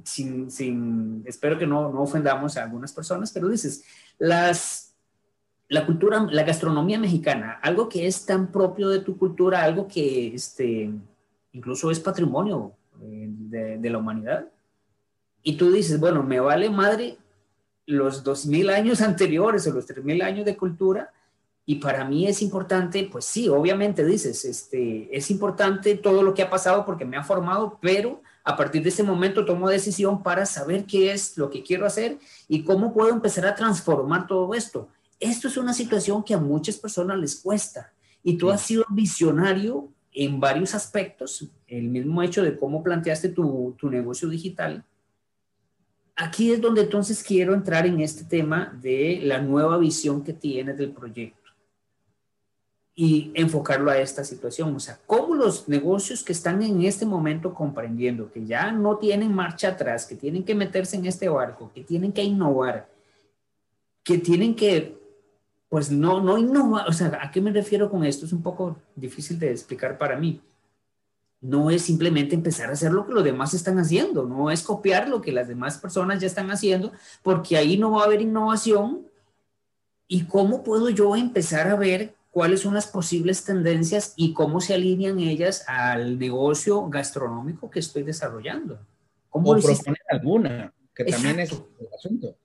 sin, 0.03 0.49
sin, 0.49 1.23
espero 1.25 1.57
que 1.57 1.67
no, 1.67 1.91
no 1.91 2.03
ofendamos 2.03 2.55
a 2.55 2.63
algunas 2.63 2.93
personas, 2.93 3.31
pero 3.31 3.49
dices, 3.49 3.83
las, 4.17 4.84
la 5.67 5.85
cultura, 5.85 6.27
la 6.29 6.43
gastronomía 6.43 6.99
mexicana, 6.99 7.59
algo 7.61 7.89
que 7.89 8.05
es 8.07 8.25
tan 8.25 8.51
propio 8.51 8.89
de 8.89 8.99
tu 8.99 9.17
cultura, 9.17 9.63
algo 9.63 9.87
que 9.87 10.35
este, 10.35 10.91
incluso 11.53 11.89
es 11.89 11.99
patrimonio 11.99 12.73
eh, 13.01 13.27
de, 13.79 13.89
la 13.89 13.97
humanidad. 13.97 14.47
Y 15.41 15.57
tú 15.57 15.71
dices, 15.71 15.99
bueno, 15.99 16.23
me 16.23 16.39
vale 16.39 16.69
madre 16.69 17.17
los 17.87 18.23
dos 18.23 18.45
mil 18.45 18.69
años 18.69 19.01
anteriores 19.01 19.65
o 19.67 19.73
los 19.73 19.85
tres 19.85 20.03
mil 20.03 20.21
años 20.21 20.45
de 20.45 20.55
cultura, 20.55 21.11
y 21.67 21.75
para 21.75 22.05
mí 22.05 22.27
es 22.27 22.43
importante, 22.43 23.09
pues 23.11 23.25
sí, 23.25 23.49
obviamente 23.49 24.05
dices, 24.05 24.45
este, 24.45 25.09
es 25.15 25.31
importante 25.31 25.95
todo 25.95 26.21
lo 26.21 26.35
que 26.35 26.43
ha 26.43 26.49
pasado 26.49 26.85
porque 26.85 27.05
me 27.05 27.17
ha 27.17 27.23
formado, 27.23 27.79
pero 27.81 28.21
a 28.43 28.55
partir 28.55 28.83
de 28.83 28.89
ese 28.89 29.01
momento 29.01 29.45
tomo 29.45 29.67
decisión 29.67 30.21
para 30.21 30.45
saber 30.45 30.85
qué 30.85 31.11
es 31.11 31.35
lo 31.39 31.49
que 31.49 31.63
quiero 31.63 31.87
hacer 31.87 32.19
y 32.47 32.63
cómo 32.63 32.93
puedo 32.93 33.09
empezar 33.09 33.47
a 33.47 33.55
transformar 33.55 34.27
todo 34.27 34.53
esto. 34.53 34.89
Esto 35.19 35.47
es 35.47 35.57
una 35.57 35.73
situación 35.73 36.23
que 36.23 36.33
a 36.33 36.39
muchas 36.39 36.77
personas 36.77 37.17
les 37.17 37.35
cuesta 37.35 37.93
y 38.23 38.37
tú 38.37 38.49
has 38.49 38.61
sido 38.61 38.85
visionario 38.89 39.89
en 40.11 40.39
varios 40.39 40.73
aspectos, 40.73 41.49
el 41.67 41.89
mismo 41.89 42.21
hecho 42.23 42.43
de 42.43 42.57
cómo 42.57 42.81
planteaste 42.81 43.29
tu, 43.29 43.75
tu 43.77 43.89
negocio 43.89 44.29
digital. 44.29 44.83
Aquí 46.15 46.51
es 46.53 46.61
donde 46.61 46.81
entonces 46.81 47.21
quiero 47.21 47.53
entrar 47.53 47.85
en 47.85 47.99
este 47.99 48.23
tema 48.23 48.77
de 48.81 49.19
la 49.23 49.41
nueva 49.41 49.77
visión 49.77 50.23
que 50.23 50.31
tienes 50.31 50.77
del 50.77 50.91
proyecto 50.91 51.45
y 52.95 53.31
enfocarlo 53.33 53.91
a 53.91 53.97
esta 53.97 54.23
situación. 54.23 54.73
O 54.73 54.79
sea, 54.79 54.97
cómo 55.05 55.35
los 55.35 55.67
negocios 55.67 56.23
que 56.23 56.31
están 56.31 56.63
en 56.63 56.81
este 56.83 57.05
momento 57.05 57.53
comprendiendo 57.53 58.31
que 58.31 58.45
ya 58.45 58.71
no 58.71 58.97
tienen 58.97 59.33
marcha 59.33 59.69
atrás, 59.69 60.05
que 60.05 60.15
tienen 60.15 60.45
que 60.45 60.55
meterse 60.55 60.95
en 60.95 61.05
este 61.05 61.27
barco, 61.27 61.69
que 61.75 61.83
tienen 61.83 62.13
que 62.13 62.23
innovar, 62.23 62.87
que 64.01 64.17
tienen 64.17 64.55
que, 64.55 64.97
pues 65.69 65.91
no, 65.91 66.21
no 66.21 66.37
innovar. 66.37 66.87
O 66.87 66.93
sea, 66.93 67.19
¿a 67.21 67.31
qué 67.31 67.41
me 67.41 67.51
refiero 67.51 67.89
con 67.89 68.03
esto? 68.03 68.25
Es 68.25 68.33
un 68.33 68.41
poco 68.41 68.77
difícil 68.95 69.39
de 69.39 69.51
explicar 69.51 69.97
para 69.97 70.17
mí. 70.17 70.41
No 71.41 71.69
es 71.69 71.83
simplemente 71.83 72.33
empezar 72.33 72.69
a 72.69 72.73
hacer 72.73 72.91
lo 72.91 73.05
que 73.05 73.13
los 73.13 73.23
demás 73.23 73.53
están 73.53 73.77
haciendo, 73.77 74.25
no 74.25 74.49
es 74.49 74.63
copiar 74.63 75.09
lo 75.09 75.21
que 75.21 75.31
las 75.31 75.47
demás 75.47 75.77
personas 75.77 76.19
ya 76.19 76.27
están 76.27 76.49
haciendo, 76.49 76.91
porque 77.21 77.57
ahí 77.57 77.77
no 77.77 77.91
va 77.91 78.01
a 78.01 78.05
haber 78.05 78.21
innovación. 78.21 79.05
¿Y 80.07 80.25
cómo 80.25 80.63
puedo 80.63 80.89
yo 80.89 81.15
empezar 81.15 81.67
a 81.67 81.75
ver 81.75 82.15
cuáles 82.35 82.59
son 82.59 82.73
las 82.73 82.87
posibles 82.87 83.45
tendencias 83.45 84.11
y 84.17 84.33
cómo 84.33 84.59
se 84.59 84.73
alinean 84.73 85.19
ellas 85.19 85.63
al 85.69 86.19
negocio 86.19 86.89
gastronómico 86.89 87.69
que 87.69 87.79
estoy 87.79 88.03
desarrollando. 88.03 88.77
¿Cómo 89.29 89.51
o 89.51 89.57
proponer 89.57 90.01
alguna, 90.09 90.73
que 90.93 91.05
también 91.05 91.39
es 91.39 91.53
el 91.53 91.87
asunto. 91.95 92.35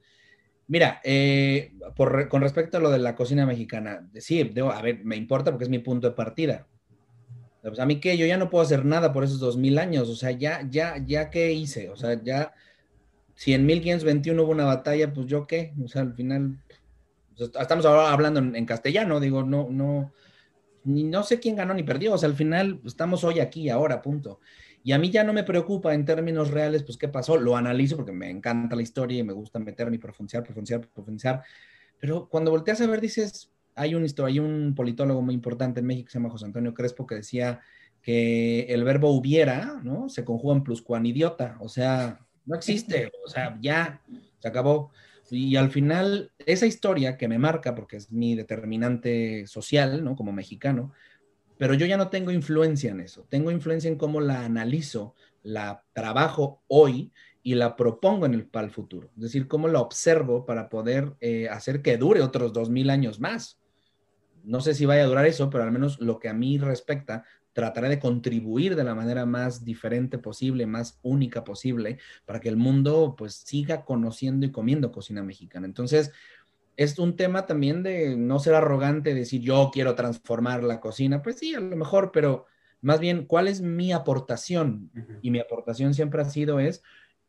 Mira, 0.70 1.00
eh, 1.02 1.72
por, 1.96 2.28
con 2.28 2.42
respecto 2.42 2.76
a 2.76 2.80
lo 2.80 2.90
de 2.90 3.00
la 3.00 3.16
cocina 3.16 3.44
mexicana, 3.44 4.08
sí, 4.14 4.44
debo, 4.44 4.70
a 4.70 4.80
ver, 4.80 5.04
me 5.04 5.16
importa 5.16 5.50
porque 5.50 5.64
es 5.64 5.68
mi 5.68 5.80
punto 5.80 6.08
de 6.08 6.14
partida. 6.14 6.68
Pues 7.60 7.80
a 7.80 7.86
mí 7.86 7.98
que 7.98 8.16
yo 8.16 8.24
ya 8.24 8.36
no 8.36 8.50
puedo 8.50 8.62
hacer 8.62 8.84
nada 8.84 9.12
por 9.12 9.24
esos 9.24 9.40
dos 9.40 9.56
mil 9.56 9.80
años, 9.80 10.08
o 10.08 10.14
sea, 10.14 10.30
ya, 10.30 10.64
ya, 10.70 10.96
ya 11.04 11.28
qué 11.28 11.52
hice, 11.52 11.90
o 11.90 11.96
sea, 11.96 12.22
ya, 12.22 12.54
si 13.34 13.52
en 13.52 13.66
1521 13.66 14.40
hubo 14.40 14.52
una 14.52 14.64
batalla, 14.64 15.12
pues 15.12 15.26
yo 15.26 15.44
qué, 15.44 15.74
o 15.84 15.88
sea, 15.88 16.02
al 16.02 16.14
final 16.14 16.60
estamos 17.58 17.84
ahora 17.84 18.12
hablando 18.12 18.38
en, 18.38 18.64
castellano, 18.64 19.18
digo, 19.18 19.42
no, 19.42 19.66
no, 19.70 20.12
ni, 20.84 21.02
no 21.02 21.24
sé 21.24 21.40
quién 21.40 21.56
ganó 21.56 21.74
ni 21.74 21.82
perdió, 21.82 22.14
o 22.14 22.18
sea, 22.18 22.28
al 22.28 22.36
final 22.36 22.80
estamos 22.86 23.24
hoy 23.24 23.40
aquí, 23.40 23.70
ahora, 23.70 24.00
punto. 24.00 24.38
Y 24.82 24.92
a 24.92 24.98
mí 24.98 25.10
ya 25.10 25.24
no 25.24 25.32
me 25.32 25.44
preocupa 25.44 25.94
en 25.94 26.04
términos 26.04 26.50
reales, 26.50 26.82
pues 26.82 26.96
qué 26.96 27.08
pasó, 27.08 27.36
lo 27.36 27.56
analizo 27.56 27.96
porque 27.96 28.12
me 28.12 28.30
encanta 28.30 28.76
la 28.76 28.82
historia 28.82 29.18
y 29.18 29.22
me 29.22 29.32
gusta 29.32 29.58
meterme 29.58 29.96
y 29.96 29.98
profundizar, 29.98 30.42
profundizar, 30.42 30.80
profundizar, 30.88 31.42
pero 32.00 32.28
cuando 32.28 32.50
volteas 32.50 32.80
a 32.80 32.86
ver 32.86 33.00
dices, 33.00 33.50
hay 33.74 33.94
un, 33.94 34.06
hay 34.24 34.38
un 34.38 34.74
politólogo 34.74 35.22
muy 35.22 35.34
importante 35.34 35.80
en 35.80 35.86
México 35.86 36.06
que 36.06 36.12
se 36.12 36.18
llama 36.18 36.30
José 36.30 36.46
Antonio 36.46 36.74
Crespo 36.74 37.06
que 37.06 37.16
decía 37.16 37.60
que 38.02 38.62
el 38.70 38.82
verbo 38.84 39.10
hubiera, 39.10 39.80
¿no? 39.84 40.08
Se 40.08 40.24
conjuga 40.24 40.56
en 40.56 40.64
pluscuanidiota, 40.64 41.58
o 41.60 41.68
sea, 41.68 42.26
no 42.46 42.56
existe, 42.56 43.12
o 43.24 43.28
sea, 43.28 43.58
ya, 43.60 44.00
se 44.38 44.48
acabó. 44.48 44.90
Y 45.30 45.56
al 45.56 45.70
final, 45.70 46.32
esa 46.38 46.66
historia 46.66 47.16
que 47.16 47.28
me 47.28 47.38
marca, 47.38 47.74
porque 47.74 47.96
es 47.96 48.10
mi 48.10 48.34
determinante 48.34 49.46
social, 49.46 50.02
¿no? 50.02 50.16
Como 50.16 50.32
mexicano, 50.32 50.92
pero 51.60 51.74
yo 51.74 51.84
ya 51.84 51.98
no 51.98 52.08
tengo 52.08 52.30
influencia 52.30 52.90
en 52.90 53.00
eso. 53.00 53.26
Tengo 53.28 53.50
influencia 53.50 53.88
en 53.88 53.96
cómo 53.96 54.22
la 54.22 54.46
analizo, 54.46 55.14
la 55.42 55.84
trabajo 55.92 56.62
hoy 56.68 57.12
y 57.42 57.54
la 57.54 57.76
propongo 57.76 58.24
en 58.24 58.32
el, 58.32 58.46
para 58.46 58.64
el 58.64 58.72
futuro. 58.72 59.10
Es 59.16 59.24
decir, 59.24 59.46
cómo 59.46 59.68
la 59.68 59.80
observo 59.80 60.46
para 60.46 60.70
poder 60.70 61.12
eh, 61.20 61.50
hacer 61.50 61.82
que 61.82 61.98
dure 61.98 62.22
otros 62.22 62.54
dos 62.54 62.70
mil 62.70 62.88
años 62.88 63.20
más. 63.20 63.60
No 64.42 64.62
sé 64.62 64.72
si 64.72 64.86
vaya 64.86 65.02
a 65.02 65.06
durar 65.06 65.26
eso, 65.26 65.50
pero 65.50 65.62
al 65.62 65.70
menos 65.70 66.00
lo 66.00 66.18
que 66.18 66.30
a 66.30 66.32
mí 66.32 66.56
respecta, 66.56 67.24
trataré 67.52 67.90
de 67.90 67.98
contribuir 67.98 68.74
de 68.74 68.84
la 68.84 68.94
manera 68.94 69.26
más 69.26 69.62
diferente 69.62 70.16
posible, 70.16 70.64
más 70.64 70.98
única 71.02 71.44
posible, 71.44 71.98
para 72.24 72.40
que 72.40 72.48
el 72.48 72.56
mundo 72.56 73.16
pues 73.18 73.34
siga 73.34 73.84
conociendo 73.84 74.46
y 74.46 74.50
comiendo 74.50 74.92
cocina 74.92 75.22
mexicana. 75.22 75.66
Entonces, 75.66 76.10
es 76.80 76.98
un 76.98 77.14
tema 77.14 77.44
también 77.44 77.82
de 77.82 78.16
no 78.16 78.38
ser 78.38 78.54
arrogante, 78.54 79.12
decir 79.12 79.42
yo 79.42 79.70
quiero 79.70 79.94
transformar 79.94 80.64
la 80.64 80.80
cocina, 80.80 81.20
pues 81.20 81.36
sí, 81.36 81.54
a 81.54 81.60
lo 81.60 81.76
mejor, 81.76 82.10
pero 82.10 82.46
más 82.80 83.00
bien, 83.00 83.26
¿cuál 83.26 83.48
es 83.48 83.60
mi 83.60 83.92
aportación? 83.92 84.90
Y 85.20 85.30
mi 85.30 85.40
aportación 85.40 85.92
siempre 85.92 86.22
ha 86.22 86.24
sido 86.24 86.58
es, 86.58 86.82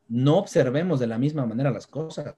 no 0.08 0.38
observemos 0.38 1.02
de 1.02 1.08
la 1.08 1.18
misma 1.18 1.46
manera 1.46 1.70
las 1.70 1.86
cosas, 1.86 2.34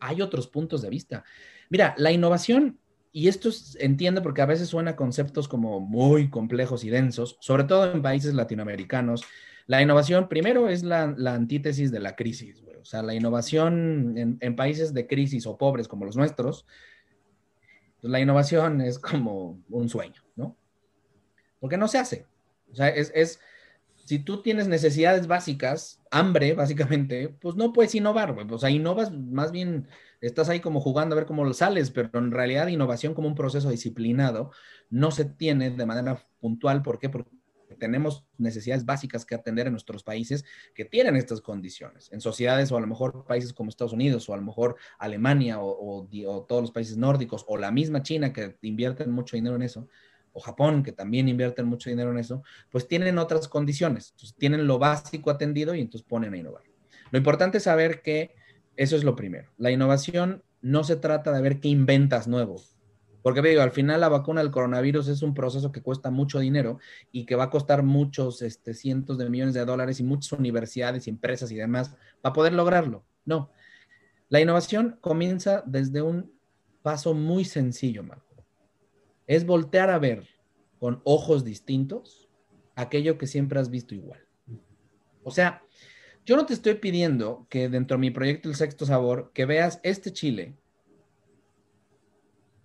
hay 0.00 0.20
otros 0.20 0.48
puntos 0.48 0.82
de 0.82 0.90
vista. 0.90 1.24
Mira, 1.70 1.94
la 1.98 2.10
innovación 2.10 2.80
y 3.12 3.28
esto 3.28 3.48
entiendo 3.78 4.20
porque 4.20 4.42
a 4.42 4.46
veces 4.46 4.68
suena 4.68 4.96
conceptos 4.96 5.46
como 5.46 5.78
muy 5.78 6.30
complejos 6.30 6.82
y 6.82 6.90
densos, 6.90 7.38
sobre 7.40 7.62
todo 7.62 7.92
en 7.92 8.02
países 8.02 8.34
latinoamericanos. 8.34 9.22
La 9.66 9.82
innovación, 9.82 10.28
primero, 10.28 10.68
es 10.68 10.82
la, 10.82 11.14
antítesis 11.26 11.90
de 11.90 12.00
la 12.00 12.14
crisis. 12.14 12.62
O 12.80 12.84
sea, 12.84 13.02
la 13.02 13.14
innovación 13.14 14.38
en, 14.40 14.56
países 14.56 14.94
de 14.94 15.06
crisis 15.06 15.46
o 15.46 15.58
pobres 15.58 15.88
como 15.88 16.04
los 16.04 16.16
nuestros, 16.16 16.66
pues 18.00 18.10
la 18.10 18.20
innovación 18.20 18.80
es 18.82 18.98
como 18.98 19.60
un 19.68 19.88
sueño, 19.88 20.22
¿no? 20.36 20.56
Porque 21.58 21.76
no 21.76 21.88
se 21.88 21.98
hace. 21.98 22.26
O 22.70 22.76
sea, 22.76 22.88
es, 22.88 23.10
es 23.14 23.40
si 24.06 24.20
tú 24.20 24.40
tienes 24.40 24.68
necesidades 24.68 25.26
básicas, 25.26 26.00
hambre, 26.12 26.54
básicamente, 26.54 27.28
pues 27.28 27.56
no 27.56 27.72
puedes 27.72 27.94
innovar, 27.96 28.36
O 28.50 28.58
sea, 28.58 28.70
innovas 28.70 29.10
más 29.10 29.50
bien 29.50 29.88
estás 30.20 30.48
ahí 30.48 30.60
como 30.60 30.80
jugando 30.80 31.14
a 31.14 31.16
ver 31.16 31.26
cómo 31.26 31.44
lo 31.44 31.52
sales, 31.54 31.90
pero 31.90 32.10
en 32.14 32.30
realidad 32.30 32.68
innovación 32.68 33.14
como 33.14 33.26
un 33.26 33.34
proceso 33.34 33.68
disciplinado 33.68 34.52
no 34.90 35.10
se 35.10 35.24
tiene 35.24 35.70
de 35.70 35.86
manera 35.86 36.24
puntual. 36.38 36.82
¿Por 36.82 37.00
qué? 37.00 37.08
Porque 37.08 37.30
tenemos 37.74 38.24
necesidades 38.38 38.84
básicas 38.84 39.26
que 39.26 39.34
atender 39.34 39.66
en 39.66 39.72
nuestros 39.72 40.04
países 40.04 40.44
que 40.74 40.84
tienen 40.84 41.16
estas 41.16 41.40
condiciones. 41.40 42.10
En 42.12 42.20
sociedades 42.20 42.70
o 42.70 42.76
a 42.76 42.80
lo 42.80 42.86
mejor 42.86 43.24
países 43.26 43.52
como 43.52 43.70
Estados 43.70 43.92
Unidos 43.92 44.28
o 44.28 44.34
a 44.34 44.36
lo 44.36 44.42
mejor 44.42 44.76
Alemania 44.98 45.58
o, 45.60 46.06
todos 46.48 46.62
los 46.62 46.70
países 46.70 46.96
nórdicos 46.96 47.44
o 47.48 47.56
la 47.56 47.70
misma 47.70 48.02
China 48.02 48.32
que 48.32 48.56
invierten 48.62 49.10
mucho 49.10 49.36
dinero 49.36 49.56
en 49.56 49.62
eso, 49.62 49.88
o 50.32 50.40
Japón, 50.40 50.82
que 50.82 50.92
también 50.92 51.28
invierten 51.28 51.66
mucho 51.66 51.88
dinero 51.88 52.10
en 52.10 52.18
eso, 52.18 52.42
pues 52.70 52.86
tienen 52.86 53.18
otras 53.18 53.48
condiciones. 53.48 54.14
tienen 54.38 54.66
lo 54.66 54.78
básico 54.78 55.30
atendido 55.30 55.74
y 55.74 55.80
entonces 55.80 56.06
ponen 56.06 56.34
a 56.34 56.36
innovar. 56.36 56.62
Lo 57.10 57.18
importante 57.18 57.58
es 57.58 57.64
saber 57.64 58.02
que 58.02 58.34
eso 58.76 58.96
es 58.96 59.04
lo 59.04 59.16
primero. 59.16 59.50
La 59.56 59.70
innovación 59.70 60.42
no 60.60 60.84
se 60.84 60.96
trata 60.96 61.32
de 61.32 61.40
ver 61.40 61.60
qué 61.60 61.68
inventas 61.68 62.28
nuevo. 62.28 62.60
Porque 63.26 63.42
digo, 63.42 63.60
al 63.60 63.72
final 63.72 64.00
la 64.00 64.08
vacuna 64.08 64.40
del 64.40 64.52
coronavirus 64.52 65.08
es 65.08 65.22
un 65.22 65.34
proceso 65.34 65.72
que 65.72 65.82
cuesta 65.82 66.12
mucho 66.12 66.38
dinero 66.38 66.78
y 67.10 67.26
que 67.26 67.34
va 67.34 67.44
a 67.44 67.50
costar 67.50 67.82
muchos 67.82 68.40
este, 68.40 68.72
cientos 68.72 69.18
de 69.18 69.28
millones 69.28 69.54
de 69.54 69.64
dólares 69.64 69.98
y 69.98 70.04
muchas 70.04 70.38
universidades 70.38 71.08
y 71.08 71.10
empresas 71.10 71.50
y 71.50 71.56
demás 71.56 71.96
para 72.20 72.32
poder 72.32 72.52
lograrlo. 72.52 73.04
No. 73.24 73.50
La 74.28 74.40
innovación 74.40 74.98
comienza 75.00 75.64
desde 75.66 76.02
un 76.02 76.32
paso 76.82 77.14
muy 77.14 77.44
sencillo, 77.44 78.04
Marco 78.04 78.26
es 79.26 79.44
voltear 79.44 79.90
a 79.90 79.98
ver 79.98 80.28
con 80.78 81.00
ojos 81.04 81.44
distintos 81.44 82.28
aquello 82.74 83.18
que 83.18 83.26
siempre 83.26 83.58
has 83.58 83.70
visto 83.70 83.94
igual. 83.94 84.20
O 85.24 85.30
sea, 85.30 85.62
yo 86.24 86.36
no 86.36 86.46
te 86.46 86.54
estoy 86.54 86.74
pidiendo 86.74 87.46
que 87.48 87.68
dentro 87.68 87.96
de 87.96 88.00
mi 88.00 88.10
proyecto 88.10 88.48
El 88.48 88.54
Sexto 88.54 88.86
Sabor, 88.86 89.32
que 89.32 89.46
veas 89.46 89.80
este 89.82 90.12
chile. 90.12 90.54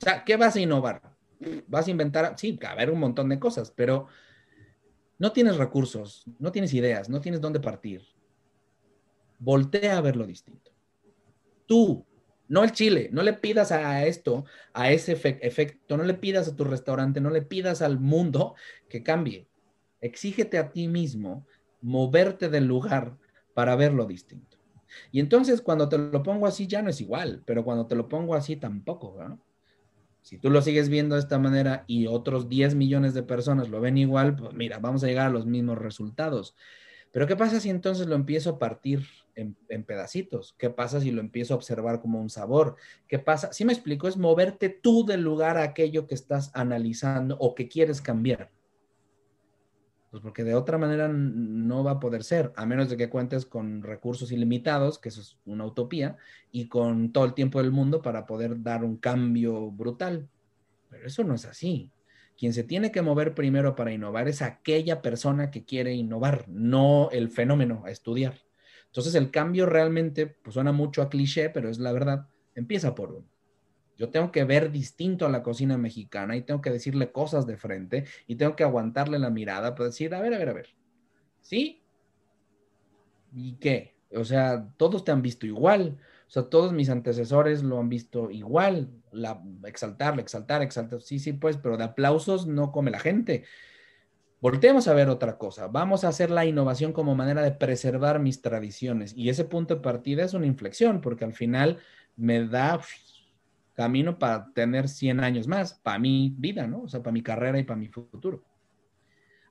O 0.02 0.04
sea, 0.04 0.24
¿qué 0.24 0.36
vas 0.36 0.56
a 0.56 0.60
innovar? 0.60 1.16
Vas 1.68 1.88
a 1.88 1.92
inventar, 1.92 2.34
sí, 2.36 2.58
a 2.68 2.74
ver 2.74 2.90
un 2.90 3.00
montón 3.00 3.30
de 3.30 3.40
cosas, 3.40 3.72
pero 3.72 4.08
no 5.20 5.32
tienes 5.32 5.58
recursos, 5.58 6.24
no 6.40 6.52
tienes 6.52 6.74
ideas, 6.74 7.08
no 7.08 7.22
tienes 7.22 7.40
dónde 7.40 7.60
partir. 7.60 8.02
Voltea 9.38 9.98
a 9.98 10.02
ver 10.02 10.16
lo 10.16 10.26
distinto. 10.26 10.72
Tú, 11.68 12.04
no 12.48 12.64
el 12.64 12.72
chile, 12.72 13.10
no 13.12 13.22
le 13.22 13.34
pidas 13.34 13.72
a 13.72 14.04
esto, 14.08 14.46
a 14.74 14.92
ese 14.92 15.12
efecto, 15.12 15.98
no 15.98 16.04
le 16.04 16.16
pidas 16.16 16.48
a 16.48 16.56
tu 16.56 16.64
restaurante, 16.64 17.22
no 17.22 17.30
le 17.30 17.44
pidas 17.44 17.84
al 17.84 18.00
mundo 18.00 18.56
que 18.90 19.04
cambie. 19.04 19.48
Exígete 20.00 20.58
a 20.58 20.72
ti 20.72 20.88
mismo 20.88 21.46
moverte 21.80 22.50
del 22.50 22.66
lugar 22.66 23.20
para 23.54 23.76
verlo 23.76 24.06
distinto. 24.06 24.58
Y 25.12 25.20
entonces 25.20 25.62
cuando 25.62 25.88
te 25.88 26.00
lo 26.00 26.24
pongo 26.24 26.48
así 26.48 26.66
ya 26.66 26.82
no 26.82 26.90
es 26.90 27.02
igual, 27.02 27.44
pero 27.46 27.64
cuando 27.64 27.86
te 27.86 27.96
lo 27.96 28.10
pongo 28.10 28.34
así 28.34 28.56
tampoco, 28.56 29.16
Si 30.22 30.38
tú 30.38 30.50
lo 30.50 30.62
sigues 30.62 30.90
viendo 30.90 31.16
de 31.16 31.22
esta 31.22 31.40
manera 31.40 31.84
y 31.88 32.08
otros 32.08 32.48
10 32.48 32.76
millones 32.76 33.14
de 33.14 33.24
personas 33.24 33.70
lo 33.70 33.82
ven 33.82 33.98
igual, 33.98 34.36
pues 34.36 34.54
mira, 34.54 34.80
vamos 34.80 35.04
a 35.04 35.08
llegar 35.08 35.28
a 35.28 35.32
los 35.32 35.46
mismos 35.46 35.78
resultados. 35.78 36.56
Pero 37.12 37.28
¿qué 37.28 37.36
pasa 37.36 37.60
si 37.60 37.70
entonces 37.70 38.08
lo 38.08 38.16
empiezo 38.16 38.52
a 38.52 38.60
partir 38.60 39.06
en, 39.36 39.56
pedacitos? 39.84 40.56
¿Qué 40.58 40.70
pasa 40.70 41.02
si 41.02 41.12
lo 41.12 41.22
empiezo 41.22 41.54
a 41.54 41.58
observar 41.58 42.02
como 42.02 42.22
un 42.22 42.30
sabor? 42.30 42.76
¿Qué 43.08 43.20
pasa? 43.20 43.52
Si 43.52 43.66
me 43.66 43.74
explico, 43.74 44.08
es 44.08 44.16
moverte 44.16 44.70
tú 44.70 45.06
del 45.06 45.22
lugar 45.22 45.58
a 45.58 45.64
aquello 45.64 46.08
que 46.08 46.16
estás 46.16 46.52
analizando 46.54 47.38
o 47.40 47.56
que 47.56 47.68
quieres 47.68 48.02
cambiar. 48.02 48.52
Pues 50.12 50.22
porque 50.22 50.44
de 50.44 50.56
otra 50.56 50.78
manera 50.78 51.08
no 51.08 51.86
va 51.86 51.92
a 51.92 52.00
poder 52.02 52.26
ser, 52.26 52.52
a 52.58 52.66
menos 52.66 52.90
de 52.90 52.98
que 52.98 53.10
cuentes 53.10 53.46
con 53.46 53.82
recursos 53.82 54.34
ilimitados, 54.34 55.00
que 55.00 55.08
eso 55.08 55.22
es 55.22 55.38
una 55.46 55.66
utopía, 55.66 56.18
y 56.52 56.68
con 56.68 57.14
todo 57.14 57.24
el 57.24 57.34
tiempo 57.34 57.62
del 57.62 57.72
mundo 57.72 58.02
para 58.02 58.26
poder 58.26 58.62
dar 58.62 58.84
un 58.84 58.98
cambio 58.98 59.72
brutal. 59.72 60.28
Pero 60.90 61.08
eso 61.08 61.24
no 61.24 61.34
es 61.34 61.46
así. 61.46 61.90
Quien 62.38 62.54
se 62.54 62.64
tiene 62.64 62.92
que 62.92 63.02
mover 63.02 63.34
primero 63.34 63.74
para 63.74 63.94
innovar 63.94 64.28
es 64.28 64.42
aquella 64.42 65.02
persona 65.02 65.50
que 65.50 65.64
quiere 65.64 65.94
innovar, 65.94 66.44
no 66.50 67.10
el 67.12 67.30
fenómeno 67.30 67.84
a 67.86 67.92
estudiar. 67.92 68.42
Entonces 68.88 69.16
el 69.16 69.32
cambio 69.32 69.66
realmente 69.66 70.28
pues, 70.28 70.56
suena 70.56 70.74
mucho 70.74 71.02
a 71.02 71.10
cliché, 71.10 71.50
pero 71.50 71.70
es 71.70 71.80
la 71.80 71.94
verdad. 71.94 72.28
Empieza 72.54 72.94
por 72.96 73.14
uno. 73.14 73.31
Yo 74.02 74.10
tengo 74.10 74.32
que 74.32 74.46
ver 74.46 74.72
distinto 74.72 75.28
a 75.28 75.30
la 75.30 75.44
cocina 75.44 75.78
mexicana 75.78 76.36
y 76.36 76.42
tengo 76.42 76.60
que 76.60 76.72
decirle 76.72 77.12
cosas 77.12 77.46
de 77.46 77.56
frente 77.56 78.06
y 78.26 78.36
tengo 78.36 78.56
que 78.56 78.64
aguantarle 78.64 79.20
la 79.20 79.30
mirada 79.30 79.76
para 79.76 79.90
decir, 79.90 80.16
a 80.16 80.20
ver, 80.20 80.34
a 80.34 80.40
ver, 80.40 80.50
a 80.50 80.54
ver. 80.54 80.70
¿Sí? 81.40 81.84
¿Y 83.32 83.58
qué? 83.58 83.94
O 84.16 84.26
sea, 84.26 84.68
todos 84.78 85.06
te 85.06 85.12
han 85.12 85.22
visto 85.22 85.46
igual. 85.46 86.00
O 86.26 86.32
sea, 86.32 86.50
todos 86.50 86.74
mis 86.74 86.90
antecesores 86.90 87.62
lo 87.62 87.78
han 87.78 87.90
visto 87.90 88.32
igual, 88.32 88.90
la, 89.12 89.40
exaltarle, 89.66 90.24
exaltar, 90.24 90.64
exaltar, 90.64 91.00
sí, 91.04 91.20
sí, 91.20 91.34
pues, 91.34 91.58
pero 91.58 91.78
de 91.78 91.84
aplausos 91.84 92.48
no 92.48 92.72
come 92.72 92.90
la 92.90 93.00
gente. 93.00 93.44
Volteemos 94.40 94.88
a 94.88 94.96
ver 94.96 95.10
otra 95.10 95.38
cosa. 95.38 95.68
Vamos 95.68 96.04
a 96.04 96.08
hacer 96.08 96.32
la 96.32 96.48
innovación 96.48 96.92
como 96.92 97.14
manera 97.14 97.44
de 97.44 97.52
preservar 97.52 98.20
mis 98.20 98.42
tradiciones. 98.42 99.14
Y 99.16 99.30
ese 99.30 99.46
punto 99.46 99.76
de 99.76 99.82
partida 99.82 100.24
es 100.24 100.34
una 100.34 100.48
inflexión, 100.48 101.02
porque 101.02 101.24
al 101.24 101.34
final 101.34 101.78
me 102.16 102.48
da 102.48 102.82
camino 103.74 104.20
para 104.20 104.52
tener 104.54 104.88
100 104.88 105.20
años 105.22 105.48
más, 105.48 105.74
para 105.74 106.00
mi 106.00 106.34
vida, 106.38 106.68
¿no? 106.68 106.84
O 106.84 106.88
sea, 106.88 107.02
para 107.02 107.14
mi 107.14 107.22
carrera 107.22 107.60
y 107.60 107.64
para 107.64 107.80
mi 107.80 107.88
futuro. 107.88 108.44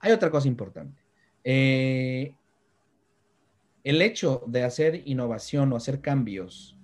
Hay 0.01 0.13
otra 0.13 0.31
cosa 0.31 0.49
importante. 0.49 1.01
Eh, 1.45 2.35
el 3.85 4.03
hecho 4.03 4.45
de 4.47 4.65
hacer 4.65 5.03
innovación 5.07 5.73
o 5.73 5.77
hacer 5.77 6.01
cambios 6.01 6.79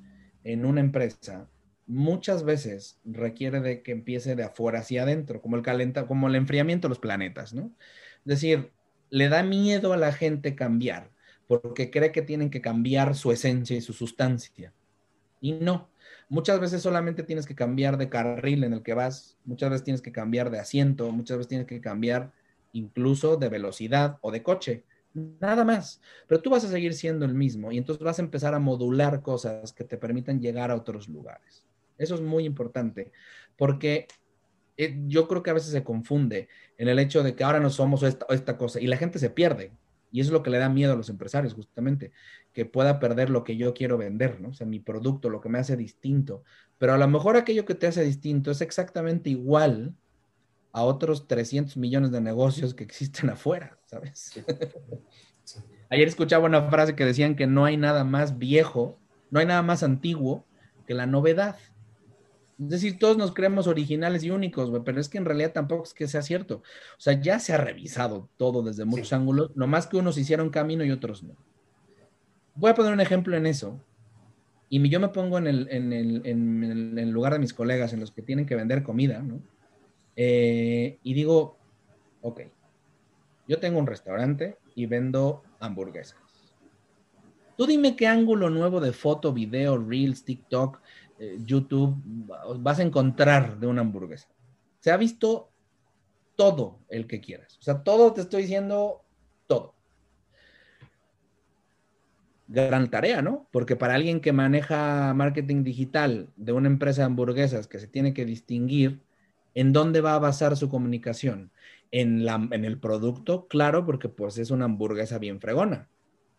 en 0.45 0.65
una 0.65 0.81
empresa 0.81 1.49
muchas 1.87 2.45
veces 2.45 3.01
requiere 3.05 3.61
de 3.61 3.83
que 3.83 3.93
empiece 3.93 4.35
de 4.35 4.43
afuera 4.43 4.81
hacia 4.81 5.03
adentro, 5.03 5.41
como 5.41 5.57
el 5.57 5.63
calenta, 5.63 6.07
como 6.07 6.29
el 6.29 6.35
enfriamiento 6.35 6.89
de 6.89 6.91
los 6.91 6.99
planetas, 6.99 7.55
¿no? 7.55 7.71
Es 8.19 8.25
decir, 8.25 8.73
le 9.11 9.29
da 9.29 9.43
miedo 9.43 9.93
a 9.93 9.97
la 9.97 10.13
gente 10.13 10.57
cambiar 10.57 11.11
porque 11.47 11.91
cree 11.91 12.11
que 12.11 12.23
tienen 12.23 12.51
que 12.51 12.61
cambiar 12.61 13.15
su 13.15 13.31
esencia 13.31 13.77
y 13.77 13.81
su 13.81 13.93
sustancia. 13.93 14.73
Y 15.41 15.53
no, 15.53 15.89
muchas 16.29 16.61
veces 16.61 16.83
solamente 16.83 17.23
tienes 17.23 17.47
que 17.47 17.55
cambiar 17.55 17.97
de 17.99 18.09
carril 18.09 18.65
en 18.65 18.73
el 18.73 18.83
que 18.83 18.95
vas, 18.95 19.37
muchas 19.45 19.71
veces 19.71 19.85
tienes 19.85 20.03
que 20.03 20.13
cambiar 20.13 20.51
de 20.51 20.59
asiento, 20.59 21.11
muchas 21.11 21.39
veces 21.39 21.49
tienes 21.49 21.67
que 21.67 21.81
cambiar 21.81 22.33
incluso 22.73 23.37
de 23.37 23.49
velocidad 23.49 24.19
o 24.21 24.31
de 24.31 24.43
coche 24.43 24.85
nada 25.41 25.65
más. 25.65 26.01
Pero 26.27 26.43
tú 26.43 26.51
vas 26.51 26.65
a 26.65 26.69
seguir 26.69 26.95
siendo 26.95 27.25
el 27.25 27.35
mismo 27.35 27.73
y 27.73 27.79
entonces 27.79 28.05
vas 28.05 28.19
a 28.19 28.23
empezar 28.23 28.55
a 28.55 28.59
modular 28.59 29.23
cosas 29.23 29.73
que 29.73 29.85
te 29.85 29.97
permitan 29.97 30.41
llegar 30.41 30.71
a 30.71 30.77
otros 30.77 31.09
lugares. 31.09 31.65
Eso 31.99 32.15
es 32.15 32.21
muy 32.21 32.45
importante 32.45 33.13
porque 33.57 34.07
eh, 34.77 34.97
yo 35.07 35.27
creo 35.27 35.43
que 35.43 35.51
a 35.51 35.55
veces 35.55 35.73
se 35.73 35.83
confunde 35.83 36.49
en 36.77 36.89
el 36.89 36.99
hecho 36.99 37.23
de 37.23 37.35
que 37.35 37.45
ahora 37.45 37.61
no 37.61 37.71
somos 37.71 38.03
esta, 38.03 38.27
esta 38.29 38.59
cosa 38.59 38.81
y 38.81 38.87
la 38.87 38.99
gente 38.99 39.19
se 39.19 39.31
pierde. 39.31 39.73
Y 40.13 40.21
eso 40.21 40.29
es 40.29 40.33
lo 40.33 40.43
que 40.43 40.51
le 40.51 40.59
da 40.59 40.69
miedo 40.69 40.93
a 40.93 40.97
los 40.97 41.09
empresarios, 41.11 41.55
justamente, 41.55 42.13
que 42.57 42.65
pueda 42.65 42.99
perder 42.99 43.29
lo 43.29 43.45
que 43.45 43.59
yo 43.59 43.75
quiero 43.75 43.99
vender, 43.99 44.41
¿no? 44.41 44.49
O 44.49 44.55
sea, 44.55 44.67
mi 44.67 44.81
producto, 44.81 45.29
lo 45.29 45.43
que 45.43 45.51
me 45.51 45.59
hace 45.59 45.77
distinto. 45.77 46.43
Pero 46.79 46.95
a 46.95 46.97
lo 46.97 47.07
mejor 47.07 47.37
aquello 47.37 47.67
que 47.67 47.75
te 47.75 47.87
hace 47.87 48.03
distinto 48.03 48.51
es 48.51 48.63
exactamente 48.63 49.29
igual 49.29 49.95
a 50.73 50.83
otros 50.83 51.29
300 51.29 51.77
millones 51.77 52.13
de 52.13 52.23
negocios 52.23 52.73
que 52.73 52.83
existen 52.83 53.29
afuera, 53.29 53.79
¿sabes? 53.85 54.43
Ayer 55.91 56.09
escuchaba 56.09 56.47
una 56.47 56.71
frase 56.71 56.97
que 56.97 57.05
decían 57.05 57.37
que 57.37 57.47
no 57.47 57.67
hay 57.67 57.77
nada 57.77 58.05
más 58.05 58.39
viejo, 58.39 58.99
no 59.31 59.39
hay 59.39 59.45
nada 59.45 59.61
más 59.61 59.83
antiguo 59.83 60.47
que 60.87 60.95
la 60.95 61.05
novedad. 61.05 61.59
Es 62.59 62.71
decir, 62.71 62.99
todos 62.99 63.19
nos 63.19 63.35
creemos 63.35 63.67
originales 63.67 64.25
y 64.25 64.31
únicos, 64.31 64.73
pero 64.83 64.99
es 64.99 65.11
que 65.11 65.19
en 65.19 65.27
realidad 65.27 65.53
tampoco 65.53 65.85
es 65.85 65.93
que 65.93 66.09
sea 66.09 66.23
cierto. 66.23 66.63
O 66.97 67.01
sea, 67.01 67.21
ya 67.21 67.39
se 67.39 67.53
ha 67.53 67.59
revisado 67.59 68.31
todo 68.39 68.63
desde 68.63 68.87
muchos 68.87 69.13
ángulos, 69.13 69.55
nomás 69.55 69.87
que 69.87 69.99
unos 69.99 70.17
hicieron 70.17 70.49
camino 70.49 70.87
y 70.87 70.91
otros 70.91 71.23
no. 71.23 71.37
Voy 72.57 72.71
a 72.71 72.75
poner 72.75 72.93
un 72.93 73.01
ejemplo 73.01 73.37
en 73.37 73.47
eso. 73.47 73.81
Y 74.69 74.89
yo 74.89 74.99
me 74.99 75.09
pongo 75.09 75.39
en 75.39 75.47
el, 75.47 77.11
lugar 77.11 77.35
de 77.35 77.39
mis 77.39 77.55
colegas, 77.55 77.93
en 77.93 78.01
los 78.01 78.11
que 78.11 78.23
tienen 78.23 78.47
que 78.47 78.57
vender 78.57 78.83
comida. 78.83 79.23
Eh, 80.17 80.99
y 81.03 81.15
digo, 81.15 81.57
ok, 82.23 82.41
yo 83.47 83.61
tengo 83.61 83.79
un 83.79 83.87
restaurante 83.87 84.59
y 84.75 84.87
vendo 84.87 85.43
hamburguesas. 85.61 86.19
Tú 87.57 87.67
dime 87.67 87.97
qué 87.97 88.07
ángulo 88.07 88.51
nuevo 88.51 88.81
de 88.81 88.93
foto, 88.93 89.33
video, 89.33 89.79
reels, 89.79 90.25
TikTok, 90.25 90.81
eh, 91.19 91.39
YouTube 91.45 91.97
vas 92.59 92.79
a 92.79 92.83
encontrar 92.83 93.59
de 93.59 93.67
una 93.67 93.83
hamburguesa. 93.83 94.29
Se 94.81 94.91
ha 94.91 94.97
visto 94.97 95.49
todo 96.35 96.81
el 96.89 97.07
que 97.07 97.21
quieras. 97.21 97.57
O 97.59 97.63
sea, 97.63 97.83
todo 97.83 98.13
te 98.13 98.21
estoy 98.21 98.43
diciendo, 98.43 99.03
todo. 99.47 99.76
Gran 102.49 102.91
tarea, 102.91 103.23
¿no? 103.23 103.49
Porque 103.51 103.77
para 103.77 103.95
alguien 103.95 104.21
que 104.21 104.33
maneja 104.33 105.13
marketing 105.15 105.65
digital 105.65 106.29
de 106.37 106.53
una 106.53 106.69
empresa 106.69 107.03
de 107.03 107.07
hamburguesas 107.07 107.67
que 107.67 107.79
se 107.79 107.89
tiene 107.89 108.15
que 108.15 108.25
distinguir, 108.25 109.01
¿En 109.57 109.73
dónde 109.73 110.03
va 110.03 110.15
a 110.15 110.19
basar 110.19 110.55
su 110.55 110.69
comunicación? 110.69 111.51
En, 111.91 112.27
la, 112.27 112.35
en 112.51 112.67
el 112.67 112.79
producto, 112.79 113.49
claro, 113.49 113.87
porque 113.87 114.11
pues 114.11 114.37
es 114.37 114.51
una 114.51 114.67
hamburguesa 114.67 115.19
bien 115.19 115.41
fregona. 115.41 115.89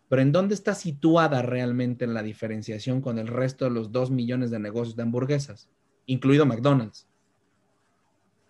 Pero 0.08 0.22
¿en 0.22 0.30
dónde 0.30 0.54
está 0.54 0.72
situada 0.76 1.42
realmente 1.42 2.04
en 2.04 2.14
la 2.14 2.22
diferenciación 2.22 3.00
con 3.00 3.18
el 3.18 3.26
resto 3.26 3.64
de 3.64 3.72
los 3.72 3.90
dos 3.90 4.12
millones 4.12 4.52
de 4.52 4.60
negocios 4.60 4.94
de 4.94 5.02
hamburguesas, 5.02 5.68
incluido 6.06 6.46
McDonald's? 6.46 7.08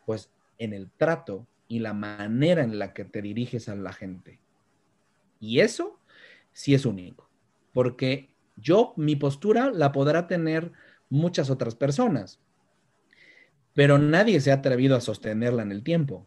Pues 0.05 0.31
en 0.59 0.75
el 0.75 0.91
trato 0.91 1.47
y 1.67 1.79
la 1.79 1.95
manera 1.95 2.63
en 2.63 2.79
la 2.79 2.93
que 2.93 3.07
te 3.07 3.23
diriges 3.23 3.71
a 3.71 3.75
la 3.75 3.95
gente. 3.95 4.39
Y 5.41 5.61
eso 5.61 5.99
sí 6.53 6.75
es 6.75 6.85
único, 6.85 7.28
porque 7.79 8.35
yo, 8.57 8.93
mi 8.97 9.14
postura 9.14 9.70
la 9.70 9.93
podrá 9.93 10.26
tener 10.26 10.72
muchas 11.11 11.49
otras 11.49 11.76
personas, 11.76 12.41
pero 13.72 13.99
nadie 13.99 14.41
se 14.41 14.51
ha 14.51 14.55
atrevido 14.55 14.97
a 14.97 15.01
sostenerla 15.01 15.62
en 15.62 15.70
el 15.70 15.85
tiempo. 15.85 16.26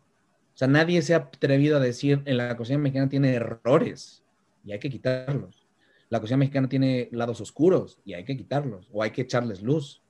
O 0.54 0.58
sea, 0.58 0.70
nadie 0.70 1.02
se 1.02 1.14
ha 1.14 1.18
atrevido 1.18 1.76
a 1.76 1.82
decir, 1.82 2.22
en 2.24 2.38
la 2.38 2.56
cocina 2.56 2.80
mexicana 2.80 3.10
tiene 3.10 3.34
errores 3.34 4.24
y 4.64 4.72
hay 4.72 4.80
que 4.80 4.89
quitarlos. 4.89 5.68
La 6.08 6.22
cocina 6.22 6.38
mexicana 6.38 6.70
tiene 6.70 7.10
lados 7.12 7.41
oscuros 7.41 7.99
y 8.06 8.14
hay 8.14 8.24
que 8.24 8.38
quitarlos 8.38 8.88
o 8.93 9.04
hay 9.04 9.12
que 9.12 9.24
echarles 9.24 9.62
luz. 9.62 10.02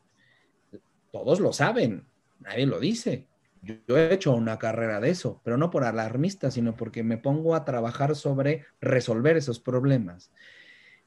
Todos 1.11 1.39
lo 1.39 1.53
saben, 1.53 2.05
nadie 2.39 2.67
lo 2.67 2.79
dice. 2.79 3.25
Yo, 3.63 3.97
he 3.97 4.13
hecho 4.13 4.31
una 4.35 4.59
carrera 4.59 4.99
de 4.99 5.09
eso, 5.09 5.41
pero 5.43 5.57
no 5.57 5.71
por 5.71 5.85
alarmista, 5.85 6.51
sino 6.51 6.75
porque 6.75 7.01
me 7.01 7.17
pongo 7.17 7.55
a 7.55 7.65
trabajar 7.65 8.15
sobre 8.15 8.65
resolver 8.79 9.37
esos 9.37 9.59
problemas. 9.59 10.29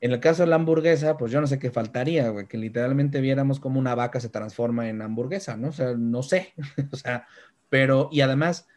En 0.04 0.12
el 0.12 0.20
caso 0.20 0.42
de 0.42 0.50
la 0.50 0.56
hamburguesa, 0.56 1.16
pues 1.16 1.32
yo 1.32 1.40
no 1.40 1.46
sé 1.46 1.58
qué 1.58 1.70
faltaría, 1.70 2.30
que 2.46 2.58
literalmente 2.58 3.22
viéramos 3.22 3.58
como 3.58 3.80
una 3.80 3.94
vaca 3.94 4.20
se 4.20 4.28
transforma 4.28 4.86
en 4.90 5.00
hamburguesa, 5.00 5.56
¿no? 5.56 5.68
O 5.68 5.72
sea, 5.72 5.94
no 5.96 6.22
sé, 6.22 6.52
o 6.92 6.96
sea, 6.96 7.26
pero, 7.70 8.10
y 8.12 8.20
además, 8.20 8.68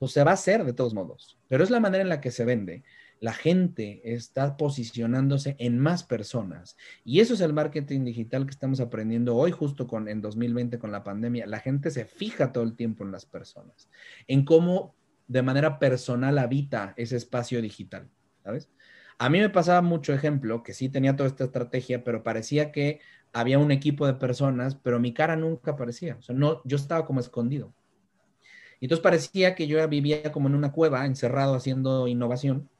pues 0.00 0.10
se 0.10 0.24
va 0.24 0.32
a 0.32 0.34
hacer 0.34 0.64
de 0.64 0.72
todos 0.72 0.94
modos, 0.94 1.38
pero 1.46 1.62
es 1.62 1.70
la 1.70 1.78
manera 1.78 2.02
en 2.02 2.08
la 2.08 2.20
que 2.20 2.32
se 2.32 2.44
vende 2.44 2.82
la 3.20 3.34
gente 3.34 4.00
está 4.02 4.56
posicionándose 4.56 5.54
en 5.58 5.78
más 5.78 6.02
personas. 6.02 6.76
Y 7.04 7.20
eso 7.20 7.34
es 7.34 7.42
el 7.42 7.52
marketing 7.52 8.04
digital 8.04 8.46
que 8.46 8.50
estamos 8.50 8.80
aprendiendo 8.80 9.36
hoy, 9.36 9.50
justo 9.50 9.86
con, 9.86 10.08
en 10.08 10.22
2020 10.22 10.78
con 10.78 10.90
la 10.90 11.04
pandemia. 11.04 11.46
La 11.46 11.60
gente 11.60 11.90
se 11.90 12.06
fija 12.06 12.50
todo 12.50 12.64
el 12.64 12.74
tiempo 12.74 13.04
en 13.04 13.12
las 13.12 13.26
personas, 13.26 13.90
en 14.26 14.44
cómo 14.44 14.96
de 15.28 15.42
manera 15.42 15.78
personal 15.78 16.38
habita 16.38 16.94
ese 16.96 17.16
espacio 17.16 17.60
digital, 17.60 18.08
¿sabes? 18.42 18.70
A 19.20 19.28
mí 19.28 19.38
me 19.38 19.50
pasaba 19.50 19.82
mucho 19.82 20.14
ejemplo 20.14 20.62
que 20.62 20.72
sí 20.72 20.88
tenía 20.88 21.14
toda 21.14 21.28
esta 21.28 21.44
estrategia, 21.44 22.02
pero 22.04 22.22
parecía 22.22 22.72
que 22.72 23.00
había 23.34 23.58
un 23.58 23.70
equipo 23.70 24.06
de 24.06 24.14
personas, 24.14 24.76
pero 24.76 24.98
mi 24.98 25.12
cara 25.12 25.36
nunca 25.36 25.72
aparecía. 25.72 26.16
O 26.16 26.22
sea, 26.22 26.34
no, 26.34 26.62
yo 26.64 26.78
estaba 26.78 27.04
como 27.04 27.20
escondido. 27.20 27.74
Y 28.80 28.86
entonces 28.86 29.02
parecía 29.02 29.54
que 29.54 29.66
yo 29.66 29.86
vivía 29.90 30.32
como 30.32 30.48
en 30.48 30.54
una 30.54 30.72
cueva, 30.72 31.04
encerrado 31.04 31.54
haciendo 31.54 32.08
innovación, 32.08 32.70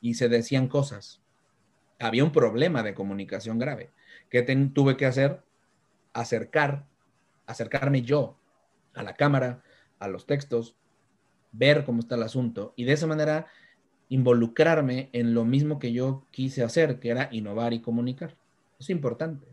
y 0.00 0.14
se 0.14 0.30
decían 0.30 0.66
cosas. 0.66 1.20
Había 2.00 2.24
un 2.24 2.32
problema 2.32 2.82
de 2.82 2.94
comunicación 2.94 3.58
grave. 3.58 3.92
que 4.30 4.40
tuve 4.72 4.96
que 4.96 5.04
hacer? 5.04 5.42
Acercar, 6.14 6.86
acercarme 7.44 8.00
yo 8.00 8.38
a 8.94 9.02
la 9.02 9.12
cámara, 9.12 9.62
a 9.98 10.08
los 10.08 10.24
textos, 10.24 10.74
ver 11.52 11.84
cómo 11.84 12.00
está 12.00 12.14
el 12.14 12.22
asunto 12.22 12.72
y 12.76 12.84
de 12.84 12.94
esa 12.94 13.06
manera 13.06 13.46
involucrarme 14.12 15.08
en 15.14 15.32
lo 15.32 15.46
mismo 15.46 15.78
que 15.78 15.94
yo 15.94 16.26
quise 16.30 16.62
hacer, 16.62 16.98
que 16.98 17.08
era 17.08 17.30
innovar 17.32 17.72
y 17.72 17.80
comunicar. 17.80 18.36
Es 18.78 18.90
importante. 18.90 19.46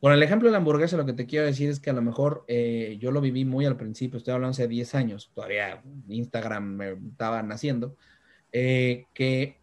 Con 0.00 0.12
el 0.12 0.24
ejemplo 0.24 0.48
de 0.48 0.52
la 0.52 0.58
hamburguesa, 0.58 0.96
lo 0.96 1.06
que 1.06 1.12
te 1.12 1.26
quiero 1.26 1.46
decir 1.46 1.70
es 1.70 1.78
que 1.78 1.90
a 1.90 1.92
lo 1.92 2.02
mejor 2.02 2.44
eh, 2.48 2.96
yo 2.98 3.12
lo 3.12 3.20
viví 3.20 3.44
muy 3.44 3.66
al 3.66 3.76
principio, 3.76 4.18
estoy 4.18 4.34
hablando 4.34 4.50
hace 4.50 4.66
10 4.66 4.94
años, 4.96 5.30
todavía 5.34 5.82
Instagram 6.08 6.64
me 6.64 6.90
estaba 7.10 7.44
naciendo, 7.44 7.96
eh, 8.50 9.04
que 9.14 9.56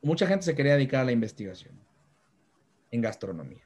mucha 0.00 0.26
gente 0.26 0.46
se 0.46 0.54
quería 0.54 0.72
dedicar 0.72 1.02
a 1.02 1.04
la 1.04 1.12
investigación 1.12 1.74
en 2.90 3.02
gastronomía. 3.02 3.65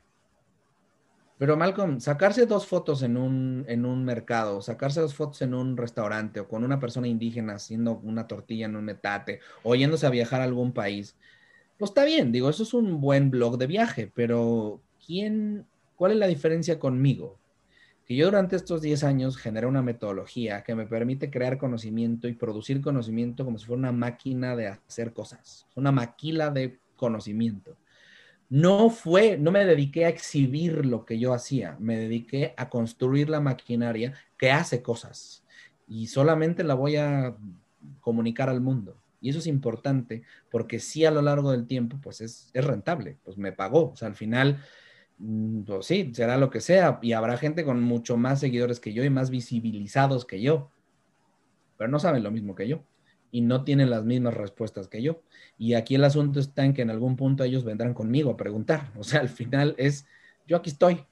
Pero 1.41 1.57
Malcolm, 1.57 2.01
sacarse 2.01 2.45
dos 2.45 2.67
fotos 2.67 3.03
en 3.03 3.17
un, 3.17 3.65
en 3.67 3.87
un 3.87 4.05
mercado, 4.05 4.61
sacarse 4.61 5.01
dos 5.01 5.15
fotos 5.15 5.41
en 5.41 5.55
un 5.55 5.79
restaurante 5.79 6.41
o 6.41 6.47
con 6.47 6.65
una 6.65 6.79
persona 6.79 7.09
indígena 7.09 7.55
haciendo 7.55 7.99
una 8.03 8.27
tortilla 8.27 8.67
en 8.67 8.77
un 8.77 8.85
metate 8.85 9.41
o 9.63 9.75
yéndose 9.75 10.07
a 10.07 10.11
viajar 10.11 10.43
a 10.43 10.45
algún 10.45 10.75
país, 10.75 11.17
pues 11.79 11.93
está 11.93 12.05
bien, 12.05 12.31
digo, 12.31 12.51
eso 12.51 12.63
es 12.63 12.75
un 12.75 13.01
buen 13.01 13.31
blog 13.31 13.57
de 13.57 13.67
viaje, 13.67 14.13
pero 14.15 14.83
¿quién, 15.07 15.65
cuál 15.97 16.13
es 16.13 16.19
la 16.19 16.27
diferencia 16.27 16.79
conmigo? 16.79 17.39
que 18.05 18.17
yo 18.17 18.27
durante 18.27 18.57
estos 18.57 18.83
10 18.83 19.05
años 19.05 19.39
generé 19.39 19.67
una 19.67 19.81
metodología 19.81 20.63
que 20.63 20.75
me 20.75 20.85
permite 20.85 21.31
crear 21.31 21.57
conocimiento 21.57 22.29
y 22.29 22.35
producir 22.35 22.83
conocimiento 22.83 23.47
como 23.47 23.57
si 23.57 23.65
fuera 23.65 23.79
una 23.79 23.93
máquina 23.93 24.57
de 24.57 24.67
hacer 24.67 25.15
cosas, 25.15 25.67
una 25.75 25.91
maquila 25.91 26.51
de 26.51 26.81
conocimiento. 26.97 27.79
No 28.51 28.91
fue, 28.91 29.39
no 29.39 29.51
me 29.51 29.65
dediqué 29.65 30.05
a 30.05 30.09
exhibir 30.11 30.85
lo 30.85 31.07
que 31.07 31.19
yo 31.19 31.33
hacía, 31.33 31.77
me 31.81 31.97
dediqué 31.97 32.53
a 32.57 32.69
construir 32.69 33.31
la 33.31 33.41
maquinaria 33.41 34.13
que 34.37 34.51
hace 34.51 34.83
cosas 34.83 35.45
y 35.89 36.09
solamente 36.09 36.65
la 36.65 36.75
voy 36.75 36.97
a 36.97 37.37
comunicar 38.01 38.51
al 38.51 38.61
mundo. 38.61 38.97
Y 39.23 39.31
eso 39.31 39.39
es 39.39 39.47
importante 39.47 40.23
porque 40.51 40.81
sí 40.81 41.05
a 41.05 41.11
lo 41.11 41.23
largo 41.23 41.53
del 41.53 41.67
tiempo, 41.67 41.99
pues 42.03 42.21
es, 42.21 42.51
es 42.53 42.65
rentable, 42.65 43.19
pues 43.25 43.39
me 43.39 43.53
pagó. 43.53 43.93
O 43.93 43.97
sea, 43.97 44.09
al 44.09 44.15
final 44.17 44.59
Mm, 45.21 45.65
pues 45.65 45.87
sí, 45.87 46.13
será 46.15 46.37
lo 46.39 46.51
que 46.51 46.61
sea. 46.61 46.99
Y 47.03 47.13
habrá 47.13 47.37
gente 47.37 47.65
con 47.65 47.83
mucho 47.83 48.17
más 48.17 48.41
seguidores 48.41 48.81
que 48.81 48.93
yo 48.93 49.05
y 49.05 49.11
más 49.11 49.31
visibilizados 49.31 50.25
que 50.25 50.41
yo. 50.41 50.71
Pero 51.77 51.91
no 51.91 51.99
saben 51.99 52.23
lo 52.23 52.31
mismo 52.31 52.55
que 52.55 52.69
yo. 52.69 52.85
Y 53.31 53.43
no 53.43 53.65
tienen 53.65 53.91
las 53.91 54.05
mismas 54.05 54.35
respuestas 54.35 54.89
que 54.89 55.03
yo. 55.03 55.23
Y 55.59 55.75
aquí 55.75 55.95
el 55.95 56.05
asunto 56.05 56.41
está 56.41 56.65
en 56.65 56.75
que 56.75 56.83
en 56.83 56.91
algún 56.91 57.17
punto 57.17 57.45
ellos 57.45 57.65
vendrán 57.65 57.95
conmigo 57.95 58.31
a 58.31 58.37
preguntar. 58.37 58.93
O 58.99 59.05
sea, 59.05 59.21
al 59.21 59.29
final 59.29 59.75
es, 59.79 60.07
yo 60.47 60.57
aquí 60.57 60.71
estoy. 60.71 61.05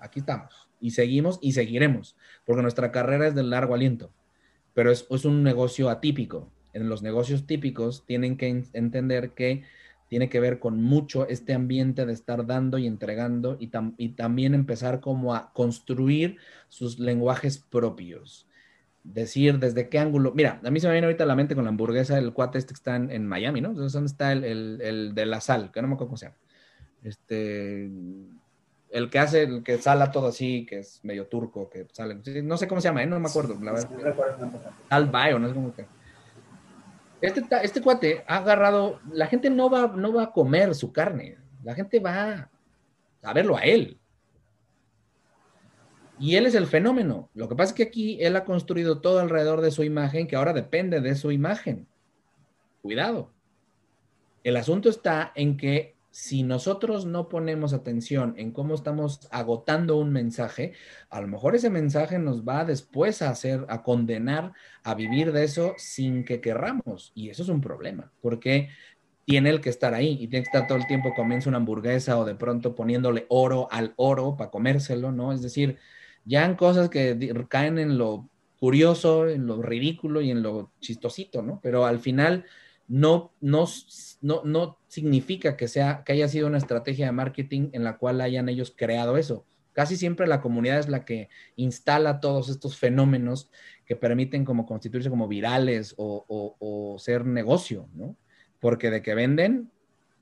Aquí 0.00 0.20
estamos. 0.20 0.68
Y 0.80 0.90
seguimos 0.90 1.38
y 1.40 1.52
seguiremos. 1.52 2.16
Porque 2.44 2.62
nuestra 2.62 2.92
carrera 2.92 3.28
es 3.28 3.34
de 3.34 3.42
largo 3.42 3.74
aliento. 3.74 4.12
Pero 4.74 4.90
es, 4.90 5.06
es 5.10 5.24
un 5.24 5.42
negocio 5.42 5.88
atípico. 5.88 6.50
En 6.72 6.88
los 6.88 7.02
negocios 7.02 7.46
típicos 7.46 8.04
tienen 8.06 8.36
que 8.36 8.64
entender 8.72 9.30
que 9.30 9.64
tiene 10.12 10.28
que 10.28 10.40
ver 10.40 10.58
con 10.58 10.82
mucho 10.82 11.26
este 11.26 11.54
ambiente 11.54 12.04
de 12.04 12.12
estar 12.12 12.44
dando 12.44 12.76
y 12.76 12.86
entregando 12.86 13.56
y, 13.58 13.68
también 13.68 14.52
empezar 14.52 15.00
como 15.00 15.34
a 15.34 15.54
construir 15.54 16.36
sus 16.68 16.98
lenguajes 16.98 17.56
propios. 17.56 18.46
Decir 19.04 19.58
desde 19.58 19.88
qué 19.88 19.98
ángulo. 19.98 20.32
Mira, 20.34 20.60
a 20.64 20.70
mí 20.70 20.78
se 20.78 20.86
me 20.86 20.92
viene 20.92 21.06
ahorita 21.06 21.24
a 21.24 21.26
la 21.26 21.34
mente 21.34 21.54
con 21.54 21.64
la 21.64 21.70
hamburguesa 21.70 22.14
del 22.14 22.32
cuate 22.32 22.58
este 22.58 22.72
que 22.72 22.78
está 22.78 22.96
en, 22.96 23.26
Miami, 23.26 23.60
¿no? 23.60 23.70
Entonces, 23.70 23.92
¿dónde 23.92 24.06
está 24.06 24.32
el, 24.32 25.12
de 25.14 25.26
la 25.26 25.40
sal? 25.40 25.72
Que 25.72 25.82
no 25.82 25.88
me 25.88 25.94
acuerdo 25.94 26.08
cómo 26.08 26.16
se 26.16 26.26
llama. 26.26 26.36
Este, 27.02 27.90
el 28.90 29.10
que 29.10 29.18
hace, 29.18 29.42
el 29.42 29.62
que 29.64 29.78
sala 29.78 30.12
todo 30.12 30.28
así, 30.28 30.66
que 30.66 30.80
es 30.80 31.00
medio 31.02 31.26
turco, 31.26 31.68
que 31.68 31.86
sale. 31.92 32.20
No 32.42 32.56
sé 32.56 32.68
cómo 32.68 32.80
se 32.80 32.88
llama, 32.88 33.02
¿eh? 33.02 33.06
no 33.06 33.18
me 33.18 33.28
acuerdo. 33.28 33.58
La 33.60 33.72
verdad. 33.72 33.90
Al 34.88 35.10
Bayo, 35.10 35.38
no 35.38 35.48
sé 35.48 35.54
cómo 35.54 35.74
que. 35.74 35.86
Este, 37.22 37.42
este, 37.62 37.80
cuate 37.80 38.24
ha 38.26 38.38
agarrado, 38.38 39.00
la 39.12 39.28
gente 39.28 39.48
no 39.48 39.70
va, 39.70 39.86
no 39.86 40.12
va 40.12 40.24
a 40.24 40.32
comer 40.32 40.74
su 40.74 40.92
carne, 40.92 41.38
la 41.62 41.72
gente 41.74 42.00
va 42.00 42.50
a 43.22 43.32
verlo 43.32 43.56
a 43.56 43.60
él. 43.60 43.98
Y 46.22 46.36
él 46.36 46.46
es 46.46 46.54
el 46.54 46.68
fenómeno. 46.68 47.30
Lo 47.34 47.48
que 47.48 47.56
pasa 47.56 47.70
es 47.70 47.74
que 47.74 47.82
aquí 47.82 48.16
él 48.20 48.36
ha 48.36 48.44
construido 48.44 49.00
todo 49.00 49.18
alrededor 49.18 49.60
de 49.60 49.72
su 49.72 49.82
imagen 49.82 50.28
que 50.28 50.36
ahora 50.36 50.52
depende 50.52 51.00
de 51.00 51.16
su 51.16 51.32
imagen. 51.32 51.88
Cuidado. 52.80 53.32
El 54.44 54.56
asunto 54.56 54.88
está 54.88 55.32
en 55.34 55.56
que 55.56 55.96
si 56.12 56.44
nosotros 56.44 57.06
no 57.06 57.28
ponemos 57.28 57.72
atención 57.72 58.34
en 58.36 58.52
cómo 58.52 58.76
estamos 58.76 59.26
agotando 59.32 59.96
un 59.96 60.12
mensaje, 60.12 60.74
a 61.10 61.20
lo 61.20 61.26
mejor 61.26 61.56
ese 61.56 61.70
mensaje 61.70 62.20
nos 62.20 62.44
va 62.44 62.64
después 62.64 63.20
a 63.20 63.30
hacer, 63.30 63.66
a 63.68 63.82
condenar 63.82 64.52
a 64.84 64.94
vivir 64.94 65.32
de 65.32 65.42
eso 65.42 65.74
sin 65.76 66.24
que 66.24 66.40
querramos. 66.40 67.10
Y 67.16 67.30
eso 67.30 67.42
es 67.42 67.48
un 67.48 67.60
problema, 67.60 68.12
porque 68.20 68.68
tiene 69.24 69.50
el 69.50 69.60
que 69.60 69.70
estar 69.70 69.92
ahí 69.92 70.12
y 70.20 70.28
tiene 70.28 70.44
que 70.44 70.50
estar 70.50 70.68
todo 70.68 70.78
el 70.78 70.86
tiempo 70.86 71.14
comiendo 71.16 71.48
una 71.48 71.58
hamburguesa 71.58 72.16
o 72.16 72.24
de 72.24 72.36
pronto 72.36 72.76
poniéndole 72.76 73.26
oro 73.28 73.66
al 73.72 73.92
oro 73.96 74.36
para 74.36 74.52
comérselo, 74.52 75.10
¿no? 75.10 75.32
Es 75.32 75.42
decir, 75.42 75.78
ya 76.24 76.44
en 76.44 76.54
cosas 76.54 76.88
que 76.88 77.34
caen 77.48 77.78
en 77.78 77.98
lo 77.98 78.28
curioso, 78.58 79.28
en 79.28 79.46
lo 79.46 79.60
ridículo 79.60 80.20
y 80.20 80.30
en 80.30 80.42
lo 80.42 80.70
chistosito, 80.80 81.42
¿no? 81.42 81.58
Pero 81.62 81.84
al 81.84 81.98
final 81.98 82.44
no, 82.86 83.32
no, 83.40 83.66
no, 84.20 84.42
no 84.44 84.78
significa 84.86 85.56
que, 85.56 85.66
sea, 85.66 86.04
que 86.04 86.12
haya 86.12 86.28
sido 86.28 86.46
una 86.46 86.58
estrategia 86.58 87.06
de 87.06 87.12
marketing 87.12 87.70
en 87.72 87.84
la 87.84 87.96
cual 87.96 88.20
hayan 88.20 88.48
ellos 88.48 88.72
creado 88.76 89.16
eso. 89.16 89.44
Casi 89.72 89.96
siempre 89.96 90.26
la 90.26 90.40
comunidad 90.40 90.78
es 90.78 90.88
la 90.88 91.04
que 91.04 91.28
instala 91.56 92.20
todos 92.20 92.50
estos 92.50 92.76
fenómenos 92.76 93.50
que 93.86 93.96
permiten 93.96 94.44
como 94.44 94.66
constituirse 94.66 95.10
como 95.10 95.26
virales 95.26 95.94
o, 95.96 96.24
o 96.28 96.98
ser 96.98 97.24
negocio, 97.24 97.88
¿no? 97.94 98.16
Porque 98.60 98.90
de 98.90 99.02
que 99.02 99.14
venden, 99.14 99.72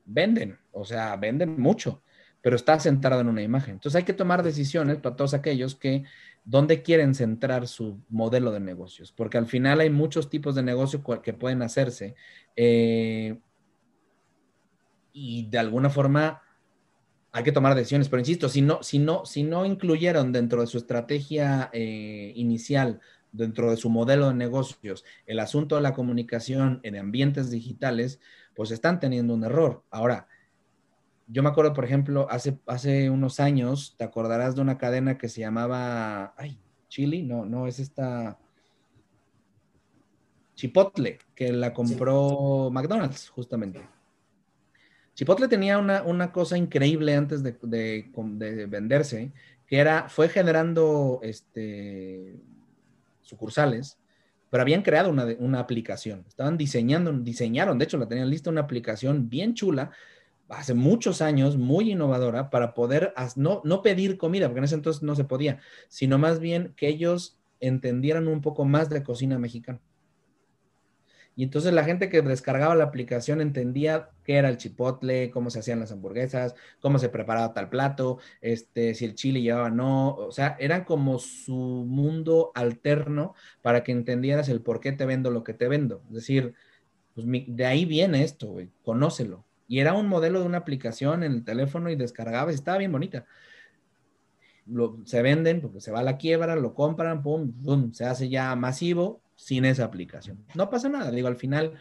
venden, 0.07 0.59
o 0.72 0.84
sea, 0.84 1.16
venden 1.16 1.61
mucho, 1.61 2.03
pero 2.43 2.57
está 2.57 2.78
centrado 2.80 3.20
en 3.20 3.28
una 3.28 3.43
imagen. 3.43 3.74
Entonces 3.74 3.97
hay 3.97 4.05
que 4.05 4.12
tomar 4.12 4.43
decisiones 4.43 4.99
para 4.99 5.16
todos 5.16 5.34
aquellos 5.34 5.74
que 5.74 6.05
dónde 6.45 6.82
quieren 6.82 7.14
centrar 7.14 7.66
su 7.68 8.01
modelo 8.09 8.51
de 8.51 8.61
negocios, 8.61 9.12
porque 9.12 9.38
al 9.38 9.47
final 9.47 9.80
hay 9.80 9.91
muchos 9.91 10.30
tipos 10.30 10.55
de 10.55 10.62
negocio 10.62 11.03
que 11.22 11.32
pueden 11.32 11.62
hacerse 11.62 12.14
eh, 12.57 13.38
y 15.12 15.49
de 15.49 15.59
alguna 15.59 15.91
forma 15.91 16.43
hay 17.32 17.45
que 17.45 17.53
tomar 17.53 17.74
decisiones, 17.74 18.09
pero 18.09 18.20
insisto, 18.20 18.49
si 18.49 18.62
no, 18.62 18.82
si 18.82 18.99
no, 18.99 19.24
si 19.24 19.45
no 19.45 19.64
incluyeron 19.64 20.32
dentro 20.32 20.62
de 20.62 20.66
su 20.66 20.78
estrategia 20.78 21.70
eh, 21.72 22.32
inicial 22.34 23.01
dentro 23.32 23.70
de 23.70 23.76
su 23.76 23.91
modelo 23.91 24.28
de 24.28 24.34
negocios 24.34 25.05
el 25.26 25.38
asunto 25.38 25.76
de 25.76 25.82
la 25.82 25.95
comunicación 25.95 26.80
en 26.82 26.97
ambientes 26.97 27.51
digitales, 27.51 28.18
pues 28.55 28.72
están 28.72 28.99
teniendo 28.99 29.34
un 29.34 29.45
error. 29.45 29.84
Ahora, 29.91 30.26
yo 31.33 31.43
me 31.43 31.49
acuerdo, 31.49 31.72
por 31.72 31.85
ejemplo, 31.85 32.26
hace, 32.28 32.59
hace 32.66 33.09
unos 33.09 33.39
años, 33.39 33.95
te 33.97 34.05
acordarás 34.05 34.57
de 34.57 34.62
una 34.62 34.78
cadena 34.78 35.16
que 35.16 35.28
se 35.28 35.41
llamaba, 35.41 36.35
ay, 36.37 36.59
Chili, 36.89 37.22
no, 37.22 37.45
no, 37.45 37.66
es 37.68 37.78
esta 37.78 38.39
Chipotle, 40.57 41.18
que 41.35 41.53
la 41.53 41.72
compró 41.72 42.68
McDonald's, 42.70 43.31
justamente. 43.31 43.81
Chipotle 45.14 45.49
tenía 45.49 45.78
una, 45.78 46.33
cosa 46.33 46.59
increíble 46.59 47.14
antes 47.14 47.43
de, 47.43 48.11
venderse, 48.68 49.33
que 49.66 49.78
era, 49.78 50.09
fue 50.09 50.28
generando 50.28 51.20
este, 51.22 52.41
sucursales, 53.22 53.99
pero 54.51 54.62
habían 54.62 54.83
creado 54.83 55.11
una, 55.11 55.26
una, 55.39 55.61
aplicación. 55.61 56.24
Estaban 56.26 56.59
diseñando, 56.59 57.12
diseñaron, 57.12 57.78
de 57.78 57.85
hecho 57.85 57.99
la 57.99 58.09
tenían 58.09 58.28
lista 58.28 58.51
una 58.51 58.62
aplicación 58.62 59.28
bien 59.28 59.55
chula 59.55 59.93
hace 60.51 60.74
muchos 60.74 61.22
años, 61.22 61.57
muy 61.57 61.92
innovadora, 61.92 62.51
para 62.51 62.74
poder 62.74 63.14
no, 63.36 63.62
no 63.64 63.82
pedir 63.82 64.18
comida, 64.18 64.48
porque 64.48 64.59
en 64.59 64.64
ese 64.64 64.74
entonces 64.74 65.03
no 65.03 65.14
se 65.14 65.24
podía, 65.24 65.61
sino 65.88 66.18
más 66.18 66.40
bien 66.40 66.74
que 66.76 66.88
ellos 66.88 67.38
entendieran 67.61 68.28
un 68.28 68.40
poco 68.40 68.64
más 68.64 68.90
de 68.90 69.03
cocina 69.03 69.38
mexicana. 69.38 69.80
Y 71.36 71.44
entonces 71.44 71.72
la 71.72 71.84
gente 71.84 72.11
que 72.11 72.20
descargaba 72.22 72.74
la 72.74 72.84
aplicación 72.84 73.40
entendía 73.40 74.11
qué 74.24 74.36
era 74.36 74.48
el 74.48 74.59
chipotle, 74.59 75.30
cómo 75.30 75.48
se 75.48 75.61
hacían 75.61 75.80
las 75.80 75.92
hamburguesas, 75.92 76.55
cómo 76.80 76.98
se 76.98 77.09
preparaba 77.09 77.55
tal 77.55 77.70
plato, 77.70 78.18
este, 78.42 78.94
si 78.94 79.07
el 79.07 79.14
chile 79.14 79.40
llevaba 79.40 79.70
no. 79.70 80.14
O 80.16 80.32
sea, 80.32 80.57
eran 80.61 80.84
como 80.84 81.18
su 81.18 81.55
mundo 81.88 82.51
alterno 82.55 83.34
para 83.62 83.82
que 83.84 83.92
entendieras 83.92 84.48
el 84.48 84.61
por 84.61 84.80
qué 84.80 84.92
te 84.92 85.07
vendo 85.07 85.30
lo 85.30 85.44
que 85.44 85.55
te 85.55 85.68
vendo. 85.68 86.03
Es 86.09 86.16
decir, 86.16 86.55
pues 87.14 87.26
de 87.26 87.64
ahí 87.64 87.84
viene 87.86 88.22
esto, 88.22 88.57
conócelo. 88.82 89.46
Y 89.70 89.78
era 89.78 89.94
un 89.94 90.08
modelo 90.08 90.40
de 90.40 90.46
una 90.46 90.58
aplicación 90.58 91.22
en 91.22 91.30
el 91.30 91.44
teléfono 91.44 91.90
y 91.90 91.94
descargabas, 91.94 92.56
estaba 92.56 92.78
bien 92.78 92.90
bonita. 92.90 93.24
Lo, 94.66 94.98
se 95.04 95.22
venden 95.22 95.60
porque 95.60 95.80
se 95.80 95.92
va 95.92 96.00
a 96.00 96.02
la 96.02 96.18
quiebra, 96.18 96.56
lo 96.56 96.74
compran, 96.74 97.22
pum, 97.22 97.52
pum, 97.62 97.92
se 97.92 98.04
hace 98.04 98.28
ya 98.28 98.56
masivo 98.56 99.22
sin 99.36 99.64
esa 99.64 99.84
aplicación. 99.84 100.44
No 100.56 100.70
pasa 100.70 100.88
nada, 100.88 101.12
digo, 101.12 101.28
al 101.28 101.36
final 101.36 101.74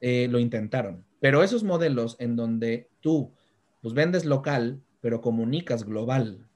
eh, 0.00 0.26
lo 0.30 0.38
intentaron. 0.38 1.04
Pero 1.20 1.42
esos 1.42 1.64
modelos 1.64 2.16
en 2.18 2.34
donde 2.34 2.88
tú 3.00 3.34
pues 3.82 3.92
vendes 3.92 4.24
local, 4.24 4.80
pero 5.02 5.20
comunicas 5.20 5.84
global, 5.84 6.48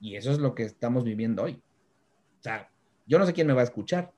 y 0.00 0.14
eso 0.14 0.30
es 0.30 0.38
lo 0.38 0.54
que 0.54 0.62
estamos 0.62 1.02
viviendo 1.02 1.42
hoy. 1.42 1.60
O 2.38 2.42
sea, 2.42 2.70
yo 3.06 3.18
no 3.18 3.26
sé 3.26 3.32
quién 3.32 3.48
me 3.48 3.54
va 3.54 3.62
a 3.62 3.64
escuchar. 3.64 4.12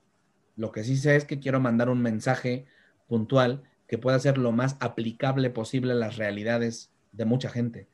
Lo 0.55 0.71
que 0.71 0.83
sí 0.83 0.97
sé 0.97 1.15
es 1.15 1.25
que 1.25 1.39
quiero 1.39 1.59
mandar 1.59 1.89
un 1.89 2.03
mensaje 2.03 2.65
puntual 3.07 3.63
que 3.87 3.97
pueda 3.97 4.19
ser 4.19 4.37
lo 4.37 4.51
más 4.51 4.77
aplicable 4.79 5.49
posible 5.49 5.93
a 5.93 5.95
las 5.95 6.17
realidades 6.17 6.91
de 7.11 7.25
mucha 7.25 7.49
gente. 7.49 7.87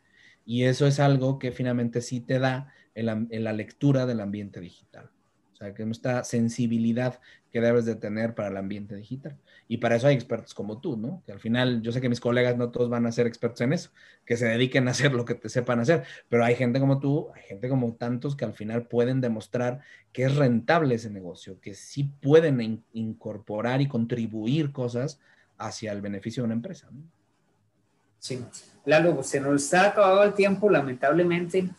Y 0.45 0.63
eso 0.63 0.87
es 0.87 0.99
algo 0.99 1.39
que 1.39 1.51
finalmente 1.51 2.01
sí 2.01 2.19
te 2.19 2.39
da 2.39 2.73
en 2.95 3.43
la, 3.43 3.53
lectura 3.53 4.05
del 4.05 4.19
ambiente 4.19 4.59
digital. 4.59 5.09
O 5.53 5.55
sea, 5.55 5.73
que 5.73 5.83
esta 5.83 6.23
sensibilidad 6.23 7.19
que 7.51 7.61
debes 7.61 7.85
de 7.85 7.95
tener 7.95 8.33
para 8.33 8.49
el 8.49 8.57
ambiente 8.57 8.95
digital. 8.95 9.37
Y 9.67 9.77
para 9.77 9.97
eso 9.97 10.07
hay 10.07 10.15
expertos 10.15 10.53
como 10.53 10.79
tú, 10.79 10.97
¿no? 10.97 11.21
Que 11.25 11.33
al 11.33 11.39
final, 11.39 11.81
yo 11.81 11.91
sé 11.91 12.01
que 12.01 12.09
mis 12.09 12.19
colegas 12.19 12.57
no 12.57 12.71
todos 12.71 12.89
van 12.89 13.05
a 13.05 13.11
ser 13.11 13.27
expertos 13.27 13.61
en 13.61 13.73
eso, 13.73 13.91
que 14.25 14.37
se 14.37 14.45
dediquen 14.45 14.87
a 14.87 14.91
hacer 14.91 15.13
lo 15.13 15.25
que 15.25 15.35
te 15.35 15.49
sepan 15.49 15.79
hacer, 15.79 16.03
pero 16.29 16.45
hay 16.45 16.55
gente 16.55 16.79
como 16.79 16.99
tú, 16.99 17.29
hay 17.35 17.43
gente 17.43 17.69
como 17.69 17.93
tantos 17.93 18.35
que 18.35 18.45
al 18.45 18.53
final 18.53 18.87
pueden 18.87 19.21
demostrar 19.21 19.81
que 20.13 20.23
es 20.23 20.35
rentable 20.35 20.95
ese 20.95 21.09
negocio, 21.09 21.59
que 21.59 21.73
sí 21.73 22.05
pueden 22.21 22.83
incorporar 22.93 23.81
y 23.81 23.87
contribuir 23.87 24.71
cosas 24.71 25.19
hacia 25.61 25.91
el 25.91 26.01
beneficio 26.01 26.43
de 26.43 26.45
una 26.45 26.55
empresa. 26.55 26.87
¿no? 26.91 27.03
Sí, 28.19 28.43
Lalo, 28.85 29.23
se 29.23 29.39
nos 29.39 29.63
está 29.63 29.87
acabado 29.87 30.23
el 30.23 30.33
tiempo, 30.33 30.69
lamentablemente 30.69 31.69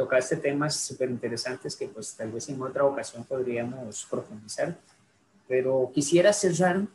tocaste 0.00 0.36
temas 0.36 0.76
súper 0.76 1.10
interesantes 1.10 1.76
que 1.76 1.86
pues 1.86 2.14
tal 2.16 2.32
vez 2.32 2.48
en 2.48 2.60
otra 2.62 2.84
ocasión 2.84 3.22
podríamos 3.24 4.06
profundizar, 4.10 4.74
pero 5.46 5.90
quisiera 5.94 6.32
cerrar 6.32 6.86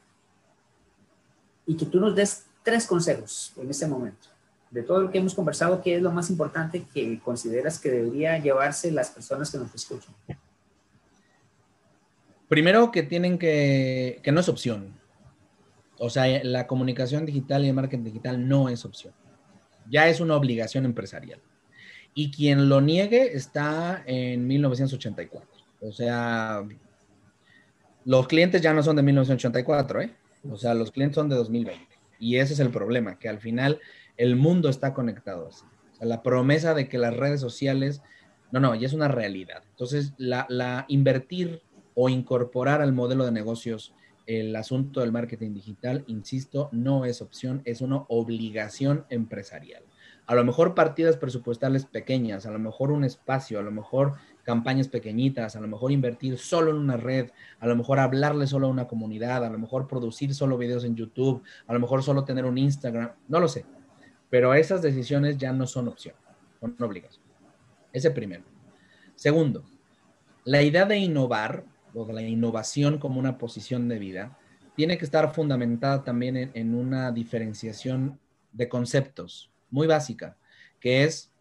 y 1.67 1.77
que 1.77 1.85
tú 1.85 1.99
nos 1.99 2.15
des 2.15 2.45
tres 2.63 2.87
consejos 2.87 3.53
en 3.57 3.69
este 3.69 3.85
momento. 3.85 4.27
De 4.71 4.81
todo 4.81 5.01
lo 5.01 5.11
que 5.11 5.19
hemos 5.19 5.35
conversado, 5.35 5.83
¿qué 5.83 5.97
es 5.97 6.01
lo 6.01 6.11
más 6.11 6.31
importante 6.31 6.83
que 6.91 7.19
consideras 7.19 7.77
que 7.77 7.91
debería 7.91 8.39
llevarse 8.39 8.91
las 8.91 9.11
personas 9.11 9.51
que 9.51 9.59
nos 9.59 9.73
escuchan? 9.75 10.15
Primero 12.47 12.91
que 12.91 13.03
tienen 13.03 13.37
que, 13.37 14.19
que 14.23 14.31
no 14.31 14.39
es 14.39 14.49
opción, 14.49 14.95
o 15.99 16.09
sea, 16.09 16.43
la 16.43 16.67
comunicación 16.67 17.25
digital 17.25 17.63
y 17.65 17.69
el 17.69 17.73
marketing 17.73 18.03
digital 18.03 18.47
no 18.47 18.69
es 18.69 18.85
opción. 18.85 19.13
Ya 19.89 20.07
es 20.07 20.19
una 20.19 20.35
obligación 20.35 20.85
empresarial. 20.85 21.39
Y 22.13 22.31
quien 22.31 22.69
lo 22.69 22.81
niegue 22.81 23.35
está 23.35 24.03
en 24.05 24.47
1984. 24.47 25.47
O 25.81 25.91
sea, 25.91 26.63
los 28.05 28.27
clientes 28.27 28.61
ya 28.61 28.73
no 28.73 28.83
son 28.83 28.95
de 28.95 29.03
1984, 29.03 30.01
¿eh? 30.01 30.15
O 30.49 30.57
sea, 30.57 30.73
los 30.73 30.91
clientes 30.91 31.15
son 31.15 31.29
de 31.29 31.35
2020. 31.35 31.85
Y 32.19 32.37
ese 32.37 32.53
es 32.53 32.59
el 32.59 32.69
problema, 32.69 33.19
que 33.19 33.29
al 33.29 33.39
final 33.39 33.79
el 34.17 34.35
mundo 34.35 34.69
está 34.69 34.93
conectado 34.93 35.47
así. 35.47 35.65
O 35.93 35.95
sea, 35.97 36.07
la 36.07 36.23
promesa 36.23 36.73
de 36.73 36.87
que 36.87 36.97
las 36.97 37.15
redes 37.15 37.41
sociales, 37.41 38.01
no, 38.51 38.59
no, 38.59 38.75
ya 38.75 38.87
es 38.87 38.93
una 38.93 39.07
realidad. 39.07 39.63
Entonces, 39.71 40.13
la, 40.17 40.45
la 40.49 40.85
invertir 40.87 41.61
o 41.93 42.09
incorporar 42.09 42.81
al 42.81 42.93
modelo 42.93 43.25
de 43.25 43.31
negocios 43.31 43.93
el 44.25 44.55
asunto 44.55 45.01
del 45.01 45.11
marketing 45.11 45.53
digital, 45.53 46.03
insisto, 46.07 46.69
no 46.71 47.05
es 47.05 47.21
opción, 47.21 47.61
es 47.65 47.81
una 47.81 48.05
obligación 48.07 49.05
empresarial. 49.09 49.83
A 50.27 50.33
lo 50.33 50.43
mejor 50.43 50.73
partidas 50.73 51.17
presupuestales 51.17 51.85
pequeñas, 51.85 52.47
a 52.47 52.51
lo 52.51 52.57
mejor 52.57 52.91
un 52.91 53.03
espacio, 53.03 53.59
a 53.59 53.61
lo 53.61 53.71
mejor 53.71 54.13
campañas 54.43 54.87
pequeñitas, 54.87 55.55
a 55.55 55.59
lo 55.59 55.67
mejor 55.67 55.91
invertir 55.91 56.39
solo 56.39 56.71
en 56.71 56.77
una 56.77 56.97
red, 56.97 57.29
a 57.59 57.67
lo 57.67 57.75
mejor 57.75 57.99
hablarle 57.99 58.47
solo 58.47 58.65
a 58.65 58.71
una 58.71 58.87
comunidad, 58.87 59.45
a 59.45 59.49
lo 59.49 59.59
mejor 59.59 59.87
producir 59.87 60.33
solo 60.33 60.57
videos 60.57 60.83
en 60.83 60.95
YouTube, 60.95 61.43
a 61.67 61.73
lo 61.73 61.79
mejor 61.79 62.01
solo 62.01 62.23
tener 62.23 62.45
un 62.45 62.57
Instagram, 62.57 63.11
no 63.27 63.39
lo 63.39 63.47
sé. 63.47 63.65
Pero 64.31 64.55
esas 64.55 64.81
decisiones 64.81 65.37
ya 65.37 65.53
no 65.53 65.67
son 65.67 65.87
opción, 65.87 66.15
son 66.59 66.75
obligación. 66.79 67.23
Ese 67.93 68.09
primero. 68.09 68.43
Segundo, 69.15 69.63
la 70.43 70.63
idea 70.63 70.85
de 70.85 70.97
innovar 70.97 71.65
o 71.95 72.05
de 72.05 72.13
la 72.13 72.21
innovación 72.21 72.99
como 72.99 73.19
una 73.19 73.37
posición 73.37 73.87
de 73.87 73.99
vida, 73.99 74.37
tiene 74.75 74.97
que 74.97 75.05
estar 75.05 75.33
fundamentada 75.33 76.03
también 76.03 76.51
en, 76.53 76.75
una 76.75 77.11
diferenciación 77.11 78.19
de 78.51 78.67
conceptos 78.67 79.51
muy 79.69 79.87
básica, 79.87 80.37
que 80.79 81.03
es, 81.03 81.31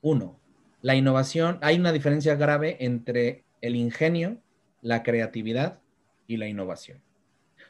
uno, 0.00 0.40
la 0.80 0.94
innovación, 0.94 1.58
hay 1.60 1.78
una 1.78 1.92
diferencia 1.92 2.34
grave 2.34 2.76
entre 2.80 3.44
el 3.60 3.76
ingenio, 3.76 4.38
la 4.80 5.02
creatividad 5.02 5.80
y 6.26 6.38
la 6.38 6.48
innovación. 6.48 7.02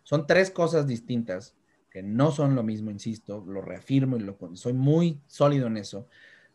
Son 0.05 0.27
tres 0.27 0.51
cosas 0.51 0.87
distintas 0.87 1.57
que 1.91 2.03
no 2.03 2.31
son 2.31 2.55
lo 2.55 2.63
mismo, 2.63 2.91
insisto, 2.91 3.45
lo 3.47 3.61
reafirmo 3.61 4.17
y 4.17 4.21
lo, 4.21 4.39
soy 4.55 4.75
muy 4.75 5.21
sólido 5.27 5.67
en 5.67 5.79
eso, 5.79 6.07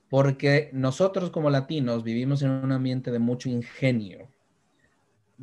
porque 0.10 0.70
nosotros 0.74 1.32
como 1.32 1.50
latinos 1.50 2.04
vivimos 2.04 2.44
en 2.44 2.52
un 2.52 2.72
ambiente 2.72 3.12
de 3.12 3.20
mucho 3.20 3.50
ingenio, 3.50 4.30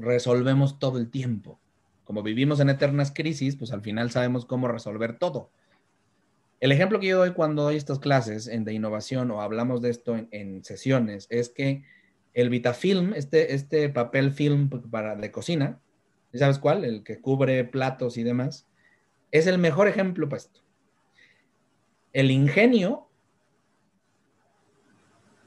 resolvemos 0.01 0.79
todo 0.79 0.99
el 0.99 1.11
tiempo. 1.11 1.61
Como 2.05 2.23
vivimos 2.23 2.61
en 2.61 2.71
eternas 2.71 3.13
crisis, 3.15 3.57
pues 3.57 3.73
al 3.73 3.83
final 3.83 4.11
sabemos 4.11 4.45
cómo 4.45 4.67
resolver 4.67 5.19
todo. 5.19 5.51
El 6.59 6.73
ejemplo 6.73 7.01
que 7.01 7.07
yo 7.07 7.19
doy 7.19 7.33
cuando 7.33 7.63
doy 7.63 7.77
estas 7.77 7.99
clases 7.99 8.47
en 8.47 8.65
de 8.65 8.75
innovación 8.75 9.31
o 9.31 9.41
hablamos 9.41 9.81
de 9.81 9.91
esto 9.91 10.17
en, 10.31 10.65
sesiones 10.65 11.27
es 11.31 11.49
que 11.49 11.85
el 12.35 12.51
Vitafilm, 12.51 13.15
este, 13.15 13.55
este 13.55 13.89
papel 13.89 14.33
film 14.33 14.69
para, 14.69 15.17
de 15.17 15.31
cocina, 15.31 15.81
¿sabes 16.35 16.59
cuál? 16.59 16.85
El 16.85 17.03
que 17.03 17.21
cubre 17.21 17.65
platos 17.65 18.19
y 18.19 18.23
demás, 18.23 18.67
es 19.31 19.47
el 19.47 19.59
mejor 19.59 19.89
ejemplo 19.89 20.29
para 20.29 20.39
esto. 20.39 20.61
El 22.13 22.31
ingenio 22.31 23.09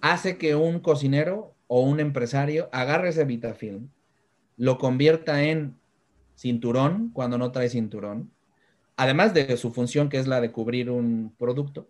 hace 0.02 0.38
que 0.38 0.56
un 0.56 0.80
cocinero 0.80 1.54
o 1.68 1.82
un 1.82 2.00
empresario 2.00 2.70
agarre 2.72 3.10
ese 3.10 3.26
Vitafilm 3.26 3.90
lo 4.58 4.78
convierta 4.78 5.44
en 5.44 5.78
cinturón 6.36 7.10
cuando 7.14 7.38
no 7.38 7.52
trae 7.52 7.70
cinturón, 7.70 8.32
además 8.98 9.34
de 9.34 9.56
su 9.58 9.74
función 9.74 10.10
que 10.10 10.18
es 10.18 10.28
la 10.28 10.42
de 10.42 10.52
cubrir 10.52 10.90
un 10.90 11.34
producto, 11.38 11.88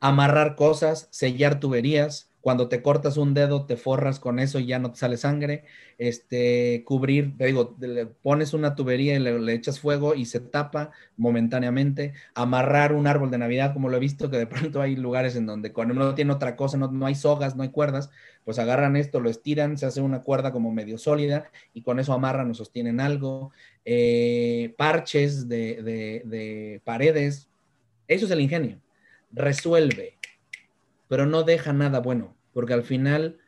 amarrar 0.00 0.56
cosas, 0.56 1.08
sellar 1.10 1.60
tuberías, 1.60 2.30
cuando 2.40 2.68
te 2.68 2.82
cortas 2.82 3.16
un 3.18 3.34
dedo, 3.34 3.66
te 3.66 3.76
forras 3.76 4.18
con 4.18 4.38
eso 4.38 4.58
y 4.58 4.66
ya 4.66 4.78
no 4.78 4.92
te 4.92 4.98
sale 4.98 5.16
sangre. 5.16 5.64
Este, 5.98 6.82
cubrir, 6.86 7.36
te 7.36 7.46
digo, 7.46 7.76
le 7.78 8.06
pones 8.06 8.54
una 8.54 8.74
tubería 8.74 9.14
y 9.14 9.18
le, 9.18 9.52
echas 9.52 9.78
fuego 9.78 10.14
y 10.14 10.24
se 10.24 10.40
tapa 10.40 10.90
momentáneamente. 11.16 12.14
Amarrar 12.34 12.94
un 12.94 13.06
árbol 13.06 13.30
de 13.30 13.38
Navidad, 13.38 13.74
como 13.74 13.90
lo 13.90 13.96
he 13.98 14.00
visto, 14.00 14.30
que 14.30 14.38
de 14.38 14.46
pronto 14.46 14.80
hay 14.80 14.96
lugares 14.96 15.36
en 15.36 15.46
donde 15.46 15.72
cuando 15.72 15.94
no 15.94 16.14
tiene 16.14 16.32
otra 16.32 16.56
cosa, 16.56 16.78
no, 16.78 16.90
no 16.90 17.06
hay 17.06 17.14
sogas, 17.14 17.56
no 17.56 17.62
hay 17.62 17.70
cuerdas, 17.70 18.10
pues 18.44 18.58
agarran 18.58 18.96
esto, 18.96 19.20
lo 19.20 19.30
estiran, 19.30 19.78
se 19.78 19.86
hace 19.86 20.00
una 20.00 20.22
cuerda 20.22 20.52
como 20.52 20.72
medio 20.72 20.98
sólida 20.98 21.50
y 21.74 21.82
con 21.82 21.98
eso 21.98 22.12
amarran 22.12 22.50
o 22.50 22.54
sostienen 22.54 23.00
algo. 23.00 23.52
Eh, 23.84 24.74
parches 24.76 25.48
de, 25.48 25.82
de 26.24 26.80
paredes, 26.84 27.48
eso 28.08 28.26
es 28.26 28.30
el 28.32 28.40
ingenio. 28.40 28.80
Resuelve 29.32 30.20
pero 31.10 31.26
no 31.26 31.42
deja 31.42 31.72
nada 31.72 31.98
bueno, 31.98 32.36
porque 32.52 32.72
al 32.72 32.84
final 32.84 33.40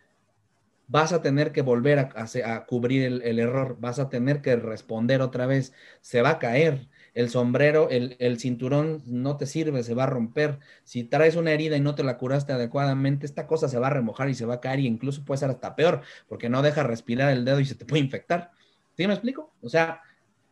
vas 0.88 1.12
a 1.12 1.22
tener 1.22 1.52
que 1.52 1.62
volver 1.62 2.00
a, 2.00 2.66
cubrir 2.66 3.22
el, 3.22 3.38
error, 3.38 3.76
vas 3.78 4.00
a 4.00 4.08
tener 4.08 4.42
que 4.42 4.56
responder 4.56 5.22
otra 5.22 5.46
vez, 5.46 5.72
se 6.00 6.22
va 6.22 6.30
a 6.30 6.38
caer. 6.40 6.88
El 7.14 7.28
sombrero, 7.28 7.90
el, 7.90 8.16
el, 8.20 8.38
cinturón 8.38 9.02
no 9.06 9.36
te 9.36 9.46
sirve, 9.46 9.82
se 9.82 9.94
va 9.94 10.04
a 10.04 10.06
romper. 10.06 10.58
Si 10.84 11.04
traes 11.04 11.36
una 11.36 11.52
herida 11.52 11.76
y 11.76 11.80
no 11.80 11.94
te 11.94 12.04
la 12.04 12.16
curaste 12.16 12.52
adecuadamente, 12.52 13.26
esta 13.26 13.46
cosa 13.46 13.68
se 13.68 13.78
va 13.78 13.88
a 13.88 13.90
remojar 13.90 14.30
y 14.30 14.34
se 14.34 14.46
va 14.46 14.54
a 14.54 14.60
caer 14.60 14.80
y 14.80 14.86
incluso 14.86 15.24
puede 15.24 15.38
ser 15.38 15.50
hasta 15.50 15.76
peor, 15.76 16.02
porque 16.28 16.48
no 16.48 16.62
deja 16.62 16.82
respirar 16.82 17.30
el 17.32 17.44
dedo 17.44 17.60
y 17.60 17.66
se 17.66 17.74
te 17.74 17.84
puede 17.84 18.02
infectar. 18.02 18.50
¿Sí 18.96 19.06
me 19.06 19.12
explico? 19.12 19.52
O 19.60 19.68
sea, 19.68 20.00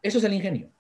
eso 0.03 0.19
es 0.19 0.25
el 0.25 0.35
ingenio. 0.35 0.71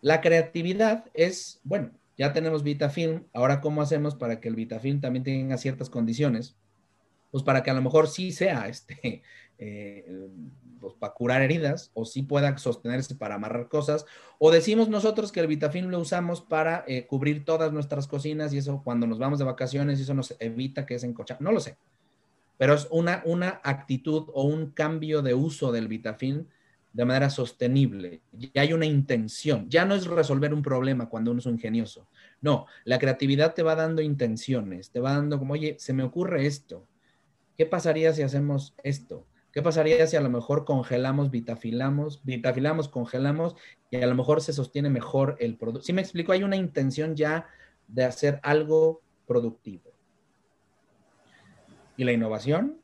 La 0.00 0.20
creatividad 0.20 1.04
es, 1.14 1.60
bueno, 1.64 1.92
ya 2.18 2.32
tenemos 2.32 2.62
VitaFilm, 2.62 3.24
ahora 3.32 3.60
cómo 3.60 3.82
hacemos 3.82 4.14
para 4.14 4.40
que 4.40 4.48
el 4.48 4.56
VitaFilm 4.56 5.00
también 5.00 5.22
tenga 5.22 5.56
ciertas 5.58 5.90
condiciones, 5.90 6.56
pues 7.32 7.42
para 7.42 7.64
que 7.64 7.70
a 7.70 7.74
lo 7.74 7.82
mejor 7.82 8.06
sí 8.06 8.30
sea 8.30 8.68
este, 8.68 9.22
eh, 9.58 10.28
pues 10.80 10.94
para 10.94 11.12
curar 11.12 11.42
heridas 11.42 11.90
o 11.94 12.04
sí 12.04 12.22
pueda 12.22 12.56
sostenerse 12.58 13.16
para 13.16 13.34
amarrar 13.34 13.68
cosas, 13.68 14.06
o 14.38 14.52
decimos 14.52 14.88
nosotros 14.88 15.32
que 15.32 15.40
el 15.40 15.48
VitaFilm 15.48 15.88
lo 15.88 15.98
usamos 15.98 16.40
para 16.40 16.84
eh, 16.86 17.06
cubrir 17.06 17.44
todas 17.44 17.72
nuestras 17.72 18.06
cocinas 18.06 18.52
y 18.52 18.58
eso 18.58 18.82
cuando 18.84 19.08
nos 19.08 19.18
vamos 19.18 19.40
de 19.40 19.44
vacaciones, 19.44 19.98
eso 19.98 20.14
nos 20.14 20.36
evita 20.38 20.86
que 20.86 21.00
se 21.00 21.06
encocha, 21.06 21.36
no 21.40 21.50
lo 21.50 21.58
sé, 21.58 21.76
pero 22.58 22.74
es 22.74 22.86
una, 22.90 23.22
una 23.24 23.60
actitud 23.64 24.28
o 24.32 24.44
un 24.44 24.70
cambio 24.70 25.22
de 25.22 25.34
uso 25.34 25.72
del 25.72 25.88
VitaFilm 25.88 26.46
de 26.92 27.04
manera 27.04 27.30
sostenible. 27.30 28.20
Ya 28.32 28.62
hay 28.62 28.72
una 28.72 28.86
intención. 28.86 29.68
Ya 29.70 29.84
no 29.84 29.94
es 29.94 30.06
resolver 30.06 30.52
un 30.52 30.62
problema 30.62 31.08
cuando 31.08 31.30
uno 31.30 31.40
es 31.40 31.46
ingenioso. 31.46 32.06
No, 32.40 32.66
la 32.84 32.98
creatividad 32.98 33.54
te 33.54 33.62
va 33.62 33.74
dando 33.74 34.02
intenciones, 34.02 34.90
te 34.90 35.00
va 35.00 35.14
dando 35.14 35.38
como, 35.38 35.54
oye, 35.54 35.76
se 35.78 35.92
me 35.92 36.02
ocurre 36.02 36.46
esto. 36.46 36.86
¿Qué 37.62 37.66
pasaría 37.66 38.12
si 38.12 38.22
hacemos 38.22 38.74
esto? 38.82 39.24
¿Qué 39.52 39.62
pasaría 39.62 40.04
si 40.08 40.16
a 40.16 40.20
lo 40.20 40.28
mejor 40.28 40.64
congelamos, 40.64 41.30
vitafilamos, 41.30 42.24
vitafilamos, 42.24 42.88
congelamos 42.88 43.54
y 43.88 43.98
a 43.98 44.06
lo 44.08 44.16
mejor 44.16 44.42
se 44.42 44.52
sostiene 44.52 44.90
mejor 44.90 45.36
el 45.38 45.56
producto? 45.56 45.86
Si 45.86 45.92
me 45.92 46.02
explico, 46.02 46.32
hay 46.32 46.42
una 46.42 46.56
intención 46.56 47.14
ya 47.14 47.46
de 47.86 48.02
hacer 48.02 48.40
algo 48.42 49.00
productivo. 49.28 49.92
Y 51.96 52.02
la 52.02 52.10
innovación 52.10 52.80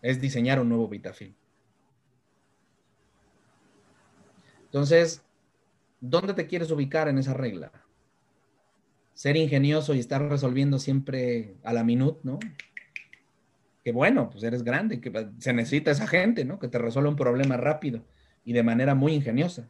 es 0.00 0.18
diseñar 0.18 0.58
un 0.58 0.70
nuevo 0.70 0.88
vitafil. 0.88 1.36
Entonces, 4.64 5.22
¿dónde 6.00 6.32
te 6.32 6.46
quieres 6.46 6.70
ubicar 6.70 7.08
en 7.08 7.18
esa 7.18 7.34
regla? 7.34 7.70
Ser 9.12 9.36
ingenioso 9.36 9.92
y 9.92 9.98
estar 9.98 10.26
resolviendo 10.26 10.78
siempre 10.78 11.58
a 11.64 11.74
la 11.74 11.84
minute, 11.84 12.20
¿no? 12.22 12.38
Que 13.84 13.92
bueno, 13.92 14.30
pues 14.30 14.42
eres 14.42 14.64
grande, 14.64 15.00
que 15.00 15.12
se 15.38 15.52
necesita 15.52 15.90
esa 15.90 16.06
gente, 16.06 16.44
¿no? 16.44 16.58
Que 16.58 16.68
te 16.68 16.78
resuelva 16.78 17.10
un 17.10 17.16
problema 17.16 17.56
rápido 17.58 18.02
y 18.44 18.54
de 18.54 18.62
manera 18.62 18.94
muy 18.94 19.12
ingeniosa. 19.12 19.68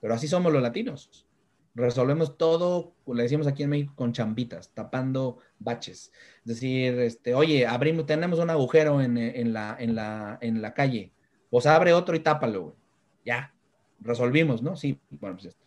Pero 0.00 0.14
así 0.14 0.28
somos 0.28 0.52
los 0.52 0.62
latinos. 0.62 1.26
Resolvemos 1.74 2.38
todo, 2.38 2.94
le 3.06 3.24
decimos 3.24 3.46
aquí 3.46 3.64
en 3.64 3.70
México, 3.70 3.92
con 3.96 4.12
chambitas, 4.12 4.72
tapando 4.74 5.38
baches. 5.58 6.12
Es 6.40 6.46
decir, 6.54 6.98
este, 7.00 7.34
oye, 7.34 7.66
abrimos, 7.66 8.06
tenemos 8.06 8.38
un 8.38 8.50
agujero 8.50 9.00
en, 9.00 9.14
la, 9.52 9.76
en, 9.78 9.94
la, 9.94 10.38
en 10.40 10.62
la 10.62 10.74
calle. 10.74 11.12
Pues 11.50 11.66
abre 11.66 11.92
otro 11.92 12.16
y 12.16 12.20
tápalo, 12.20 12.62
güey. 12.62 12.76
Ya, 13.24 13.54
resolvimos, 14.00 14.62
¿no? 14.62 14.76
Sí, 14.76 15.00
bueno, 15.10 15.36
pues 15.36 15.46
esto. 15.46 15.64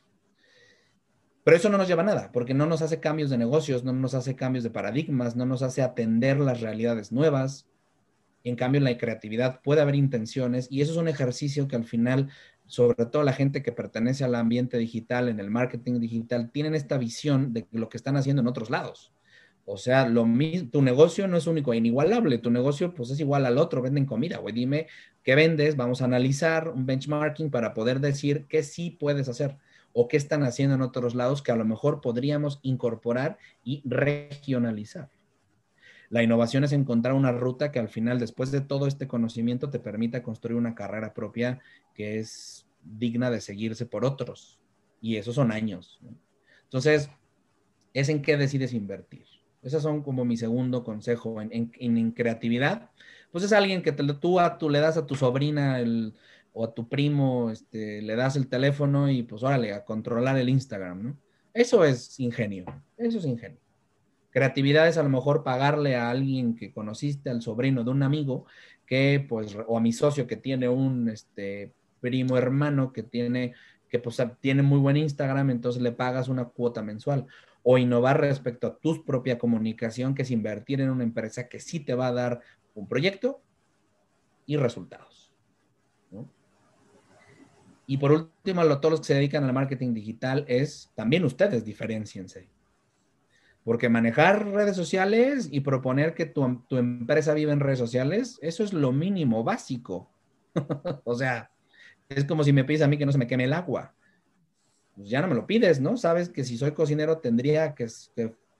Pero 1.44 1.58
eso 1.58 1.70
no 1.70 1.78
nos 1.78 1.88
lleva 1.88 2.04
a 2.04 2.06
nada, 2.06 2.32
porque 2.32 2.54
no 2.54 2.66
nos 2.66 2.82
hace 2.82 3.00
cambios 3.00 3.30
de 3.30 3.38
negocios, 3.38 3.84
no 3.84 3.94
nos 3.94 4.14
hace 4.14 4.36
cambios 4.36 4.64
de 4.64 4.70
paradigmas, 4.70 5.36
no 5.36 5.46
nos 5.46 5.64
hace 5.64 5.82
atender 5.82 6.40
las 6.40 6.62
realidades 6.62 7.12
nuevas. 7.12 7.68
En 8.44 8.56
cambio, 8.56 8.80
en 8.80 8.86
la 8.86 8.98
creatividad 8.98 9.62
puede 9.62 9.82
haber 9.82 9.96
intenciones 9.96 10.68
y 10.70 10.82
eso 10.82 10.92
es 10.92 10.98
un 10.98 11.08
ejercicio 11.08 11.68
que 11.68 11.76
al 11.76 11.86
final, 11.86 12.30
sobre 12.66 13.06
todo 13.06 13.24
la 13.24 13.34
gente 13.34 13.62
que 13.62 13.72
pertenece 13.72 14.24
al 14.24 14.36
ambiente 14.36 14.78
digital, 14.78 15.30
en 15.30 15.40
el 15.40 15.50
marketing 15.52 16.00
digital, 16.00 16.52
tienen 16.52 16.76
esta 16.76 16.98
visión 16.98 17.54
de 17.54 17.68
lo 17.72 17.90
que 17.90 17.98
están 17.98 18.18
haciendo 18.18 18.42
en 18.42 18.48
otros 18.48 18.70
lados. 18.70 19.14
O 19.66 19.78
sea, 19.78 20.08
lo 20.08 20.26
mismo, 20.26 20.70
tu 20.70 20.82
negocio 20.82 21.28
no 21.28 21.38
es 21.38 21.48
único 21.48 21.74
e 21.74 21.78
inigualable, 21.78 22.40
tu 22.40 22.50
negocio 22.50 22.94
pues 22.94 23.12
es 23.12 23.20
igual 23.20 23.46
al 23.46 23.58
otro, 23.58 23.82
venden 23.82 24.06
comida, 24.06 24.38
güey, 24.38 24.54
dime 24.54 24.88
qué 25.24 25.36
vendes, 25.36 25.76
vamos 25.78 26.02
a 26.02 26.06
analizar 26.06 26.70
un 26.70 26.86
benchmarking 26.86 27.52
para 27.52 27.74
poder 27.74 28.00
decir 28.00 28.48
qué 28.50 28.64
sí 28.64 28.90
puedes 28.90 29.30
hacer 29.30 29.58
o 29.94 30.08
qué 30.08 30.18
están 30.18 30.44
haciendo 30.44 30.76
en 30.76 30.82
otros 30.82 31.16
lados 31.16 31.42
que 31.42 31.52
a 31.52 31.56
lo 31.56 31.66
mejor 31.66 32.02
podríamos 32.02 32.60
incorporar 32.64 33.38
y 33.64 33.84
regionalizar. 33.86 35.10
La 36.12 36.22
innovación 36.22 36.66
es 36.66 36.74
encontrar 36.74 37.16
una 37.16 37.32
ruta 37.32 37.72
que 37.72 37.80
al 37.80 37.88
final, 37.88 38.20
después 38.20 38.52
de 38.52 38.60
todo 38.60 38.86
este 38.86 39.08
conocimiento, 39.08 39.70
te 39.70 39.80
permita 39.80 40.22
construir 40.22 40.58
una 40.58 40.76
carrera 40.76 41.14
propia 41.14 41.62
que 41.96 42.20
es 42.20 42.68
digna 42.84 43.32
de 43.32 43.40
seguirse 43.40 43.86
por 43.86 44.04
otros. 44.04 44.60
Y 45.00 45.16
esos 45.16 45.36
son 45.36 45.54
años. 45.54 46.02
Entonces, 46.64 47.10
es 47.94 48.10
en 48.10 48.22
qué 48.22 48.36
decides 48.36 48.74
invertir. 48.74 49.26
Esos 49.64 49.84
son 49.84 50.04
como 50.04 50.26
mi 50.26 50.36
segundo 50.36 50.84
consejo 50.84 51.42
en, 51.42 52.12
creatividad. 52.12 52.92
Pues 53.32 53.46
es 53.46 53.54
alguien 53.54 53.82
que 53.82 53.94
tú, 53.94 54.42
a, 54.42 54.58
tú 54.58 54.70
le 54.70 54.80
das 54.80 54.98
a 54.98 55.08
tu 55.08 55.16
sobrina 55.16 55.82
o 56.52 56.66
a 56.66 56.74
tu 56.74 56.90
primo, 56.90 57.52
este, 57.52 58.02
le 58.02 58.18
das 58.18 58.36
el 58.36 58.50
teléfono 58.50 59.10
y 59.10 59.24
pues 59.24 59.44
órale, 59.44 59.72
a 59.72 59.86
controlar 59.86 60.38
el 60.38 60.50
Instagram, 60.50 61.04
¿no? 61.04 61.18
Eso 61.54 61.86
es 61.86 62.20
ingenio, 62.20 62.66
eso 62.98 63.20
es 63.20 63.26
ingenio. 63.26 63.60
Creatividad 64.32 64.88
es 64.88 64.98
a 64.98 65.04
lo 65.04 65.10
mejor 65.10 65.44
pagarle 65.44 65.96
a 65.96 66.10
alguien 66.10 66.56
que 66.56 66.72
conociste, 66.72 67.30
al 67.30 67.42
sobrino 67.42 67.84
de 67.84 67.92
un 67.92 68.02
amigo, 68.02 68.46
que 68.86 69.26
pues, 69.28 69.58
o 69.68 69.78
a 69.78 69.82
mi 69.82 69.94
socio 69.94 70.26
que 70.26 70.38
tiene 70.38 70.68
un 70.70 71.10
este, 71.10 71.74
primo 72.00 72.38
hermano 72.38 72.92
que 72.92 73.04
tiene, 73.04 73.54
que 73.90 74.00
pues 74.00 74.22
tiene 74.40 74.64
muy 74.64 74.80
buen 74.80 74.98
Instagram, 74.98 75.50
entonces 75.50 75.82
le 75.82 75.92
pagas 75.92 76.28
una 76.28 76.46
cuota 76.46 76.82
mensual 76.82 77.28
o 77.64 77.78
innovar 77.78 78.20
respecto 78.20 78.68
a 78.68 78.78
tu 78.78 79.06
propia 79.06 79.38
comunicación, 79.38 80.16
que 80.16 80.24
es 80.24 80.32
invertir 80.32 80.82
en 80.82 80.90
una 80.90 81.04
empresa 81.04 81.48
que 81.48 81.60
sí 81.60 81.80
te 81.80 81.94
va 81.94 82.08
a 82.08 82.14
dar 82.14 82.42
un 82.74 82.88
proyecto 82.88 83.42
y 84.46 84.58
resultados. 84.58 85.32
Y 87.86 87.98
por 87.98 88.12
último, 88.14 88.62
a 88.62 88.82
todos 88.82 88.92
los 88.92 89.00
que 89.02 89.08
se 89.08 89.16
dedican 89.16 89.44
al 89.44 89.54
marketing 89.54 89.94
digital 89.94 90.46
es 90.48 90.92
también 90.96 91.26
ustedes 91.26 91.66
diferenciense. 91.66 92.48
Porque 93.64 93.90
manejar 93.90 94.48
redes 94.48 94.76
sociales 94.76 95.48
y 95.52 95.60
proponer 95.60 96.14
que 96.14 96.26
tu, 96.26 96.64
tu 96.68 96.78
empresa 96.78 97.34
vive 97.34 97.52
en 97.52 97.60
redes 97.60 97.80
sociales, 97.80 98.40
eso 98.42 98.64
es 98.64 98.74
lo 98.74 98.92
mínimo 98.92 99.44
básico. 99.44 100.12
o 101.04 101.16
sea, 101.16 101.52
es 102.10 102.26
como 102.26 102.44
si 102.44 102.54
me 102.54 102.64
pides 102.64 102.82
a 102.82 102.88
mí 102.88 102.98
que 102.98 103.06
no 103.06 103.12
se 103.12 103.18
me 103.18 103.28
queme 103.28 103.44
el 103.44 103.54
agua 103.54 103.94
pues 104.96 105.10
ya 105.10 105.22
no 105.22 105.28
me 105.28 105.36
lo 105.36 105.48
pides, 105.48 105.80
¿no? 105.80 105.98
Sabes 105.98 106.30
que 106.30 106.44
si 106.44 106.58
soy 106.58 106.72
cocinero 106.72 107.20
tendría 107.20 107.74
que, 107.74 107.88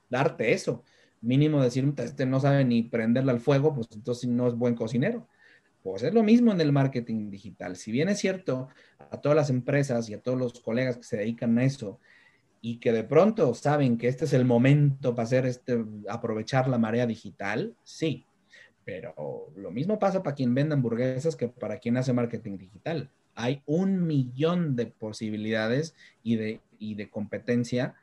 darte 0.10 0.54
eso. 0.54 0.84
Mínimo 1.22 1.62
decir, 1.62 1.92
este 1.98 2.26
no 2.26 2.40
sabe 2.40 2.66
ni 2.66 2.84
prenderle 2.84 3.32
al 3.32 3.40
fuego, 3.40 3.74
pues 3.74 3.88
entonces 3.94 4.30
no 4.30 4.48
es 4.48 4.56
buen 4.56 4.76
cocinero. 4.76 5.28
Pues 5.84 6.04
es 6.04 6.14
lo 6.14 6.24
mismo 6.24 6.52
en 6.52 6.62
el 6.62 6.72
marketing 6.72 7.30
digital. 7.30 7.76
Si 7.76 7.92
bien 7.92 8.10
es 8.10 8.20
cierto, 8.20 8.70
a 8.98 9.20
todas 9.20 9.36
las 9.36 9.50
empresas 9.50 10.10
y 10.10 10.14
a 10.14 10.22
todos 10.22 10.38
los 10.38 10.60
colegas 10.62 10.98
que 10.98 11.04
se 11.04 11.18
dedican 11.18 11.58
a 11.58 11.64
eso 11.64 12.00
y 12.62 12.78
que 12.78 12.92
de 12.92 13.04
pronto 13.04 13.54
saben 13.54 13.98
que 13.98 14.08
este 14.08 14.26
es 14.26 14.34
el 14.34 14.46
momento 14.46 15.16
para 15.16 15.26
hacer 15.26 15.46
este, 15.46 15.84
aprovechar 16.08 16.68
la 16.68 16.78
marea 16.78 17.06
digital, 17.08 17.76
sí. 17.84 18.26
Pero 18.86 19.52
lo 19.56 19.72
mismo 19.72 20.00
pasa 20.00 20.24
para 20.24 20.36
quien 20.36 20.54
vende 20.54 20.76
hamburguesas 20.76 21.36
que 21.36 21.48
para 21.48 21.78
quien 21.80 21.98
hace 21.98 22.14
marketing 22.14 22.58
digital 22.58 23.10
hay 23.36 23.62
un 23.66 24.06
millón 24.06 24.76
de 24.76 24.88
posibilidades 24.88 25.96
y 26.24 26.36
de, 26.36 26.62
de 26.80 27.10
competencia 27.10 27.96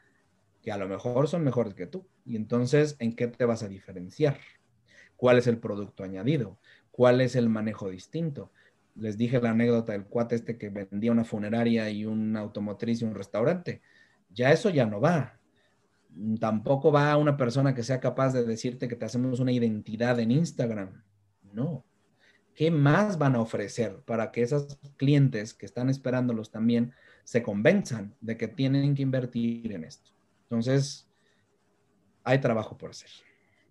que 0.62 0.72
a 0.72 0.76
lo 0.76 0.88
mejor 0.88 1.28
son 1.28 1.44
mejores 1.44 1.74
que 1.74 1.86
tú. 1.86 2.04
Y 2.24 2.36
entonces, 2.36 2.96
¿en 2.98 3.14
qué 3.14 3.28
te 3.28 3.44
vas 3.44 3.62
a 3.62 3.68
diferenciar? 3.68 4.38
¿Cuál 5.16 5.38
es 5.38 5.46
el 5.46 5.58
producto 5.58 6.04
añadido? 6.04 6.58
¿Cuál 6.90 7.20
es 7.20 7.36
el 7.36 7.48
manejo 7.48 7.90
distinto? 7.90 8.50
Les 8.94 9.16
dije 9.16 9.40
la 9.40 9.50
anécdota 9.50 9.92
del 9.92 10.04
cuate 10.04 10.34
este 10.34 10.58
que 10.58 10.70
vendía 10.70 11.12
una 11.12 11.24
funeraria 11.24 11.88
y 11.90 12.04
una 12.04 12.40
automotriz 12.40 13.02
y 13.02 13.04
un 13.04 13.14
restaurante. 13.14 13.80
Ya 14.38 14.52
eso 14.52 14.70
ya 14.70 14.86
no 14.86 15.00
va. 15.00 15.36
Tampoco 16.38 16.92
va 16.92 17.16
una 17.16 17.36
persona 17.36 17.74
que 17.74 17.82
sea 17.82 17.98
capaz 17.98 18.32
de 18.32 18.44
decirte 18.44 18.86
que 18.86 18.94
te 18.94 19.04
hacemos 19.04 19.40
una 19.40 19.50
identidad 19.50 20.20
en 20.20 20.30
Instagram. 20.30 21.02
No. 21.52 21.84
¿Qué 22.54 22.70
más 22.70 23.18
van 23.18 23.34
a 23.34 23.40
ofrecer 23.40 24.00
para 24.04 24.30
que 24.30 24.42
esos 24.42 24.78
clientes 24.96 25.54
que 25.54 25.66
están 25.66 25.90
esperándolos 25.90 26.52
también 26.52 26.92
se 27.24 27.42
convenzan 27.42 28.14
de 28.20 28.36
que 28.36 28.46
tienen 28.46 28.94
que 28.94 29.02
invertir 29.02 29.72
en 29.72 29.82
esto? 29.82 30.12
Entonces, 30.44 31.08
hay 32.22 32.40
trabajo 32.40 32.78
por 32.78 32.90
hacer. 32.90 33.10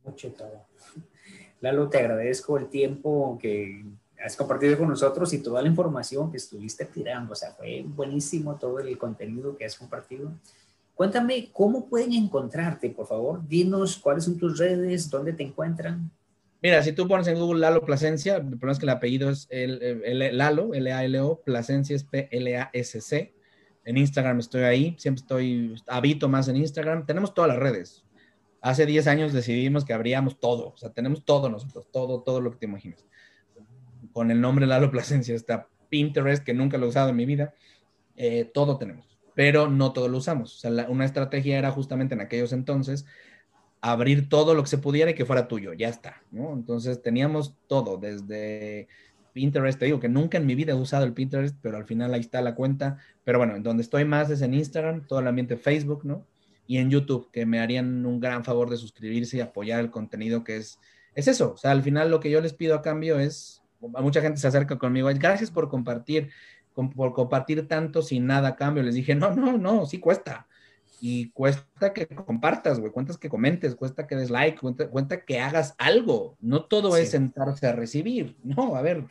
Mucho 0.04 0.34
trabajo. 0.34 0.68
Lalo, 1.62 1.88
te 1.88 2.00
agradezco 2.00 2.58
el 2.58 2.68
tiempo 2.68 3.38
que 3.42 3.86
has 4.24 4.36
compartido 4.36 4.78
con 4.78 4.90
nosotros 4.90 5.32
y 5.34 5.40
toda 5.40 5.62
la 5.62 5.68
información 5.68 6.32
que 6.32 6.38
estuviste 6.38 6.86
tirando. 6.86 7.34
O 7.34 7.36
sea, 7.36 7.52
fue 7.52 7.84
buenísimo 7.86 8.56
todo 8.56 8.80
el 8.80 8.98
contenido 8.98 9.56
que 9.56 9.66
has 9.66 9.76
compartido. 9.76 10.32
Cuéntame 10.96 11.50
cómo 11.54 11.88
pueden 11.88 12.14
encontrarte, 12.14 12.90
por 12.90 13.06
favor. 13.06 13.48
Dinos 13.48 13.98
cuáles 13.98 14.24
son 14.24 14.38
tus 14.38 14.58
redes, 14.58 15.10
dónde 15.10 15.34
te 15.34 15.44
encuentran. 15.44 16.10
Mira, 16.62 16.82
si 16.82 16.92
tú 16.92 17.08
pones 17.08 17.28
en 17.28 17.38
Google 17.38 17.60
Lalo 17.60 17.86
Plasencia, 17.86 18.38
el 18.38 18.58
problema 18.58 18.72
es 18.72 18.80
que 18.80 18.86
el 18.86 18.90
apellido 18.90 19.30
es 19.30 19.48
el, 19.52 20.38
Lalo, 20.38 20.74
L-A-L-O, 20.74 21.42
Plasencia 21.42 21.96
es 21.96 22.04
P-L-A-S-C. 22.04 23.34
En 23.86 23.98
Instagram 23.98 24.40
estoy 24.40 24.64
ahí, 24.64 24.96
siempre 24.98 25.22
estoy, 25.22 25.76
habito 25.86 26.28
más 26.28 26.48
en 26.48 26.58
Instagram. 26.58 27.06
Tenemos 27.06 27.36
todas 27.36 27.50
las 27.50 27.60
redes. 27.60 28.04
Hace 28.60 28.88
10 28.88 29.06
años 29.06 29.34
decidimos 29.34 29.86
que 29.86 29.94
abríamos 29.94 30.40
todo, 30.40 30.70
o 30.70 30.78
sea, 30.78 30.90
tenemos 30.90 31.24
todo 31.24 31.48
nosotros, 31.48 31.88
todo, 31.92 32.22
todo 32.24 32.42
lo 32.42 32.52
que 32.52 32.58
te 32.58 32.66
imagines. 32.66 33.06
Con 34.18 34.32
el 34.32 34.42
nombre 34.42 34.66
Lalo 34.66 34.90
Plasencia 34.90 35.36
está 35.36 35.68
Pinterest, 35.90 36.44
que 36.44 36.56
nunca 36.56 36.80
lo 36.80 36.88
he 36.88 36.90
usado 36.90 37.10
en 37.10 37.16
mi 37.16 37.28
vida, 37.28 37.54
eh, 38.16 38.50
todo 38.52 38.80
tenemos 38.80 39.18
pero 39.38 39.70
no 39.70 39.94
todo 39.94 40.08
lo 40.08 40.18
usamos. 40.18 40.56
O 40.56 40.58
sea, 40.58 40.88
una 40.90 41.06
estrategia 41.06 41.60
era 41.60 41.70
justamente 41.70 42.16
en 42.16 42.22
aquellos 42.22 42.54
entonces 42.54 43.06
abrir 43.82 44.30
todo 44.30 44.56
lo 44.56 44.64
que 44.64 44.70
se 44.70 44.80
pudiera 44.80 45.12
y 45.12 45.14
que 45.14 45.26
fuera 45.28 45.48
tuyo, 45.48 45.74
ya 45.74 45.90
está, 45.90 46.24
¿no? 46.32 46.54
Entonces 46.54 47.04
teníamos 47.04 47.54
todo, 47.68 47.98
desde 47.98 48.88
Pinterest, 49.34 49.78
te 49.78 49.86
digo 49.86 50.00
que 50.00 50.10
nunca 50.10 50.40
en 50.40 50.48
mi 50.48 50.56
vida 50.56 50.72
he 50.72 50.76
usado 50.76 51.06
el 51.06 51.14
Pinterest, 51.14 51.56
pero 51.62 51.78
al 51.78 51.86
final 51.86 52.16
ahí 52.16 52.22
está 52.22 52.42
la 52.42 52.56
cuenta, 52.56 52.98
pero 53.24 53.38
bueno, 53.38 53.56
en 53.56 53.62
donde 53.62 53.84
estoy 53.84 54.06
más 54.06 54.32
es 54.32 54.42
en 54.42 54.56
Instagram, 54.56 55.06
todo 55.06 55.20
el 55.20 55.28
ambiente 55.28 55.56
Facebook, 55.56 56.04
¿no? 56.04 56.26
Y 56.66 56.78
en 56.80 56.90
YouTube, 56.90 57.30
que 57.32 57.46
me 57.46 57.60
harían 57.60 58.08
un 58.08 58.20
gran 58.20 58.44
favor 58.44 58.72
de 58.72 58.78
suscribirse 58.78 59.38
y 59.38 59.42
apoyar 59.42 59.82
el 59.82 59.92
contenido 59.92 60.44
que 60.44 60.58
es, 60.58 60.80
es 61.14 61.28
eso, 61.28 61.54
o 61.54 61.58
sea, 61.58 61.70
al 61.70 61.84
final 61.84 62.10
lo 62.10 62.20
que 62.20 62.32
yo 62.32 62.42
les 62.42 62.54
pido 62.54 62.74
a 62.74 62.82
cambio 62.82 63.20
es, 63.20 63.62
mucha 63.80 64.22
gente 64.22 64.40
se 64.40 64.48
acerca 64.48 64.78
conmigo, 64.78 65.10
gracias 65.16 65.52
por 65.52 65.70
compartir, 65.70 66.30
por 66.74 67.14
compartir 67.14 67.68
tanto 67.68 68.02
sin 68.02 68.28
nada 68.28 68.50
a 68.50 68.56
cambio. 68.56 68.84
Les 68.84 68.96
dije, 68.96 69.16
no, 69.16 69.36
no, 69.36 69.58
no, 69.58 69.86
sí 69.86 70.00
cuesta. 70.00 70.48
Y 71.00 71.30
cuesta 71.30 71.94
que 71.94 72.08
compartas, 72.08 72.80
güey, 72.80 72.92
cuentas 72.92 73.18
que 73.18 73.30
comentes, 73.30 73.76
cuesta 73.76 74.08
que 74.08 74.16
des 74.16 74.32
like, 74.32 74.60
cuenta, 74.90 75.22
que 75.22 75.40
hagas 75.40 75.76
algo. 75.78 76.36
No 76.40 76.66
todo 76.66 76.98
es 76.98 77.12
sentarse 77.12 77.68
a 77.68 77.74
recibir, 77.74 78.36
no, 78.44 78.76
a 78.76 78.82
ver. 78.82 79.06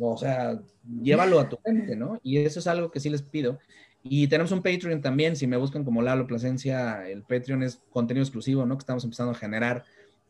o 0.00 0.16
sea, 0.18 0.60
llévalo 1.02 1.40
a 1.40 1.48
tu 1.48 1.58
gente, 1.64 1.96
¿no? 1.96 2.20
Y 2.22 2.38
eso 2.38 2.60
es 2.60 2.66
algo 2.66 2.90
que 2.90 3.00
sí 3.00 3.08
les 3.08 3.22
pido. 3.22 3.58
Y 4.02 4.28
tenemos 4.28 4.52
un 4.52 4.62
Patreon 4.62 5.00
también, 5.00 5.36
si 5.36 5.46
me 5.46 5.56
buscan 5.56 5.84
como 5.84 6.02
Lalo 6.02 6.26
Plasencia, 6.26 7.08
el 7.08 7.22
Patreon 7.22 7.62
es 7.62 7.80
contenido 7.90 8.22
exclusivo, 8.22 8.66
¿no? 8.66 8.76
Que 8.76 8.82
estamos 8.82 9.04
empezando 9.04 9.32
a 9.32 9.36
generar 9.36 9.84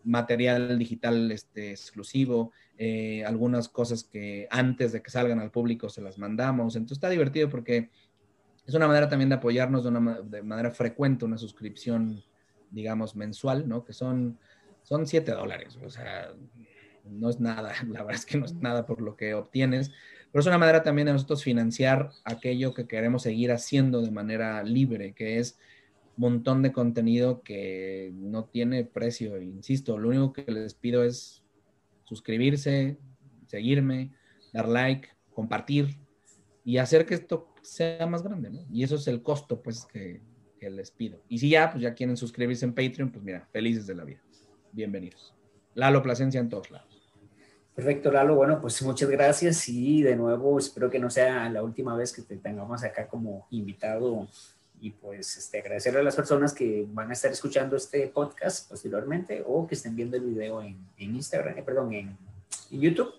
material 0.04 0.78
digital 0.78 1.30
este, 1.32 1.70
exclusivo, 1.70 2.52
eh, 2.80 3.24
algunas 3.24 3.68
cosas 3.68 4.04
que 4.04 4.46
antes 4.50 4.92
de 4.92 5.02
que 5.02 5.10
salgan 5.10 5.40
al 5.40 5.50
público 5.50 5.88
se 5.88 6.00
las 6.00 6.16
mandamos. 6.16 6.76
Entonces 6.76 6.98
está 6.98 7.10
divertido 7.10 7.48
porque 7.48 7.90
es 8.64 8.74
una 8.74 8.86
manera 8.86 9.08
también 9.08 9.30
de 9.30 9.34
apoyarnos 9.34 9.82
de 9.82 9.88
una 9.88 10.20
de 10.20 10.42
manera 10.42 10.70
frecuente, 10.70 11.24
una 11.24 11.38
suscripción, 11.38 12.22
digamos, 12.70 13.16
mensual, 13.16 13.68
¿no? 13.68 13.84
Que 13.84 13.92
son, 13.92 14.38
son 14.82 15.08
7 15.08 15.32
dólares, 15.32 15.76
o 15.84 15.90
sea, 15.90 16.32
no 17.04 17.30
es 17.30 17.40
nada, 17.40 17.72
la 17.88 18.04
verdad 18.04 18.14
es 18.14 18.26
que 18.26 18.38
no 18.38 18.44
es 18.44 18.54
nada 18.54 18.86
por 18.86 19.00
lo 19.00 19.16
que 19.16 19.34
obtienes, 19.34 19.90
pero 20.30 20.40
es 20.40 20.46
una 20.46 20.58
manera 20.58 20.84
también 20.84 21.06
de 21.06 21.14
nosotros 21.14 21.42
financiar 21.42 22.10
aquello 22.24 22.74
que 22.74 22.86
queremos 22.86 23.22
seguir 23.22 23.50
haciendo 23.50 24.02
de 24.02 24.12
manera 24.12 24.62
libre, 24.62 25.14
que 25.14 25.38
es 25.38 25.58
un 26.16 26.22
montón 26.22 26.62
de 26.62 26.72
contenido 26.72 27.42
que 27.42 28.12
no 28.14 28.44
tiene 28.44 28.84
precio, 28.84 29.40
insisto, 29.40 29.98
lo 29.98 30.10
único 30.10 30.32
que 30.32 30.52
les 30.52 30.74
pido 30.74 31.02
es 31.02 31.42
suscribirse, 32.08 32.96
seguirme, 33.46 34.12
dar 34.52 34.66
like, 34.66 35.08
compartir 35.32 35.98
y 36.64 36.78
hacer 36.78 37.04
que 37.04 37.14
esto 37.14 37.54
sea 37.62 38.06
más 38.06 38.22
grande, 38.22 38.50
¿no? 38.50 38.60
Y 38.72 38.82
eso 38.82 38.96
es 38.96 39.06
el 39.08 39.22
costo, 39.22 39.62
pues, 39.62 39.86
que, 39.86 40.22
les 40.60 40.90
pido. 40.90 41.22
Y 41.28 41.38
si 41.38 41.50
ya, 41.50 41.70
pues 41.70 41.82
ya 41.82 41.94
quieren 41.94 42.16
suscribirse 42.16 42.64
en 42.64 42.74
Patreon, 42.74 43.12
pues 43.12 43.24
mira, 43.24 43.46
felices 43.52 43.86
de 43.86 43.94
la 43.94 44.04
vida. 44.04 44.20
Bienvenidos. 44.72 45.32
Lalo 45.74 46.02
Plasencia 46.02 46.40
en 46.40 46.48
todos 46.48 46.70
lados. 46.72 47.12
Perfecto, 47.76 48.10
Lalo. 48.10 48.34
Bueno, 48.34 48.60
pues 48.60 48.82
muchas 48.82 49.08
gracias 49.08 49.68
y 49.68 50.02
de 50.02 50.16
nuevo 50.16 50.58
espero 50.58 50.90
que 50.90 50.98
no 50.98 51.10
sea 51.10 51.48
la 51.48 51.62
última 51.62 51.94
vez 51.94 52.12
que 52.12 52.22
te 52.22 52.38
tengamos 52.38 52.82
acá 52.82 53.06
como 53.06 53.46
invitado 53.50 54.26
y 54.80 54.90
pues 54.90 55.36
este, 55.36 55.60
agradecerle 55.60 56.00
a 56.00 56.02
las 56.02 56.16
personas 56.16 56.52
que 56.52 56.86
van 56.88 57.10
a 57.10 57.12
estar 57.12 57.30
escuchando 57.30 57.76
este 57.76 58.06
podcast 58.08 58.68
posteriormente 58.68 59.42
o 59.46 59.66
que 59.66 59.74
estén 59.74 59.96
viendo 59.96 60.16
el 60.16 60.24
video 60.24 60.62
en, 60.62 60.76
en 60.96 61.16
Instagram, 61.16 61.58
eh, 61.58 61.62
perdón, 61.62 61.92
en, 61.92 62.16
en, 62.70 62.80
YouTube. 62.80 63.12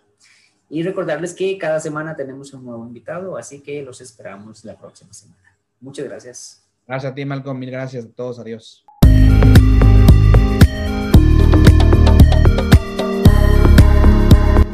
Y 0.69 0.83
recordarles 0.83 1.33
que 1.33 1.57
cada 1.57 1.79
semana 1.79 2.15
tenemos 2.15 2.53
un 2.53 2.63
nuevo 2.63 2.85
invitado, 2.85 3.37
así 3.37 3.61
que 3.61 3.81
los 3.81 4.01
esperamos 4.01 4.63
la 4.65 4.77
próxima 4.77 5.11
semana. 5.13 5.55
Muchas 5.81 6.05
gracias. 6.05 6.63
Gracias 6.87 7.11
a 7.11 7.15
ti, 7.15 7.25
Malcolm. 7.25 7.57
Mil 7.57 7.71
gracias 7.71 8.05
a 8.05 8.09
todos. 8.09 8.39
Adiós. 8.39 8.85